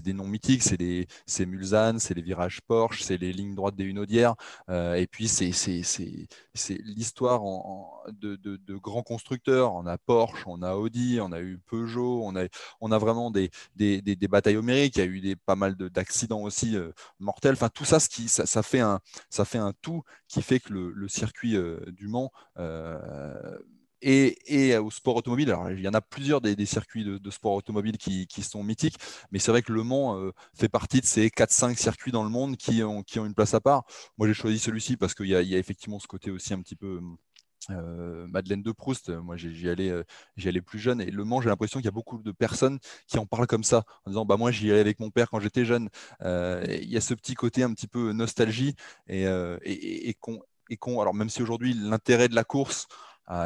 des 0.01 0.13
noms 0.13 0.27
mythiques, 0.27 0.63
c'est 0.63 1.47
Mulsanne, 1.47 1.99
c'est 1.99 2.15
les 2.15 2.23
virages 2.23 2.61
Porsche, 2.63 3.03
c'est 3.03 3.17
les 3.17 3.33
lignes 3.33 3.55
droites 3.55 3.77
des 3.77 3.85
Hunaudières, 3.85 4.35
euh, 4.71 4.95
et 4.95 5.07
puis 5.07 5.29
c'est 5.29 5.51
l'histoire 6.85 7.43
de, 8.13 8.77
grands 8.77 9.03
constructeurs. 9.03 9.75
On 9.75 9.87
a 9.87 9.99
Porsche, 9.99 10.45
on 10.47 10.63
a 10.63 10.75
Audi, 10.75 11.19
on 11.21 11.33
a 11.33 11.41
eu 11.41 11.59
Peugeot, 11.67 12.23
on 12.25 12.93
a, 12.93 12.99
vraiment 12.99 13.31
des, 13.31 13.51
batailles 14.29 14.57
homériques, 14.57 14.97
il 14.97 15.01
y 15.01 15.03
a 15.03 15.07
eu 15.07 15.21
des, 15.21 15.37
pas 15.37 15.57
mal 15.57 15.75
d'accidents 15.77 16.43
aussi 16.43 16.77
euh, 16.77 16.93
mortels. 17.19 17.55
Enfin, 17.55 17.69
tout 17.69 17.85
ça, 17.85 18.01
ce 18.01 18.09
qui, 18.09 18.29
ça, 18.29 18.63
fait 18.63 18.81
un, 18.81 19.01
ça 19.31 19.45
fait 19.45 19.59
un 19.59 19.73
tout 19.83 20.03
qui 20.29 20.43
fait 20.43 20.61
que 20.61 20.73
le, 20.73 20.93
le 20.93 21.09
circuit 21.09 21.57
euh, 21.57 21.81
du 21.89 22.09
Mans 22.09 22.31
et, 24.05 24.77
au 24.77 24.91
sport 24.91 25.17
automobile. 25.17 25.51
Alors, 25.51 25.71
il 25.71 25.81
y 25.81 25.89
en 25.89 25.95
a 25.95 26.01
plusieurs 26.01 26.41
des, 26.41 26.67
circuits 26.67 27.05
de, 27.05 27.31
sport 27.31 27.55
automobile 27.55 27.97
qui, 27.99 28.43
sont 28.43 28.63
mythiques, 28.63 28.99
mais 29.31 29.39
c'est 29.39 29.51
vrai 29.51 29.63
que 29.63 29.73
Le 29.73 29.83
Mans 29.83 30.19
euh, 30.19 30.33
fait 30.55 30.69
partie 30.69 31.01
de 31.01 31.07
ces 31.07 31.29
4-5 31.29 31.77
circuits 31.77 32.13
dans 32.13 32.23
le 32.23 32.29
monde 32.29 32.57
qui 32.57 32.83
ont, 32.83 33.03
une 33.17 33.35
place 33.35 33.55
à 33.55 33.61
part. 33.61 33.85
Moi, 34.19 34.29
j'ai 34.29 34.35
choisi 34.35 34.59
celui-ci 34.59 34.97
parce 34.97 35.15
qu'il 35.15 35.27
y, 35.27 35.35
a 35.35 35.59
effectivement 35.59 35.99
ce 35.99 36.07
côté 36.07 36.31
aussi 36.31 36.53
un 36.55 36.61
petit 36.61 36.77
peu. 36.77 37.01
Euh, 37.71 38.27
Madeleine 38.27 38.63
de 38.63 38.73
Proust, 38.73 39.09
moi 39.09 39.39
j'y 39.39 39.71
allais, 39.71 39.89
euh, 39.89 40.03
allais 40.45 40.61
plus 40.61 40.79
jeune 40.79 41.01
et 41.01 41.11
Le 41.11 41.25
Mans, 41.25 41.41
j'ai 41.41 41.49
l'impression 41.49 41.79
qu'il 41.79 41.87
y 41.87 41.89
a 41.89 41.93
beaucoup 41.93 42.23
de 42.23 42.31
personnes 42.31 42.79
qui 43.07 43.19
en 43.19 43.25
parlent 43.25 43.47
comme 43.47 43.65
ça, 43.65 43.85
en 44.05 44.11
disant 44.11 44.27
bah 44.27 44.37
moi 44.37 44.51
j'y 44.51 44.71
allais 44.71 44.81
avec 44.81 45.01
mon 45.01 45.09
père 45.11 45.31
quand 45.31 45.41
j'étais 45.41 45.65
jeune. 45.65 45.89
il 46.21 46.91
y 46.91 46.99
a 46.99 47.01
ce 47.01 47.15
petit 47.15 47.33
côté 47.33 47.63
un 47.63 47.73
petit 47.73 47.87
peu 47.87 48.13
nostalgie 48.13 48.75
et, 49.07 49.23
et 49.23 50.15
alors 50.85 51.15
même 51.15 51.31
si 51.31 51.43
aujourd'hui 51.43 51.73
l'intérêt 51.73 52.29
de 52.29 52.35
la 52.35 52.45
course 52.45 52.87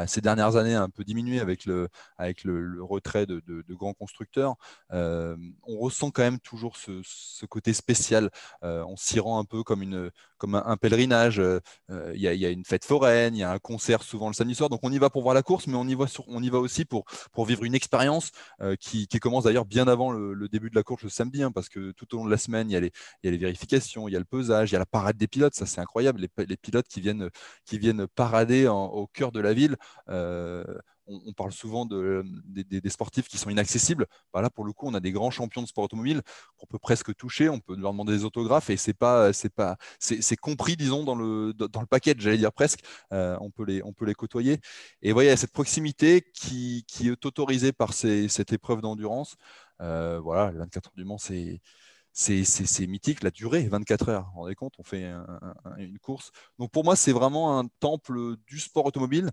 ces 0.07 0.21
dernières 0.21 0.55
années 0.55 0.75
un 0.75 0.89
peu 0.89 1.03
diminué 1.03 1.39
avec 1.39 1.65
le, 1.65 1.89
avec 2.17 2.43
le, 2.43 2.83
retrait 2.83 3.25
de, 3.25 3.41
grands 3.69 3.93
constructeurs, 3.93 4.55
euh, 4.93 5.35
on 5.63 5.77
ressent 5.77 6.11
quand 6.11 6.23
même 6.23 6.39
toujours 6.39 6.77
ce, 6.77 7.45
côté 7.45 7.73
spécial. 7.73 8.29
Euh, 8.63 8.83
on 8.87 8.95
s'y 8.95 9.19
rend 9.19 9.39
un 9.39 9.45
peu 9.45 9.63
comme, 9.63 9.81
une, 9.81 10.11
comme 10.37 10.55
un, 10.55 10.77
pèlerinage. 10.77 11.39
Euh, 11.39 11.59
il 12.13 12.21
y, 12.21 12.45
a 12.45 12.49
une 12.49 12.65
fête 12.65 12.85
foraine, 12.85 13.35
il 13.35 13.39
y 13.39 13.43
a 13.43 13.51
un 13.51 13.59
concert 13.59 14.03
souvent 14.03 14.27
le 14.27 14.33
samedi 14.33 14.55
soir. 14.55 14.69
Donc 14.69 14.81
on 14.83 14.91
y 14.91 14.97
va 14.97 15.09
pour 15.09 15.23
voir 15.23 15.33
la 15.33 15.43
course, 15.43 15.67
mais 15.67 15.75
on 15.75 15.87
y 15.87 15.95
va, 15.95 16.05
on 16.27 16.43
y 16.43 16.49
va 16.49 16.59
aussi 16.59 16.85
pour, 16.85 17.05
pour 17.31 17.45
vivre 17.45 17.63
une 17.63 17.75
expérience 17.75 18.31
qui, 18.79 19.07
commence 19.19 19.43
d'ailleurs 19.43 19.65
bien 19.65 19.87
avant 19.87 20.11
le, 20.11 20.47
début 20.49 20.69
de 20.69 20.75
la 20.75 20.83
course 20.83 21.03
le 21.03 21.09
samedi, 21.09 21.43
hein, 21.43 21.51
parce 21.51 21.69
que 21.69 21.91
tout 21.91 22.15
au 22.15 22.17
long 22.17 22.25
de 22.25 22.31
la 22.31 22.37
semaine, 22.37 22.69
il 22.69 22.73
y, 22.73 22.77
a 22.77 22.79
les, 22.79 22.91
y 23.23 23.27
a 23.27 23.31
les 23.31 23.37
vérifications, 23.37 24.07
il 24.07 24.13
y 24.13 24.15
a 24.15 24.19
le 24.19 24.25
pesage, 24.25 24.71
il 24.71 24.73
y 24.73 24.75
a 24.75 24.79
la 24.79 24.85
parade 24.85 25.17
des 25.17 25.27
pilotes. 25.27 25.55
Ça, 25.55 25.65
c'est 25.65 25.81
incroyable. 25.81 26.21
Les, 26.21 26.45
les, 26.45 26.57
pilotes 26.57 26.87
qui 26.87 27.01
viennent, 27.01 27.29
qui 27.65 27.77
viennent 27.77 28.07
parader 28.07 28.67
au 28.67 29.07
cœur 29.07 29.31
de 29.31 29.39
la 29.39 29.53
ville 29.53 29.68
euh, 30.09 30.63
on, 31.09 31.33
parle 31.33 31.51
souvent 31.51 31.85
de, 31.85 32.23
des, 32.45 32.89
sportifs 32.89 33.27
qui 33.27 33.37
sont 33.37 33.49
inaccessibles. 33.49 34.05
Bah 34.33 34.41
là, 34.41 34.49
pour 34.49 34.63
le 34.63 34.73
coup, 34.73 34.87
on 34.87 34.93
a 34.93 34.99
des 34.99 35.11
grands 35.11 35.31
champions 35.31 35.61
de 35.61 35.67
sport 35.67 35.85
automobile 35.85 36.21
qu'on 36.57 36.67
peut 36.67 36.79
presque 36.79 37.15
toucher, 37.15 37.49
on 37.49 37.59
peut 37.59 37.75
leur 37.75 37.91
demander 37.91 38.13
des 38.13 38.25
autographes 38.25 38.69
et 38.69 38.77
c'est 38.77 38.93
pas, 38.93 39.33
c'est 39.33 39.53
pas, 39.53 39.77
c'est 39.99 40.35
compris, 40.35 40.75
disons, 40.75 41.03
dans 41.03 41.15
le 41.15 41.53
dans 41.53 41.81
le 41.81 41.87
paquet, 41.87 42.15
j'allais 42.17 42.37
dire 42.37 42.53
presque. 42.53 42.81
Euh, 43.13 43.37
on 43.41 43.49
peut 43.51 43.65
les, 43.65 43.83
on 43.83 43.93
peut 43.93 44.05
les 44.05 44.13
côtoyer. 44.13 44.59
Et 45.01 45.11
voyez, 45.11 45.35
cette 45.35 45.51
proximité 45.51 46.23
qui, 46.33 46.85
qui 46.87 47.07
est 47.07 47.25
autorisée 47.25 47.71
par 47.71 47.93
cette 47.93 48.53
épreuve 48.53 48.81
d'endurance. 48.81 49.35
Euh, 49.81 50.19
voilà, 50.19 50.51
les 50.51 50.57
24 50.59 50.87
heures 50.87 50.93
du 50.95 51.05
Mans, 51.05 51.17
c'est 51.17 51.61
c'est 52.11 52.87
mythique, 52.87 53.23
la 53.23 53.31
durée, 53.31 53.67
24 53.67 54.09
heures. 54.09 54.23
Vous 54.25 54.31
vous 54.33 54.39
rendez 54.41 54.55
compte, 54.55 54.73
on 54.77 54.83
fait 54.83 55.05
une 55.77 55.99
course. 55.99 56.31
Donc 56.57 56.71
pour 56.71 56.83
moi, 56.83 56.95
c'est 56.97 57.13
vraiment 57.13 57.57
un 57.59 57.67
temple 57.79 58.35
du 58.47 58.59
sport 58.59 58.85
automobile 58.85 59.29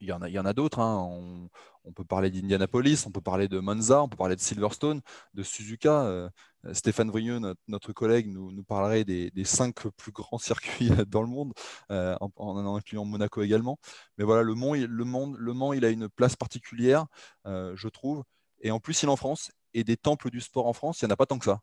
il 0.00 0.08
y 0.08 0.12
en 0.12 0.22
a, 0.22 0.28
il 0.28 0.32
y 0.32 0.38
en 0.38 0.44
a 0.44 0.52
d'autres. 0.52 0.80
Hein. 0.80 1.48
On, 1.84 1.92
peut 1.92 2.04
parler 2.04 2.30
d'Indianapolis, 2.30 3.06
on 3.06 3.10
peut 3.10 3.22
parler 3.22 3.48
de 3.48 3.60
Monza, 3.60 4.02
on 4.02 4.08
peut 4.08 4.16
parler 4.16 4.36
de 4.36 4.40
Silverstone, 4.40 5.00
de 5.34 5.42
Suzuka. 5.42 6.02
Euh, 6.02 6.28
Stéphane 6.72 7.10
Vrieux, 7.10 7.40
notre, 7.68 7.92
collègue, 7.92 8.26
nous, 8.28 8.52
nous 8.52 8.64
parlerait 8.64 9.04
des, 9.04 9.44
cinq 9.44 9.88
plus 9.96 10.12
grands 10.12 10.38
circuits 10.38 10.90
dans 11.06 11.22
le 11.22 11.28
monde, 11.28 11.52
euh, 11.90 12.16
en, 12.20 12.30
en, 12.36 12.76
incluant 12.76 13.04
Monaco 13.04 13.42
également. 13.42 13.78
Mais 14.18 14.24
voilà, 14.24 14.42
le 14.42 14.54
Mans, 14.54 14.74
le 14.74 15.04
Mans, 15.04 15.32
le 15.36 15.52
Mans 15.54 15.72
il 15.72 15.84
a 15.84 15.90
une 15.90 16.08
place 16.08 16.36
particulière, 16.36 17.06
euh, 17.46 17.74
je 17.76 17.88
trouve. 17.88 18.24
Et 18.60 18.70
en 18.70 18.80
plus, 18.80 19.02
il 19.02 19.06
est 19.06 19.12
en 19.12 19.16
France. 19.16 19.50
Et 19.74 19.84
des 19.84 19.96
temples 19.96 20.30
du 20.30 20.40
sport 20.40 20.66
en 20.66 20.72
France, 20.72 21.00
il 21.00 21.04
n'y 21.04 21.10
en 21.10 21.14
a 21.14 21.16
pas 21.16 21.26
tant 21.26 21.38
que 21.38 21.44
ça. 21.44 21.60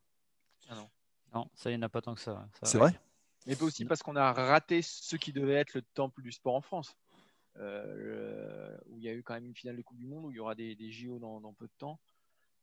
Ah 0.68 0.74
non. 0.74 0.88
non, 1.34 1.50
ça, 1.54 1.70
il 1.70 1.76
n'y 1.76 1.84
en 1.84 1.86
a 1.86 1.88
pas 1.88 2.00
tant 2.00 2.14
que 2.14 2.20
ça. 2.20 2.48
C'est 2.62 2.78
vrai? 2.78 2.98
Mais 3.46 3.60
aussi 3.62 3.84
parce 3.84 4.02
qu'on 4.02 4.16
a 4.16 4.32
raté 4.32 4.82
ce 4.82 5.14
qui 5.16 5.32
devait 5.32 5.54
être 5.54 5.74
le 5.74 5.82
temple 5.82 6.22
du 6.22 6.32
sport 6.32 6.54
en 6.54 6.60
France. 6.60 6.96
Euh, 7.58 8.76
où 8.86 8.98
il 8.98 9.04
y 9.04 9.08
a 9.08 9.14
eu 9.14 9.22
quand 9.22 9.34
même 9.34 9.46
une 9.46 9.54
finale 9.54 9.76
de 9.76 9.82
Coupe 9.82 9.96
du 9.96 10.06
Monde, 10.06 10.26
où 10.26 10.30
il 10.30 10.36
y 10.36 10.40
aura 10.40 10.54
des, 10.54 10.76
JO 10.90 11.18
dans, 11.18 11.52
peu 11.54 11.66
de 11.66 11.72
temps. 11.78 11.98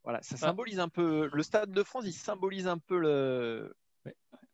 Voilà, 0.04 0.22
ça 0.22 0.38
symbolise 0.38 0.80
un 0.80 0.90
peu. 0.90 1.30
Le 1.32 1.44
Stade 1.44 1.72
de 1.72 1.84
France, 1.84 2.04
il 2.06 2.14
symbolise 2.14 2.68
un 2.68 2.78
peu 2.78 3.00
le, 3.00 3.76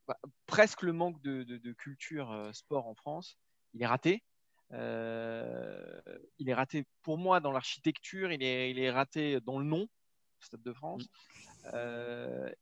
bah, 0.08 0.18
presque 0.46 0.84
le 0.84 0.94
manque 0.94 1.22
de, 1.22 1.72
culture 1.74 2.32
euh, 2.32 2.54
sport 2.54 2.88
en 2.88 2.96
France. 2.96 3.38
Il 3.74 3.82
est 3.82 3.88
raté. 3.88 4.24
Euh, 4.72 6.00
il 6.38 6.48
est 6.48 6.54
raté 6.54 6.86
pour 7.02 7.18
moi 7.18 7.40
dans 7.40 7.52
l'architecture, 7.52 8.32
il 8.32 8.44
est, 8.44 8.70
il 8.70 8.78
est 8.78 8.92
raté 8.92 9.42
dans 9.42 9.58
le 9.58 9.66
nom, 9.66 9.88
Stade 10.40 10.62
de 10.62 10.74
France. 10.74 11.04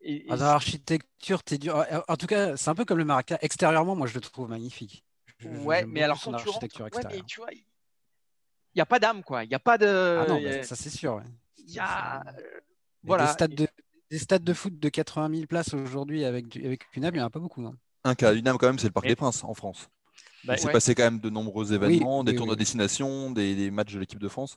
et, 0.02 0.26
ah, 0.30 0.38
dans 0.38 0.46
l'architecture, 0.46 1.42
es 1.52 1.58
dur. 1.58 1.86
En 2.08 2.16
tout 2.16 2.28
cas, 2.28 2.56
c'est 2.56 2.70
un 2.70 2.76
peu 2.76 2.86
comme 2.86 2.98
le 2.98 3.06
Maracanã. 3.06 3.40
Extérieurement, 3.42 3.96
moi, 3.96 4.08
je 4.08 4.16
le 4.16 4.22
trouve 4.22 4.50
magnifique 4.50 5.04
ouais, 5.46 5.86
mais 5.86 6.04
alors 6.04 6.22
quand 6.22 6.34
tu 6.34 6.50
rentres, 6.50 6.82
ouais, 6.82 7.22
tu 7.26 7.40
vois, 7.40 7.50
il 7.54 7.64
n'y 8.76 8.82
a 8.82 8.86
pas 8.86 9.00
d'âme, 9.00 9.24
quoi. 9.24 9.44
Il 9.44 9.50
n'y 9.50 9.56
a 9.56 9.60
pas 9.60 9.78
de. 9.78 9.88
Ah 9.88 10.26
non, 10.28 10.40
ça 10.64 10.76
c'est 10.76 10.90
sûr. 10.90 11.22
Il 11.58 11.74
y 11.74 11.80
a. 11.80 12.24
Voilà. 13.04 13.26
Des 13.26 13.32
stades, 13.32 13.56
de, 13.56 13.68
des 14.12 14.20
stades 14.20 14.44
de 14.44 14.54
foot 14.54 14.78
de 14.78 14.90
80 14.90 15.30
000 15.34 15.48
places 15.48 15.74
aujourd'hui 15.74 16.26
avec, 16.26 16.58
avec 16.58 16.82
une 16.94 17.06
âme, 17.06 17.16
il 17.16 17.20
n'y 17.20 17.24
en 17.24 17.28
a 17.28 17.30
pas 17.30 17.40
beaucoup. 17.40 17.62
Non 17.62 17.74
un 18.04 18.16
cas 18.16 18.34
d'une 18.34 18.48
âme, 18.48 18.58
quand 18.58 18.68
même, 18.68 18.80
c'est 18.80 18.88
le 18.88 18.94
Parc 18.94 19.08
des 19.08 19.16
Princes 19.16 19.44
en 19.44 19.54
France. 19.54 19.90
Bah, 20.44 20.54
il 20.56 20.60
s'est 20.60 20.72
passé 20.72 20.96
quand 20.96 21.04
même 21.04 21.20
de 21.20 21.30
nombreux 21.30 21.74
événements, 21.74 22.24
des 22.24 22.36
tournois 22.36 22.56
de 22.56 22.60
destination, 22.60 23.32
des, 23.32 23.56
des 23.56 23.70
matchs 23.70 23.94
de 23.94 24.00
l'équipe 24.00 24.20
de 24.20 24.30
France 24.30 24.56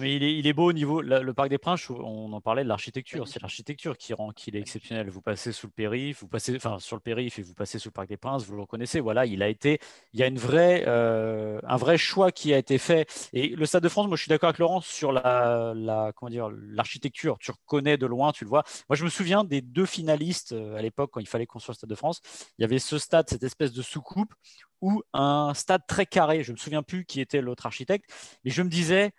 mais 0.00 0.16
il 0.16 0.46
est, 0.46 0.52
beau 0.52 0.66
au 0.66 0.72
niveau. 0.72 1.00
Le, 1.00 1.32
Parc 1.32 1.48
des 1.48 1.58
Princes, 1.58 1.88
on 1.90 2.32
en 2.32 2.40
parlait 2.40 2.62
de 2.62 2.68
l'architecture. 2.68 3.28
C'est 3.28 3.40
l'architecture 3.40 3.96
qui 3.96 4.14
rend 4.14 4.30
qu'il 4.32 4.56
est 4.56 4.60
exceptionnel. 4.60 5.08
Vous 5.10 5.22
passez 5.22 5.52
sous 5.52 5.66
le 5.66 5.72
périph, 5.72 6.20
vous 6.20 6.28
passez, 6.28 6.56
enfin 6.56 6.78
sur 6.78 6.96
le 6.96 7.00
périph 7.00 7.38
et 7.38 7.42
vous 7.42 7.54
passez 7.54 7.78
sous 7.78 7.88
le 7.88 7.92
Parc 7.92 8.08
des 8.08 8.16
Princes, 8.16 8.44
vous 8.44 8.54
le 8.54 8.62
reconnaissez. 8.62 9.00
Voilà, 9.00 9.26
il 9.26 9.42
a 9.42 9.48
été. 9.48 9.78
Il 10.12 10.20
y 10.20 10.22
a 10.22 10.26
une 10.26 10.38
vraie, 10.38 10.84
euh, 10.86 11.60
un 11.64 11.76
vrai 11.76 11.98
choix 11.98 12.32
qui 12.32 12.52
a 12.54 12.58
été 12.58 12.78
fait. 12.78 13.08
Et 13.32 13.48
le 13.48 13.66
Stade 13.66 13.82
de 13.82 13.88
France, 13.88 14.06
moi, 14.08 14.16
je 14.16 14.22
suis 14.22 14.30
d'accord 14.30 14.48
avec 14.48 14.58
Laurent 14.58 14.80
sur 14.80 15.12
la, 15.12 15.72
la 15.74 16.12
comment 16.14 16.30
dire, 16.30 16.50
l'architecture. 16.50 17.38
Tu 17.38 17.50
reconnais 17.50 17.96
de 17.96 18.06
loin, 18.06 18.32
tu 18.32 18.44
le 18.44 18.50
vois. 18.50 18.64
Moi, 18.88 18.96
je 18.96 19.04
me 19.04 19.10
souviens 19.10 19.44
des 19.44 19.60
deux 19.60 19.86
finalistes 19.86 20.52
euh, 20.52 20.76
à 20.76 20.82
l'époque 20.82 21.10
quand 21.12 21.20
il 21.20 21.28
fallait 21.28 21.46
construire 21.46 21.72
le 21.72 21.78
Stade 21.78 21.90
de 21.90 21.94
France. 21.94 22.20
Il 22.58 22.62
y 22.62 22.64
avait 22.64 22.78
ce 22.78 22.98
stade, 22.98 23.28
cette 23.28 23.42
espèce 23.42 23.72
de 23.72 23.82
soucoupe, 23.82 24.32
ou 24.80 25.02
un 25.12 25.52
stade 25.54 25.82
très 25.86 26.06
carré. 26.06 26.42
Je 26.42 26.52
me 26.52 26.56
souviens 26.56 26.82
plus 26.82 27.04
qui 27.04 27.20
était 27.20 27.40
l'autre 27.40 27.66
architecte, 27.66 28.10
mais 28.44 28.50
je 28.50 28.62
me 28.62 28.68
disais 28.68 29.12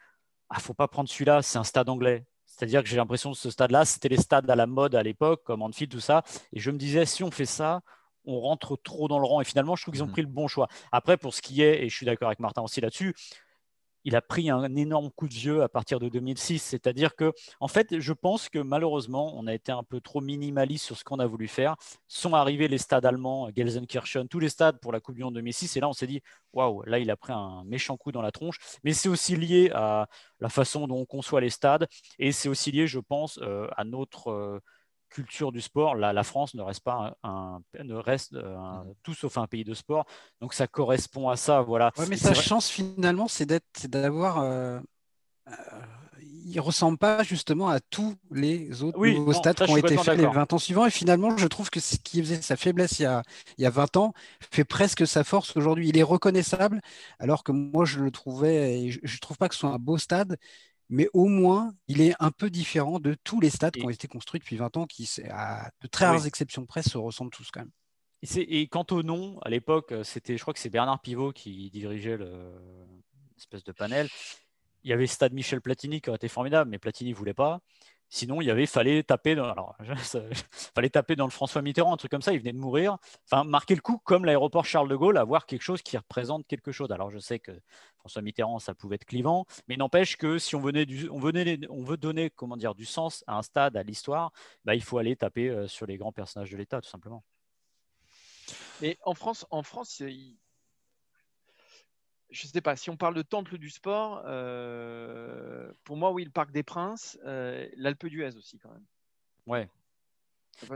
ah, 0.49 0.59
faut 0.59 0.73
pas 0.73 0.87
prendre 0.87 1.09
celui-là, 1.09 1.41
c'est 1.41 1.57
un 1.57 1.63
stade 1.63 1.89
anglais. 1.89 2.25
C'est-à-dire 2.45 2.83
que 2.83 2.89
j'ai 2.89 2.97
l'impression 2.97 3.31
que 3.31 3.37
ce 3.37 3.49
stade-là, 3.49 3.85
c'était 3.85 4.09
les 4.09 4.17
stades 4.17 4.49
à 4.49 4.55
la 4.55 4.65
mode 4.65 4.95
à 4.95 5.03
l'époque, 5.03 5.43
comme 5.43 5.61
Anfield, 5.61 5.91
tout 5.91 5.99
ça. 5.99 6.23
Et 6.51 6.59
je 6.59 6.71
me 6.71 6.77
disais, 6.77 7.05
si 7.05 7.23
on 7.23 7.31
fait 7.31 7.45
ça, 7.45 7.81
on 8.25 8.39
rentre 8.39 8.75
trop 8.75 9.07
dans 9.07 9.19
le 9.19 9.25
rang. 9.25 9.39
Et 9.39 9.45
finalement, 9.45 9.75
je 9.75 9.83
trouve 9.83 9.93
qu'ils 9.93 10.03
ont 10.03 10.07
mmh. 10.07 10.11
pris 10.11 10.21
le 10.21 10.27
bon 10.27 10.47
choix. 10.47 10.67
Après, 10.91 11.17
pour 11.17 11.33
ce 11.33 11.41
qui 11.41 11.61
est, 11.61 11.83
et 11.83 11.89
je 11.89 11.95
suis 11.95 12.05
d'accord 12.05 12.27
avec 12.27 12.39
Martin 12.39 12.61
aussi 12.61 12.81
là-dessus, 12.81 13.15
il 14.05 14.15
a 14.15 14.21
pris 14.21 14.49
un 14.49 14.75
énorme 14.75 15.09
coup 15.11 15.27
de 15.27 15.33
vieux 15.33 15.63
à 15.63 15.69
partir 15.69 15.99
de 15.99 16.09
2006. 16.09 16.59
C'est-à-dire 16.59 17.15
que, 17.15 17.33
en 17.59 17.67
fait, 17.67 17.99
je 17.99 18.13
pense 18.13 18.49
que 18.49 18.59
malheureusement, 18.59 19.33
on 19.37 19.47
a 19.47 19.53
été 19.53 19.71
un 19.71 19.83
peu 19.83 20.01
trop 20.01 20.21
minimaliste 20.21 20.85
sur 20.85 20.97
ce 20.97 21.03
qu'on 21.03 21.19
a 21.19 21.25
voulu 21.25 21.47
faire. 21.47 21.75
Sont 22.07 22.33
arrivés 22.33 22.67
les 22.67 22.77
stades 22.77 23.05
allemands, 23.05 23.49
Gelsenkirchen, 23.55 24.27
tous 24.27 24.39
les 24.39 24.49
stades 24.49 24.79
pour 24.79 24.91
la 24.91 24.99
Coupe 24.99 25.15
du 25.15 25.23
Monde 25.23 25.35
2006. 25.35 25.77
Et 25.77 25.79
là, 25.79 25.89
on 25.89 25.93
s'est 25.93 26.07
dit, 26.07 26.21
waouh, 26.53 26.83
là, 26.83 26.99
il 26.99 27.09
a 27.11 27.17
pris 27.17 27.33
un 27.33 27.63
méchant 27.65 27.97
coup 27.97 28.11
dans 28.11 28.21
la 28.21 28.31
tronche. 28.31 28.57
Mais 28.83 28.93
c'est 28.93 29.09
aussi 29.09 29.35
lié 29.35 29.71
à 29.73 30.07
la 30.39 30.49
façon 30.49 30.87
dont 30.87 30.97
on 30.97 31.05
conçoit 31.05 31.41
les 31.41 31.49
stades. 31.49 31.87
Et 32.17 32.31
c'est 32.31 32.49
aussi 32.49 32.71
lié, 32.71 32.87
je 32.87 32.99
pense, 32.99 33.39
euh, 33.41 33.67
à 33.75 33.83
notre. 33.83 34.29
Euh, 34.29 34.59
culture 35.09 35.51
du 35.51 35.61
sport. 35.61 35.95
La, 35.95 36.13
la 36.13 36.23
France 36.23 36.53
ne 36.53 36.61
reste 36.61 36.83
pas 36.83 37.17
un, 37.23 37.61
ne 37.83 37.95
reste 37.95 38.33
euh, 38.33 38.55
mmh. 38.57 38.93
tout 39.03 39.13
sauf 39.13 39.37
un 39.37 39.47
pays 39.47 39.63
de 39.63 39.73
sport. 39.73 40.05
Donc 40.41 40.53
ça 40.53 40.67
correspond 40.67 41.29
à 41.29 41.35
ça. 41.35 41.61
Voilà. 41.61 41.91
mais 42.07 42.17
sa 42.17 42.33
chance 42.33 42.69
finalement, 42.69 43.27
c'est 43.27 43.45
d'être, 43.45 43.87
d'avoir. 43.87 44.39
Euh, 44.39 44.79
euh, 45.47 45.51
il 46.51 46.59
ressemble 46.59 46.97
pas 46.97 47.21
justement 47.23 47.69
à 47.69 47.79
tous 47.79 48.15
les 48.31 48.81
autres 48.81 48.97
nouveaux 48.97 49.33
stades 49.33 49.55
qui 49.55 49.71
ont 49.71 49.77
été 49.77 49.97
faits 49.97 50.17
les 50.17 50.25
20 50.25 50.53
ans 50.53 50.57
suivants. 50.57 50.85
Et 50.85 50.91
finalement, 50.91 51.37
je 51.37 51.47
trouve 51.47 51.69
que 51.69 51.79
ce 51.79 51.95
qui 51.97 52.21
faisait 52.21 52.41
sa 52.41 52.55
faiblesse 52.55 52.99
il 52.99 53.03
y 53.03 53.05
a, 53.05 53.21
il 53.57 53.63
y 53.63 53.67
a 53.67 53.69
20 53.69 53.97
ans 53.97 54.13
fait 54.51 54.63
presque 54.63 55.05
sa 55.05 55.23
force 55.23 55.55
aujourd'hui. 55.55 55.89
Il 55.89 55.97
est 55.97 56.03
reconnaissable, 56.03 56.81
alors 57.19 57.43
que 57.43 57.51
moi, 57.51 57.85
je 57.85 57.99
le 57.99 58.09
trouvais, 58.09 58.79
et 58.79 58.91
je 58.91 58.99
ne 58.99 59.19
trouve 59.19 59.37
pas 59.37 59.47
que 59.47 59.53
ce 59.53 59.61
soit 59.61 59.69
un 59.69 59.77
beau 59.77 59.97
stade, 59.97 60.37
mais 60.89 61.07
au 61.13 61.25
moins, 61.27 61.73
il 61.87 62.01
est 62.01 62.13
un 62.19 62.31
peu 62.31 62.49
différent 62.49 62.99
de 62.99 63.15
tous 63.23 63.39
les 63.39 63.49
stades 63.49 63.73
qui 63.73 63.85
ont 63.85 63.89
été 63.89 64.07
construits 64.07 64.39
depuis 64.39 64.57
20 64.57 64.77
ans, 64.77 64.85
qui, 64.85 65.09
à 65.29 65.69
de 65.81 65.87
très 65.87 66.05
rares 66.05 66.25
exceptions 66.25 66.65
près, 66.65 66.81
se 66.81 66.97
ressemblent 66.97 67.31
tous 67.31 67.51
quand 67.51 67.61
même. 67.61 67.71
Et, 68.35 68.67
quant 68.67 68.85
au 68.91 69.03
nom, 69.03 69.39
à 69.39 69.49
l'époque, 69.49 69.93
c'était, 70.03 70.35
je 70.35 70.41
crois 70.41 70.53
que 70.53 70.59
c'est 70.59 70.69
Bernard 70.69 70.99
Pivot 71.01 71.31
qui 71.31 71.69
dirigeait 71.69 72.17
l'espèce 73.37 73.63
de 73.63 73.71
panel. 73.71 74.09
Il 74.83 74.89
y 74.89 74.93
avait 74.93 75.07
Stade 75.07 75.33
Michel 75.33 75.61
Platini 75.61 76.01
qui 76.01 76.09
aurait 76.09 76.17
été 76.17 76.27
formidable, 76.27 76.69
mais 76.69 76.79
Platini 76.79 77.11
ne 77.11 77.15
voulait 77.15 77.33
pas. 77.33 77.61
Sinon, 78.11 78.41
il 78.41 78.47
y 78.47 78.51
avait, 78.51 78.65
fallait 78.65 79.03
taper, 79.03 79.35
dans, 79.35 79.45
alors, 79.45 79.77
fallait 80.75 80.89
taper 80.89 81.15
dans 81.15 81.25
le 81.25 81.31
François 81.31 81.61
Mitterrand, 81.61 81.93
un 81.93 81.97
truc 81.97 82.09
comme 82.09 82.23
ça. 82.23 82.33
Il 82.33 82.39
venait 82.39 82.53
de 82.53 82.57
mourir. 82.57 82.97
Enfin, 83.25 83.43
marquer 83.43 83.75
le 83.75 83.81
coup 83.81 83.99
comme 84.03 84.25
l'aéroport 84.25 84.65
Charles 84.65 84.89
de 84.89 84.95
Gaulle, 84.95 85.17
avoir 85.17 85.45
quelque 85.45 85.61
chose 85.61 85.83
qui 85.83 85.95
représente 85.95 86.47
quelque 86.47 86.71
chose. 86.71 86.91
Alors, 86.91 87.11
je 87.11 87.19
sais 87.19 87.37
que 87.37 87.51
François 87.99 88.23
Mitterrand, 88.23 88.57
ça 88.57 88.73
pouvait 88.73 88.95
être 88.95 89.05
clivant, 89.05 89.45
mais 89.67 89.77
n'empêche 89.77 90.17
que 90.17 90.39
si 90.39 90.55
on 90.55 90.59
venait, 90.59 90.87
du, 90.87 91.07
on 91.11 91.19
venait, 91.19 91.59
on 91.69 91.83
veut 91.83 91.97
donner, 91.97 92.31
comment 92.31 92.57
dire, 92.57 92.73
du 92.73 92.85
sens 92.85 93.23
à 93.27 93.37
un 93.37 93.43
stade, 93.43 93.77
à 93.77 93.83
l'histoire, 93.83 94.31
bah, 94.65 94.73
il 94.73 94.81
faut 94.81 94.97
aller 94.97 95.15
taper 95.15 95.49
euh, 95.49 95.67
sur 95.67 95.85
les 95.85 95.97
grands 95.97 96.11
personnages 96.11 96.49
de 96.49 96.57
l'État, 96.57 96.81
tout 96.81 96.89
simplement. 96.89 97.23
Mais 98.81 98.97
en 99.03 99.13
France, 99.13 99.45
en 99.51 99.61
France, 99.61 99.99
il 99.99 100.38
je 102.29 102.45
ne 102.45 102.51
sais 102.51 102.61
pas, 102.61 102.75
si 102.75 102.89
on 102.89 102.97
parle 102.97 103.15
de 103.15 103.21
temple 103.21 103.57
du 103.57 103.69
sport, 103.69 104.21
euh, 104.25 105.71
pour 105.83 105.97
moi, 105.97 106.11
oui, 106.11 106.23
le 106.23 106.29
Parc 106.29 106.51
des 106.51 106.63
Princes, 106.63 107.17
euh, 107.25 107.67
l'Alpe 107.75 108.05
d'Huez 108.05 108.35
aussi, 108.35 108.59
quand 108.59 108.69
même. 108.69 108.85
Ouais. 109.47 109.69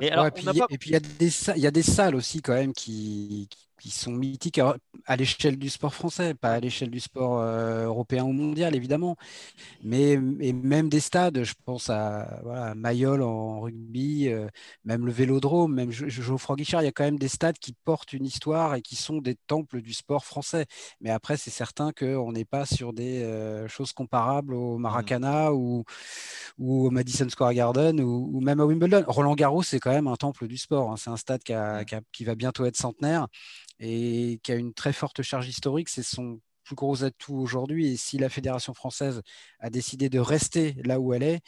Et, 0.01 0.09
puis, 0.31 0.45
il 0.89 0.91
y, 0.91 0.95
a 0.95 0.99
des, 0.99 1.29
il 1.55 1.61
y 1.61 1.67
a 1.67 1.71
des 1.71 1.83
salles 1.83 2.15
aussi, 2.15 2.41
quand 2.41 2.53
même, 2.53 2.73
qui, 2.73 3.47
qui 3.49 3.67
sont 3.91 4.11
mythiques 4.11 4.59
à 5.05 5.15
l'échelle 5.15 5.57
du 5.57 5.69
sport 5.69 5.93
français, 5.93 6.33
pas 6.33 6.53
à 6.53 6.59
l'échelle 6.59 6.89
du 6.89 6.99
sport 6.99 7.39
euh, 7.39 7.85
européen 7.85 8.23
ou 8.23 8.31
mondial, 8.31 8.75
évidemment. 8.75 9.17
Mais 9.83 10.17
même 10.17 10.89
des 10.89 10.99
stades, 10.99 11.43
je 11.43 11.53
pense 11.65 11.89
à 11.89 12.39
voilà, 12.43 12.75
Mayol 12.75 13.21
en 13.21 13.61
rugby, 13.61 14.29
euh, 14.29 14.47
même 14.85 15.05
le 15.05 15.11
vélodrome, 15.11 15.73
même 15.73 15.91
Geoffroy 15.91 16.55
Guichard, 16.55 16.81
il 16.81 16.85
y 16.85 16.87
a 16.87 16.91
quand 16.91 17.03
même 17.03 17.19
des 17.19 17.27
stades 17.27 17.57
qui 17.59 17.73
portent 17.85 18.13
une 18.13 18.25
histoire 18.25 18.75
et 18.75 18.81
qui 18.81 18.95
sont 18.95 19.19
des 19.19 19.35
temples 19.47 19.81
du 19.81 19.93
sport 19.93 20.25
français. 20.25 20.65
Mais 21.01 21.09
après, 21.09 21.37
c'est 21.37 21.51
certain 21.51 21.91
qu'on 21.91 22.31
n'est 22.31 22.45
pas 22.45 22.65
sur 22.65 22.93
des 22.93 23.23
euh, 23.23 23.67
choses 23.67 23.93
comparables 23.93 24.53
au 24.53 24.77
Maracana 24.77 25.51
mmh. 25.51 25.53
ou, 25.53 25.83
ou 26.57 26.87
au 26.87 26.89
Madison 26.91 27.29
Square 27.29 27.53
Garden 27.53 27.99
ou, 28.01 28.39
même 28.41 28.59
à 28.59 28.65
Wimbledon. 28.65 29.03
Roland 29.07 29.35
Garros, 29.35 29.63
c'est 29.63 29.79
quand 29.79 29.91
même 29.91 30.07
un 30.07 30.15
temple 30.15 30.47
du 30.47 30.57
sport. 30.57 30.91
Hein. 30.91 30.95
C'est 30.97 31.09
un 31.09 31.17
stade 31.17 31.41
mmh. 31.49 31.83
qui 32.11 32.23
va 32.23 32.35
bientôt 32.35 32.65
être 32.65 32.77
centenaire 32.77 33.27
et 33.79 34.39
qui 34.43 34.51
a 34.51 34.55
une 34.55 34.73
très 34.73 34.93
forte 34.93 35.21
charge 35.21 35.47
historique. 35.47 35.89
C'est 35.89 36.03
son 36.03 36.39
plus 36.63 36.75
gros 36.75 37.03
atout 37.03 37.35
aujourd'hui. 37.35 37.93
Et 37.93 37.97
si 37.97 38.17
la 38.17 38.29
Fédération 38.29 38.73
française 38.73 39.21
a 39.59 39.69
décidé 39.69 40.09
de 40.09 40.19
rester 40.19 40.75
là 40.83 40.99
où 40.99 41.13
elle 41.13 41.23
est, 41.23 41.41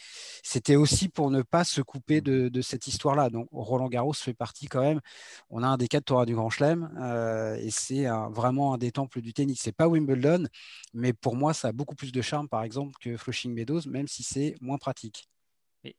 c'était 0.44 0.76
aussi 0.76 1.10
pour 1.10 1.32
ne 1.32 1.42
pas 1.42 1.64
se 1.64 1.82
couper 1.82 2.22
de, 2.22 2.62
cette 2.62 2.88
histoire-là. 2.88 3.30
Donc 3.30 3.48
Roland 3.52 3.90
Garros 3.90 4.14
fait 4.14 4.34
partie 4.34 4.68
quand 4.68 4.82
même. 4.82 5.02
On 5.50 5.64
a 5.64 5.68
un 5.68 5.78
des 5.78 5.88
quatre 5.88 6.06
tours 6.06 6.26
du 6.26 6.36
Grand 6.36 6.50
Chelem 6.50 6.92
euh, 7.02 7.56
et 7.56 7.72
c'est 7.72 8.06
vraiment 8.32 8.74
un 8.74 8.78
des 8.78 8.92
temples 8.92 9.22
du 9.22 9.34
tennis. 9.34 9.62
C'est 9.64 9.72
pas 9.76 9.88
Wimbledon, 9.88 10.46
mais 10.94 11.14
pour 11.14 11.36
moi, 11.36 11.54
ça 11.54 11.70
a 11.70 11.72
beaucoup 11.72 11.96
plus 11.96 12.12
de 12.12 12.22
charme, 12.22 12.48
par 12.50 12.64
exemple, 12.64 12.94
que 13.02 13.18
Flushing 13.18 13.54
Meadows, 13.54 13.82
même 13.88 14.08
si 14.08 14.24
c'est 14.24 14.56
moins 14.62 14.78
pratique. 14.78 15.30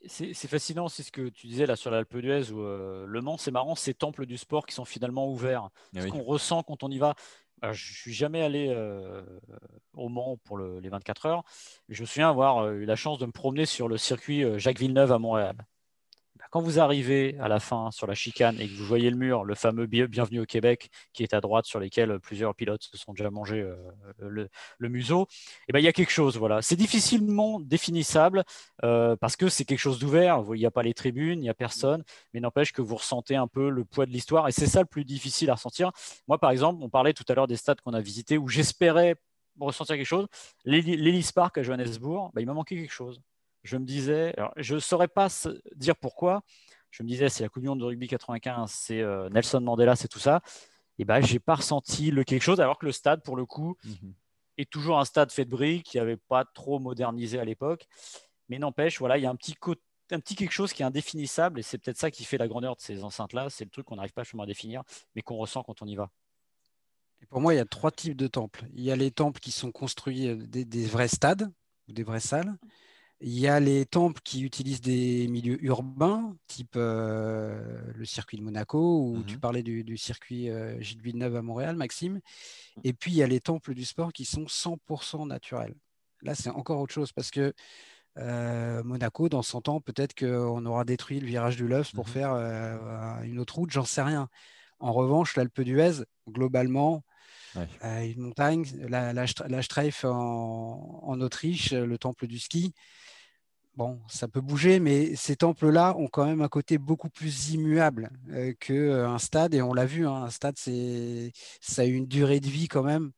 C'est 0.07 0.49
fascinant, 0.49 0.89
c'est 0.89 1.03
ce 1.03 1.13
que 1.13 1.29
tu 1.29 1.47
disais 1.47 1.67
là 1.67 1.77
sur 1.77 1.91
l'Alpe 1.91 2.17
d'Huez 2.17 2.51
ou 2.51 2.61
euh, 2.61 3.05
Le 3.07 3.21
Mans, 3.21 3.37
c'est 3.37 3.51
marrant, 3.51 3.75
ces 3.75 3.95
temples 3.95 4.27
du 4.27 4.37
sport 4.37 4.67
qui 4.67 4.75
sont 4.75 4.85
finalement 4.85 5.29
ouverts. 5.31 5.69
Ah 5.95 6.03
ce 6.03 6.09
qu'on 6.09 6.23
ressent 6.23 6.63
quand 6.63 6.83
on 6.83 6.91
y 6.91 6.99
va. 6.99 7.15
Je 7.63 7.73
je 7.73 7.95
suis 7.95 8.13
jamais 8.13 8.43
allé 8.43 8.69
euh, 8.69 9.23
au 9.95 10.09
Mans 10.09 10.37
pour 10.45 10.59
les 10.59 10.89
24 10.89 11.27
heures. 11.27 11.45
Je 11.89 12.03
me 12.03 12.07
souviens 12.07 12.29
avoir 12.29 12.59
euh, 12.59 12.73
eu 12.75 12.85
la 12.85 12.97
chance 12.97 13.19
de 13.19 13.27
me 13.27 13.33
promener 13.33 13.67
sur 13.67 13.89
le 13.89 13.97
circuit 13.97 14.45
Jacques 14.59 14.79
Villeneuve 14.79 15.13
à 15.13 15.19
Montréal. 15.19 15.57
Quand 16.51 16.61
vous 16.61 16.79
arrivez 16.79 17.37
à 17.41 17.49
la 17.49 17.59
fin 17.59 17.91
sur 17.91 18.07
la 18.07 18.15
chicane 18.15 18.61
et 18.61 18.69
que 18.69 18.75
vous 18.75 18.85
voyez 18.85 19.11
le 19.11 19.17
mur, 19.17 19.45
le 19.45 19.55
fameux 19.55 19.87
Bienvenue 19.87 20.41
au 20.41 20.47
Québec, 20.47 20.91
qui 21.13 21.23
est 21.23 21.35
à 21.35 21.41
droite, 21.41 21.67
sur 21.67 21.81
lesquels 21.81 22.21
plusieurs 22.21 22.55
pilotes 22.55 22.83
se 22.83 22.97
sont 22.97 23.13
déjà 23.13 23.31
mangés 23.31 23.61
euh, 23.61 23.77
le, 24.79 24.89
museau, 24.89 25.23
et 25.23 25.65
eh 25.69 25.73
ben, 25.73 25.79
il 25.81 25.85
y 25.85 25.89
a 25.89 25.93
quelque 25.93 26.13
chose. 26.13 26.37
Voilà. 26.39 26.63
C'est 26.63 26.77
difficilement 26.77 27.61
définissable 27.61 28.45
euh, 28.85 29.17
parce 29.17 29.37
que 29.37 29.49
c'est 29.49 29.65
quelque 29.65 29.81
chose 29.81 29.99
d'ouvert. 29.99 30.43
Il 30.55 30.59
n'y 30.59 30.67
a 30.67 30.71
pas 30.71 30.83
les 30.83 30.95
tribunes, 30.95 31.41
il 31.41 31.43
n'y 31.43 31.49
a 31.49 31.55
personne, 31.55 32.05
mais 32.33 32.41
n'empêche 32.41 32.73
que 32.73 32.83
vous 32.83 32.97
ressentez 32.97 33.37
un 33.37 33.49
peu 33.49 33.69
le 33.69 33.85
poids 33.85 34.07
de 34.07 34.13
l'histoire. 34.13 34.49
Et 34.49 34.53
c'est 34.53 34.67
ça 34.67 34.81
le 34.81 34.87
plus 34.87 35.05
difficile 35.05 35.51
à 35.51 35.55
ressentir. 35.55 35.91
Moi, 36.29 36.39
par 36.39 36.51
exemple, 36.51 36.83
on 36.83 36.89
parlait 36.89 37.13
tout 37.13 37.25
à 37.29 37.35
l'heure 37.35 37.49
des 37.49 37.57
stades 37.57 37.81
qu'on 37.81 37.95
a 37.95 38.01
visités 38.01 38.39
où 38.39 38.49
j'espérais 38.49 39.17
ressentir 39.59 39.97
quelque 39.97 40.07
chose. 40.07 40.27
L'Ellis 40.65 41.31
Park 41.35 41.59
à 41.59 41.63
Johannesburg, 41.63 42.31
bah, 42.35 42.41
il 42.41 42.47
m'a 42.47 42.55
manqué 42.55 42.77
quelque 42.77 42.93
chose 42.93 43.21
je 43.67 43.77
me 43.77 43.85
disais, 43.85 44.35
je 44.57 44.75
ne 44.75 44.81
saurais 44.81 45.09
pas 45.09 45.29
dire 45.75 45.97
pourquoi, 45.97 46.43
je 46.91 47.03
me 47.03 47.09
disais, 47.09 47.29
c'est 47.29 47.43
la 47.43 47.49
Coupe 47.49 47.63
du 47.63 47.69
Monde 47.69 47.81
de 47.81 47.85
rugby 47.85 48.09
95, 48.09 48.71
c'est 48.71 49.01
euh, 49.01 49.29
Nelson 49.29 49.61
Mandela, 49.61 49.97
c'est 49.97 50.09
tout 50.09 50.19
ça. 50.19 50.41
Et 50.99 51.05
ben, 51.05 51.21
j'ai 51.21 51.39
pas 51.39 51.57
ressenti 51.57 52.11
le 52.11 52.25
quelque 52.25 52.43
chose, 52.43 52.61
alors 52.61 52.79
que 52.79 52.87
le 52.87 52.93
stade, 52.93 53.23
pour 53.23 53.37
le 53.37 53.45
coup, 53.45 53.77
mhm. 53.85 54.15
est 54.57 54.71
toujours 54.71 54.99
un 54.99 55.05
stade 55.05 55.31
fait 55.31 55.45
de 55.45 55.51
briques, 55.51 55.85
qui 55.85 55.99
n'avait 55.99 56.17
pas 56.17 56.45
trop 56.45 56.79
modernisé 56.79 57.39
à 57.39 57.45
l'époque. 57.45 57.87
Mais 58.49 58.59
n'empêche, 58.59 58.99
voilà, 58.99 59.19
il 59.19 59.25
y 59.25 59.27
a 59.27 59.31
un 59.31 59.37
petit, 59.37 59.57
un 60.11 60.21
petit 60.21 60.37
quelque 60.37 60.53
chose 60.53 60.73
qui 60.73 60.83
est 60.83 60.87
indéfinissable, 60.87 61.61
et 61.61 61.63
c'est 61.63 61.77
peut-être 61.77 61.99
ça 61.99 62.11
qui 62.11 62.25
fait 62.25 62.39
la 62.39 62.49
grandeur 62.49 62.77
de 62.77 62.81
ces 62.81 63.05
enceintes-là. 63.05 63.51
C'est 63.51 63.65
le 63.65 63.71
truc 63.71 63.87
qu'on 63.87 63.97
n'arrive 63.97 64.13
pas 64.13 64.23
à 64.23 64.47
définir, 64.47 64.83
mais 65.15 65.23
qu'on 65.23 65.37
ressent 65.37 65.63
quand 65.65 65.83
on 65.83 65.87
y 65.87 65.97
va. 65.97 66.11
Et 67.21 67.27
pour 67.27 67.41
moi, 67.41 67.53
il 67.53 67.57
y 67.57 67.61
a 67.61 67.67
trois 67.67 67.91
types 67.91 68.17
de 68.17 68.27
temples. 68.27 68.65
Il 68.75 68.85
y 68.85 68.91
a 68.91 68.97
les 68.97 69.11
temples 69.11 69.41
qui 69.41 69.51
sont 69.51 69.73
construits 69.73 70.29
euh, 70.29 70.37
des 70.37 70.87
vrais 70.87 71.09
stades 71.09 71.51
ou 71.89 71.93
des 71.93 72.05
vraies 72.05 72.21
salles. 72.21 72.57
Il 73.21 73.39
y 73.39 73.49
a 73.49 73.61
les 73.61 73.87
temples 73.87 74.21
qui 74.23 74.43
utilisent 74.43 74.83
des 74.83 75.27
milieux 75.29 75.63
urbains, 75.65 76.37
type 76.49 76.75
euh, 76.77 77.81
le 77.95 78.05
circuit 78.05 78.37
de 78.37 78.43
Monaco, 78.43 79.09
ou 79.09 79.23
tu 79.23 79.37
mmh 79.37 79.41
parlais 79.41 79.63
du, 79.63 79.97
circuit 79.97 80.51
euh, 80.51 80.79
Gilles 80.83 81.01
Villeneuve 81.01 81.37
à 81.37 81.43
Montréal, 81.43 81.77
Maxime. 81.77 82.21
Et 82.85 82.93
puis, 82.93 83.13
il 83.13 83.17
y 83.17 83.23
a 83.23 83.27
les 83.27 83.41
temples 83.41 83.73
du 83.73 83.87
sport 83.87 84.13
qui 84.13 84.27
sont 84.27 84.45
100% 84.45 85.27
naturels. 85.27 85.75
Là, 86.21 86.35
c'est 86.35 86.51
encore 86.51 86.81
autre 86.81 86.93
chose 86.93 87.13
parce 87.13 87.31
que 87.31 87.55
euh, 88.19 88.83
Monaco, 88.85 89.31
dans 89.31 89.43
100 89.43 89.69
ans, 89.71 89.81
peut-être 89.81 90.15
qu'on 90.15 90.67
aura 90.67 90.85
détruit 90.85 91.21
le 91.21 91.27
virage 91.27 91.57
du 91.57 91.67
Loves 91.67 91.93
pour 91.93 92.07
mmh 92.07 92.11
faire 92.11 92.33
une 93.23 93.39
autre 93.39 93.55
route, 93.57 93.71
j'en 93.71 93.87
sais 93.87 94.03
rien. 94.03 94.29
En 94.79 94.93
revanche, 94.93 95.37
l'Alpe 95.37 95.63
d'Huez, 95.63 96.05
globalement, 96.29 97.03
une 97.83 98.21
montagne, 98.21 98.67
la, 98.89 99.15
la, 99.15 99.63
Streif 99.63 100.05
en, 100.05 101.01
en, 101.03 101.21
Autriche, 101.23 101.73
le 101.73 101.97
temple 101.97 102.27
du 102.27 102.39
ski, 102.39 102.75
bon, 103.77 104.01
ça 104.09 104.29
peut 104.29 104.41
bouger, 104.41 104.81
mais 104.81 105.15
ces 105.17 105.37
temples-là 105.37 105.97
ont 105.99 106.09
quand 106.09 106.25
même 106.27 106.41
un 106.43 106.49
côté 106.49 106.79
beaucoup 106.79 107.11
plus 107.11 107.51
immuable 107.51 108.11
euh, 108.31 108.53
qu'un 108.55 108.75
euh, 108.75 109.19
stade. 109.19 109.55
Et 109.55 109.63
on 109.63 109.75
l'a 109.75 109.87
vu, 109.87 110.07
hein, 110.07 110.25
un 110.25 110.31
stade, 110.31 110.57
ça 110.59 111.83
a 111.83 111.85
une 111.85 112.07
durée 112.07 112.41
de 112.41 112.49
vie 112.49 112.69
quand 112.69 112.83
même 112.83 113.13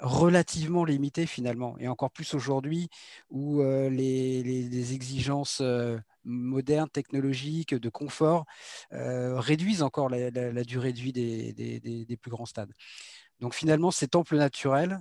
relativement 0.00 0.84
limitée 0.84 1.26
finalement. 1.26 1.78
Et 1.78 1.88
encore 1.88 2.10
plus 2.10 2.34
aujourd'hui 2.34 2.88
où 3.30 3.62
euh, 3.62 3.88
les, 3.88 4.92
exigences 4.94 5.62
modernes, 6.24 6.90
technologiques, 6.90 7.74
de 7.74 7.88
confort 7.88 8.44
réduisent 8.90 9.82
encore 9.82 10.08
la, 10.10 10.64
durée 10.64 10.92
de 10.92 10.98
vie 10.98 11.12
des, 11.12 11.52
des, 11.54 12.16
plus 12.16 12.30
grands 12.30 12.46
stades. 12.46 12.72
Donc 13.40 13.54
finalement, 13.54 13.90
ces 13.90 14.08
temples 14.08 14.36
naturels, 14.36 15.00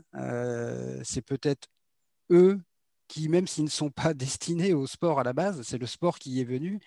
c'est 1.03 1.23
peut-être 1.23 1.67
eux 2.29 2.61
qui, 3.07 3.29
même 3.29 3.47
s'ils 3.47 3.63
ne 3.63 3.69
sont 3.69 3.89
pas 3.89 4.13
destinés 4.13 4.73
au 4.73 4.87
sport 4.87 5.19
à 5.19 5.23
la 5.23 5.33
base, 5.33 5.61
c'est 5.63 5.77
le 5.77 5.85
sport 5.85 6.19
qui 6.19 6.41
est 6.41 6.45
venu, 6.45 6.79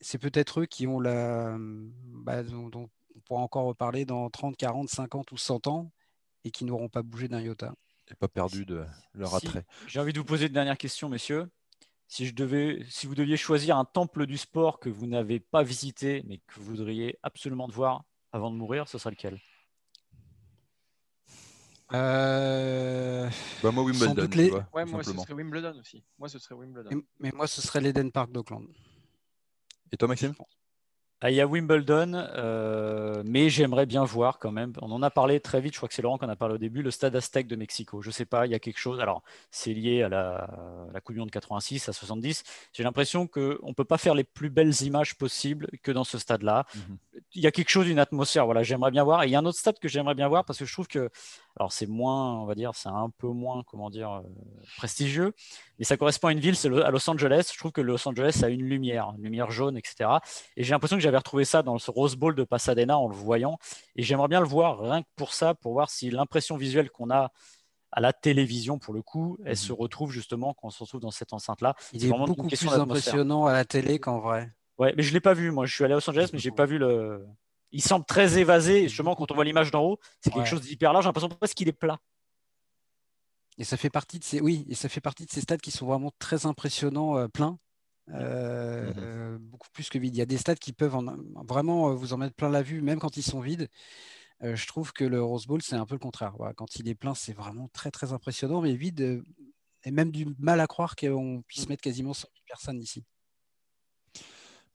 c'est 0.00 0.18
peut-être 0.18 0.60
eux 0.60 0.66
qui 0.66 0.86
ont 0.86 1.00
la. 1.00 1.56
Bah, 1.58 2.42
dont, 2.42 2.90
on 3.16 3.20
pourra 3.20 3.40
encore 3.40 3.66
reparler 3.66 4.04
dans 4.04 4.28
30, 4.28 4.56
40, 4.56 4.88
50 4.88 5.32
ou 5.32 5.36
100 5.36 5.66
ans 5.68 5.92
et 6.44 6.50
qui 6.50 6.64
n'auront 6.64 6.88
pas 6.88 7.02
bougé 7.02 7.28
d'un 7.28 7.40
iota. 7.40 7.74
Et 8.10 8.14
pas 8.14 8.28
perdu 8.28 8.66
de 8.66 8.84
leur 9.14 9.34
attrait. 9.34 9.64
J'ai 9.86 10.00
envie 10.00 10.12
de 10.12 10.18
vous 10.18 10.24
poser 10.24 10.46
une 10.46 10.52
dernière 10.52 10.76
question, 10.76 11.08
messieurs. 11.08 11.48
Si, 12.06 12.26
je 12.26 12.34
devais, 12.34 12.84
si 12.90 13.06
vous 13.06 13.14
deviez 13.14 13.36
choisir 13.36 13.78
un 13.78 13.84
temple 13.86 14.26
du 14.26 14.36
sport 14.36 14.78
que 14.78 14.90
vous 14.90 15.06
n'avez 15.06 15.40
pas 15.40 15.62
visité, 15.62 16.22
mais 16.26 16.38
que 16.38 16.54
vous 16.56 16.64
voudriez 16.64 17.18
absolument 17.22 17.66
voir 17.66 18.04
avant 18.32 18.50
de 18.50 18.56
mourir, 18.56 18.88
ce 18.88 18.98
serait 18.98 19.12
lequel? 19.12 19.40
Euh... 21.94 23.30
Bah 23.62 23.70
moi 23.70 23.84
Wimbledon. 23.84 24.28
Les... 24.34 24.50
ouais, 24.50 24.84
moi 24.84 25.02
ce 25.02 25.12
serait 25.12 25.34
Wimbledon 25.34 25.78
aussi. 25.80 26.04
Moi 26.18 26.28
ce 26.28 26.38
serait 26.38 26.54
Wimbledon. 26.54 27.02
Mais 27.20 27.30
moi 27.32 27.46
ce 27.46 27.60
serait 27.60 27.80
l'Eden 27.80 28.10
Park 28.10 28.32
d'Auckland. 28.32 28.66
Et 29.92 29.96
toi 29.96 30.08
Maxime? 30.08 30.34
Ah, 31.26 31.30
il 31.30 31.36
y 31.36 31.40
a 31.40 31.46
Wimbledon, 31.46 32.12
euh, 32.14 33.22
mais 33.24 33.48
j'aimerais 33.48 33.86
bien 33.86 34.04
voir 34.04 34.38
quand 34.38 34.52
même. 34.52 34.74
On 34.82 34.92
en 34.92 35.02
a 35.02 35.08
parlé 35.08 35.40
très 35.40 35.58
vite, 35.58 35.72
je 35.72 35.78
crois 35.78 35.88
que 35.88 35.94
c'est 35.94 36.02
Laurent 36.02 36.18
qu'on 36.18 36.28
a 36.28 36.36
parlé 36.36 36.56
au 36.56 36.58
début, 36.58 36.82
le 36.82 36.90
stade 36.90 37.16
Aztec 37.16 37.46
de 37.46 37.56
Mexico. 37.56 38.02
Je 38.02 38.08
ne 38.08 38.12
sais 38.12 38.26
pas, 38.26 38.44
il 38.44 38.52
y 38.52 38.54
a 38.54 38.58
quelque 38.58 38.78
chose. 38.78 39.00
Alors, 39.00 39.22
c'est 39.50 39.72
lié 39.72 40.02
à 40.02 40.10
la, 40.10 40.50
la 40.92 41.00
Coupe 41.00 41.14
du 41.14 41.20
Monde 41.20 41.28
de 41.28 41.32
86, 41.32 41.88
à 41.88 41.94
70. 41.94 42.42
J'ai 42.74 42.82
l'impression 42.82 43.26
qu'on 43.26 43.40
ne 43.40 43.72
peut 43.72 43.86
pas 43.86 43.96
faire 43.96 44.14
les 44.14 44.24
plus 44.24 44.50
belles 44.50 44.82
images 44.82 45.16
possibles 45.16 45.68
que 45.82 45.92
dans 45.92 46.04
ce 46.04 46.18
stade-là. 46.18 46.66
Mhm. 46.74 46.98
Il 47.32 47.42
y 47.42 47.46
a 47.46 47.52
quelque 47.52 47.70
chose, 47.70 47.88
une 47.88 48.00
atmosphère, 48.00 48.44
voilà, 48.44 48.62
j'aimerais 48.62 48.90
bien 48.90 49.04
voir. 49.04 49.22
Et 49.22 49.28
il 49.28 49.30
y 49.30 49.34
a 49.34 49.38
un 49.38 49.46
autre 49.46 49.58
stade 49.58 49.78
que 49.78 49.88
j'aimerais 49.88 50.14
bien 50.14 50.28
voir 50.28 50.44
parce 50.44 50.58
que 50.58 50.66
je 50.66 50.72
trouve 50.74 50.88
que, 50.88 51.08
alors 51.56 51.72
c'est 51.72 51.86
moins, 51.86 52.40
on 52.40 52.46
va 52.46 52.54
dire, 52.54 52.72
c'est 52.74 52.88
un 52.88 53.10
peu 53.18 53.28
moins, 53.28 53.62
comment 53.64 53.90
dire, 53.90 54.10
euh, 54.10 54.22
prestigieux, 54.76 55.32
mais 55.78 55.84
ça 55.84 55.96
correspond 55.96 56.28
à 56.28 56.32
une 56.32 56.40
ville, 56.40 56.56
c'est 56.56 56.68
à 56.82 56.90
Los 56.90 57.08
Angeles. 57.08 57.50
Je 57.52 57.58
trouve 57.58 57.70
que 57.70 57.80
Los 57.80 58.08
Angeles 58.08 58.40
a 58.42 58.48
une 58.48 58.64
lumière, 58.64 59.14
une 59.16 59.24
lumière 59.24 59.50
jaune, 59.50 59.76
etc. 59.76 60.10
Et 60.56 60.64
j'ai 60.64 60.72
l'impression 60.72 60.96
que 60.96 61.02
j'avais 61.02 61.16
retrouvé 61.16 61.44
ça 61.44 61.62
dans 61.62 61.78
ce 61.78 61.90
Rose 61.90 62.16
Bowl 62.16 62.34
de 62.34 62.42
Pasadena 62.42 62.98
en 62.98 63.08
le 63.08 63.14
voyant. 63.14 63.58
Et 63.94 64.02
j'aimerais 64.02 64.28
bien 64.28 64.40
le 64.40 64.46
voir 64.46 64.80
rien 64.80 65.02
que 65.02 65.08
pour 65.14 65.32
ça, 65.32 65.54
pour 65.54 65.72
voir 65.72 65.90
si 65.90 66.10
l'impression 66.10 66.56
visuelle 66.56 66.90
qu'on 66.90 67.10
a 67.10 67.30
à 67.92 68.00
la 68.00 68.12
télévision, 68.12 68.80
pour 68.80 68.92
le 68.92 69.02
coup, 69.02 69.38
elle 69.44 69.56
se 69.56 69.72
mhm. 69.72 69.78
retrouve 69.78 70.10
justement 70.10 70.52
quand 70.54 70.66
on 70.66 70.70
se 70.70 70.82
retrouve 70.82 71.00
dans 71.00 71.12
cette 71.12 71.32
enceinte-là. 71.32 71.76
Il 71.92 72.04
est, 72.04 72.08
beaucoup 72.08 72.48
plus 72.48 72.68
impressionnant 72.68 73.46
à 73.46 73.52
la 73.52 73.64
télé 73.64 74.00
qu'en 74.00 74.18
vrai. 74.18 74.50
Ouais, 74.78 74.92
mais 74.96 75.04
je 75.04 75.10
ne 75.10 75.14
l'ai 75.14 75.20
pas 75.20 75.34
vu. 75.34 75.52
Moi, 75.52 75.66
je 75.66 75.74
suis 75.74 75.84
allé 75.84 75.92
à 75.92 75.96
Los 75.96 76.10
Angeles, 76.10 76.30
mais 76.32 76.40
j'ai 76.40 76.50
pas 76.50 76.66
vu 76.66 76.78
le. 76.78 77.24
Il 77.74 77.82
semble 77.82 78.04
très 78.06 78.38
évasé. 78.38 78.84
Et 78.84 78.88
justement, 78.88 79.14
quand 79.16 79.30
on 79.30 79.34
voit 79.34 79.44
l'image 79.44 79.70
d'en 79.70 79.82
haut, 79.82 79.98
c'est 80.20 80.32
quelque 80.32 80.48
chose 80.48 80.62
d'hyper 80.62 80.92
large. 80.92 81.04
J'ai 81.04 81.08
l'impression 81.08 81.28
presque 81.28 81.56
qu'il 81.56 81.68
est 81.68 81.72
plat. 81.72 81.98
Et 83.58 83.64
ça 83.64 83.76
fait 83.76 83.90
partie 83.90 84.18
de 84.18 84.24
ces, 84.24 84.40
oui, 84.40 84.64
et 84.68 84.74
ça 84.74 84.88
fait 84.88 85.00
partie 85.00 85.26
de 85.26 85.30
ces 85.30 85.40
stades 85.40 85.60
qui 85.60 85.70
sont 85.70 85.86
vraiment 85.86 86.12
très 86.18 86.46
impressionnants, 86.46 87.16
euh, 87.16 87.28
pleins, 87.28 87.58
euh, 88.10 88.92
mhm. 88.92 88.94
euh, 88.98 89.38
beaucoup 89.40 89.68
plus 89.72 89.88
que 89.88 89.98
vides. 89.98 90.14
Il 90.14 90.18
y 90.18 90.22
a 90.22 90.26
des 90.26 90.38
stades 90.38 90.58
qui 90.58 90.72
peuvent 90.72 90.96
vraiment 91.46 91.94
vous 91.94 92.12
en 92.12 92.16
mettre 92.16 92.34
plein 92.34 92.48
la 92.48 92.62
vue, 92.62 92.80
même 92.80 92.98
quand 92.98 93.16
ils 93.16 93.22
sont 93.22 93.40
vides. 93.40 93.68
je 94.40 94.66
trouve 94.66 94.92
que 94.92 95.04
le 95.04 95.22
Rose 95.22 95.46
Bowl, 95.46 95.62
c'est 95.62 95.76
un 95.76 95.86
peu 95.86 95.94
le 95.94 96.00
contraire. 96.00 96.34
quand 96.56 96.76
il 96.76 96.88
est 96.88 96.94
plein, 96.94 97.14
c'est 97.14 97.32
vraiment 97.32 97.68
très 97.72 97.90
très 97.90 98.12
impressionnant, 98.12 98.60
mais 98.60 98.74
vide, 98.74 99.22
et 99.84 99.90
même 99.90 100.10
du 100.10 100.26
mal 100.38 100.60
à 100.60 100.66
croire 100.66 100.96
qu'on 100.96 101.42
puisse 101.46 101.66
mm. 101.66 101.68
mettre 101.68 101.82
quasiment 101.82 102.14
100 102.14 102.28
personnes 102.46 102.80
ici. 102.80 103.04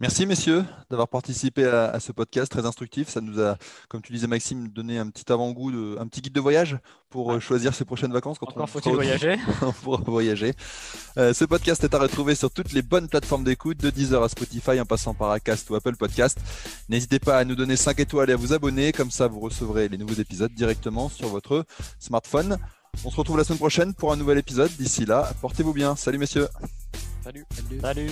Merci 0.01 0.25
messieurs 0.25 0.63
d'avoir 0.89 1.09
participé 1.09 1.65
à, 1.65 1.99
ce 1.99 2.13
podcast 2.13 2.49
très 2.49 2.65
instructif. 2.65 3.09
Ça 3.09 3.19
nous 3.19 3.41
a, 3.41 3.57
comme 3.89 4.01
tu 4.01 4.13
disais 4.13 4.27
Maxime, 4.27 4.69
donné 4.69 4.97
un 4.97 5.09
petit 5.09 5.29
avant-goût, 5.29 5.73
de, 5.73 5.97
un 5.99 6.07
petit 6.07 6.21
guide 6.21 6.31
de 6.31 6.39
voyage 6.39 6.77
pour 7.09 7.33
euh, 7.33 7.41
choisir 7.41 7.75
ses 7.75 7.83
prochaines 7.83 8.13
vacances. 8.13 8.39
Quand 8.39 8.47
Encore 8.47 8.69
faut-il 8.69 8.93
voyager 8.93 9.35
Pour 9.83 10.01
voyager. 10.09 10.53
Euh, 11.17 11.33
ce 11.33 11.43
podcast 11.43 11.83
est 11.83 11.93
à 11.93 11.99
retrouver 11.99 12.35
sur 12.35 12.49
toutes 12.49 12.71
les 12.71 12.81
bonnes 12.81 13.09
plateformes 13.09 13.43
d'écoute, 13.43 13.77
de 13.77 13.89
Deezer 13.89 14.23
à 14.23 14.29
Spotify 14.29 14.79
en 14.79 14.85
passant 14.85 15.13
par 15.13 15.31
Acast 15.31 15.69
ou 15.69 15.75
Apple 15.75 15.97
Podcast. 15.97 16.39
N'hésitez 16.87 17.19
pas 17.19 17.37
à 17.37 17.43
nous 17.43 17.55
donner 17.55 17.75
5 17.75 17.99
étoiles 17.99 18.29
et 18.29 18.33
à 18.33 18.37
vous 18.37 18.53
abonner, 18.53 18.93
comme 18.93 19.11
ça 19.11 19.27
vous 19.27 19.41
recevrez 19.41 19.89
les 19.89 19.97
nouveaux 19.97 20.13
épisodes 20.13 20.53
directement 20.53 21.09
sur 21.09 21.27
votre 21.27 21.65
smartphone. 21.99 22.57
On 23.03 23.11
se 23.11 23.17
retrouve 23.17 23.37
la 23.37 23.43
semaine 23.43 23.59
prochaine 23.59 23.93
pour 23.93 24.13
un 24.13 24.15
nouvel 24.15 24.37
épisode. 24.37 24.71
D'ici 24.79 25.05
là, 25.05 25.29
portez-vous 25.41 25.73
bien. 25.73 25.97
Salut 25.97 26.19
messieurs. 26.19 26.47
Salut. 27.21 27.45
Salut. 27.51 27.81
Salut. 27.81 28.11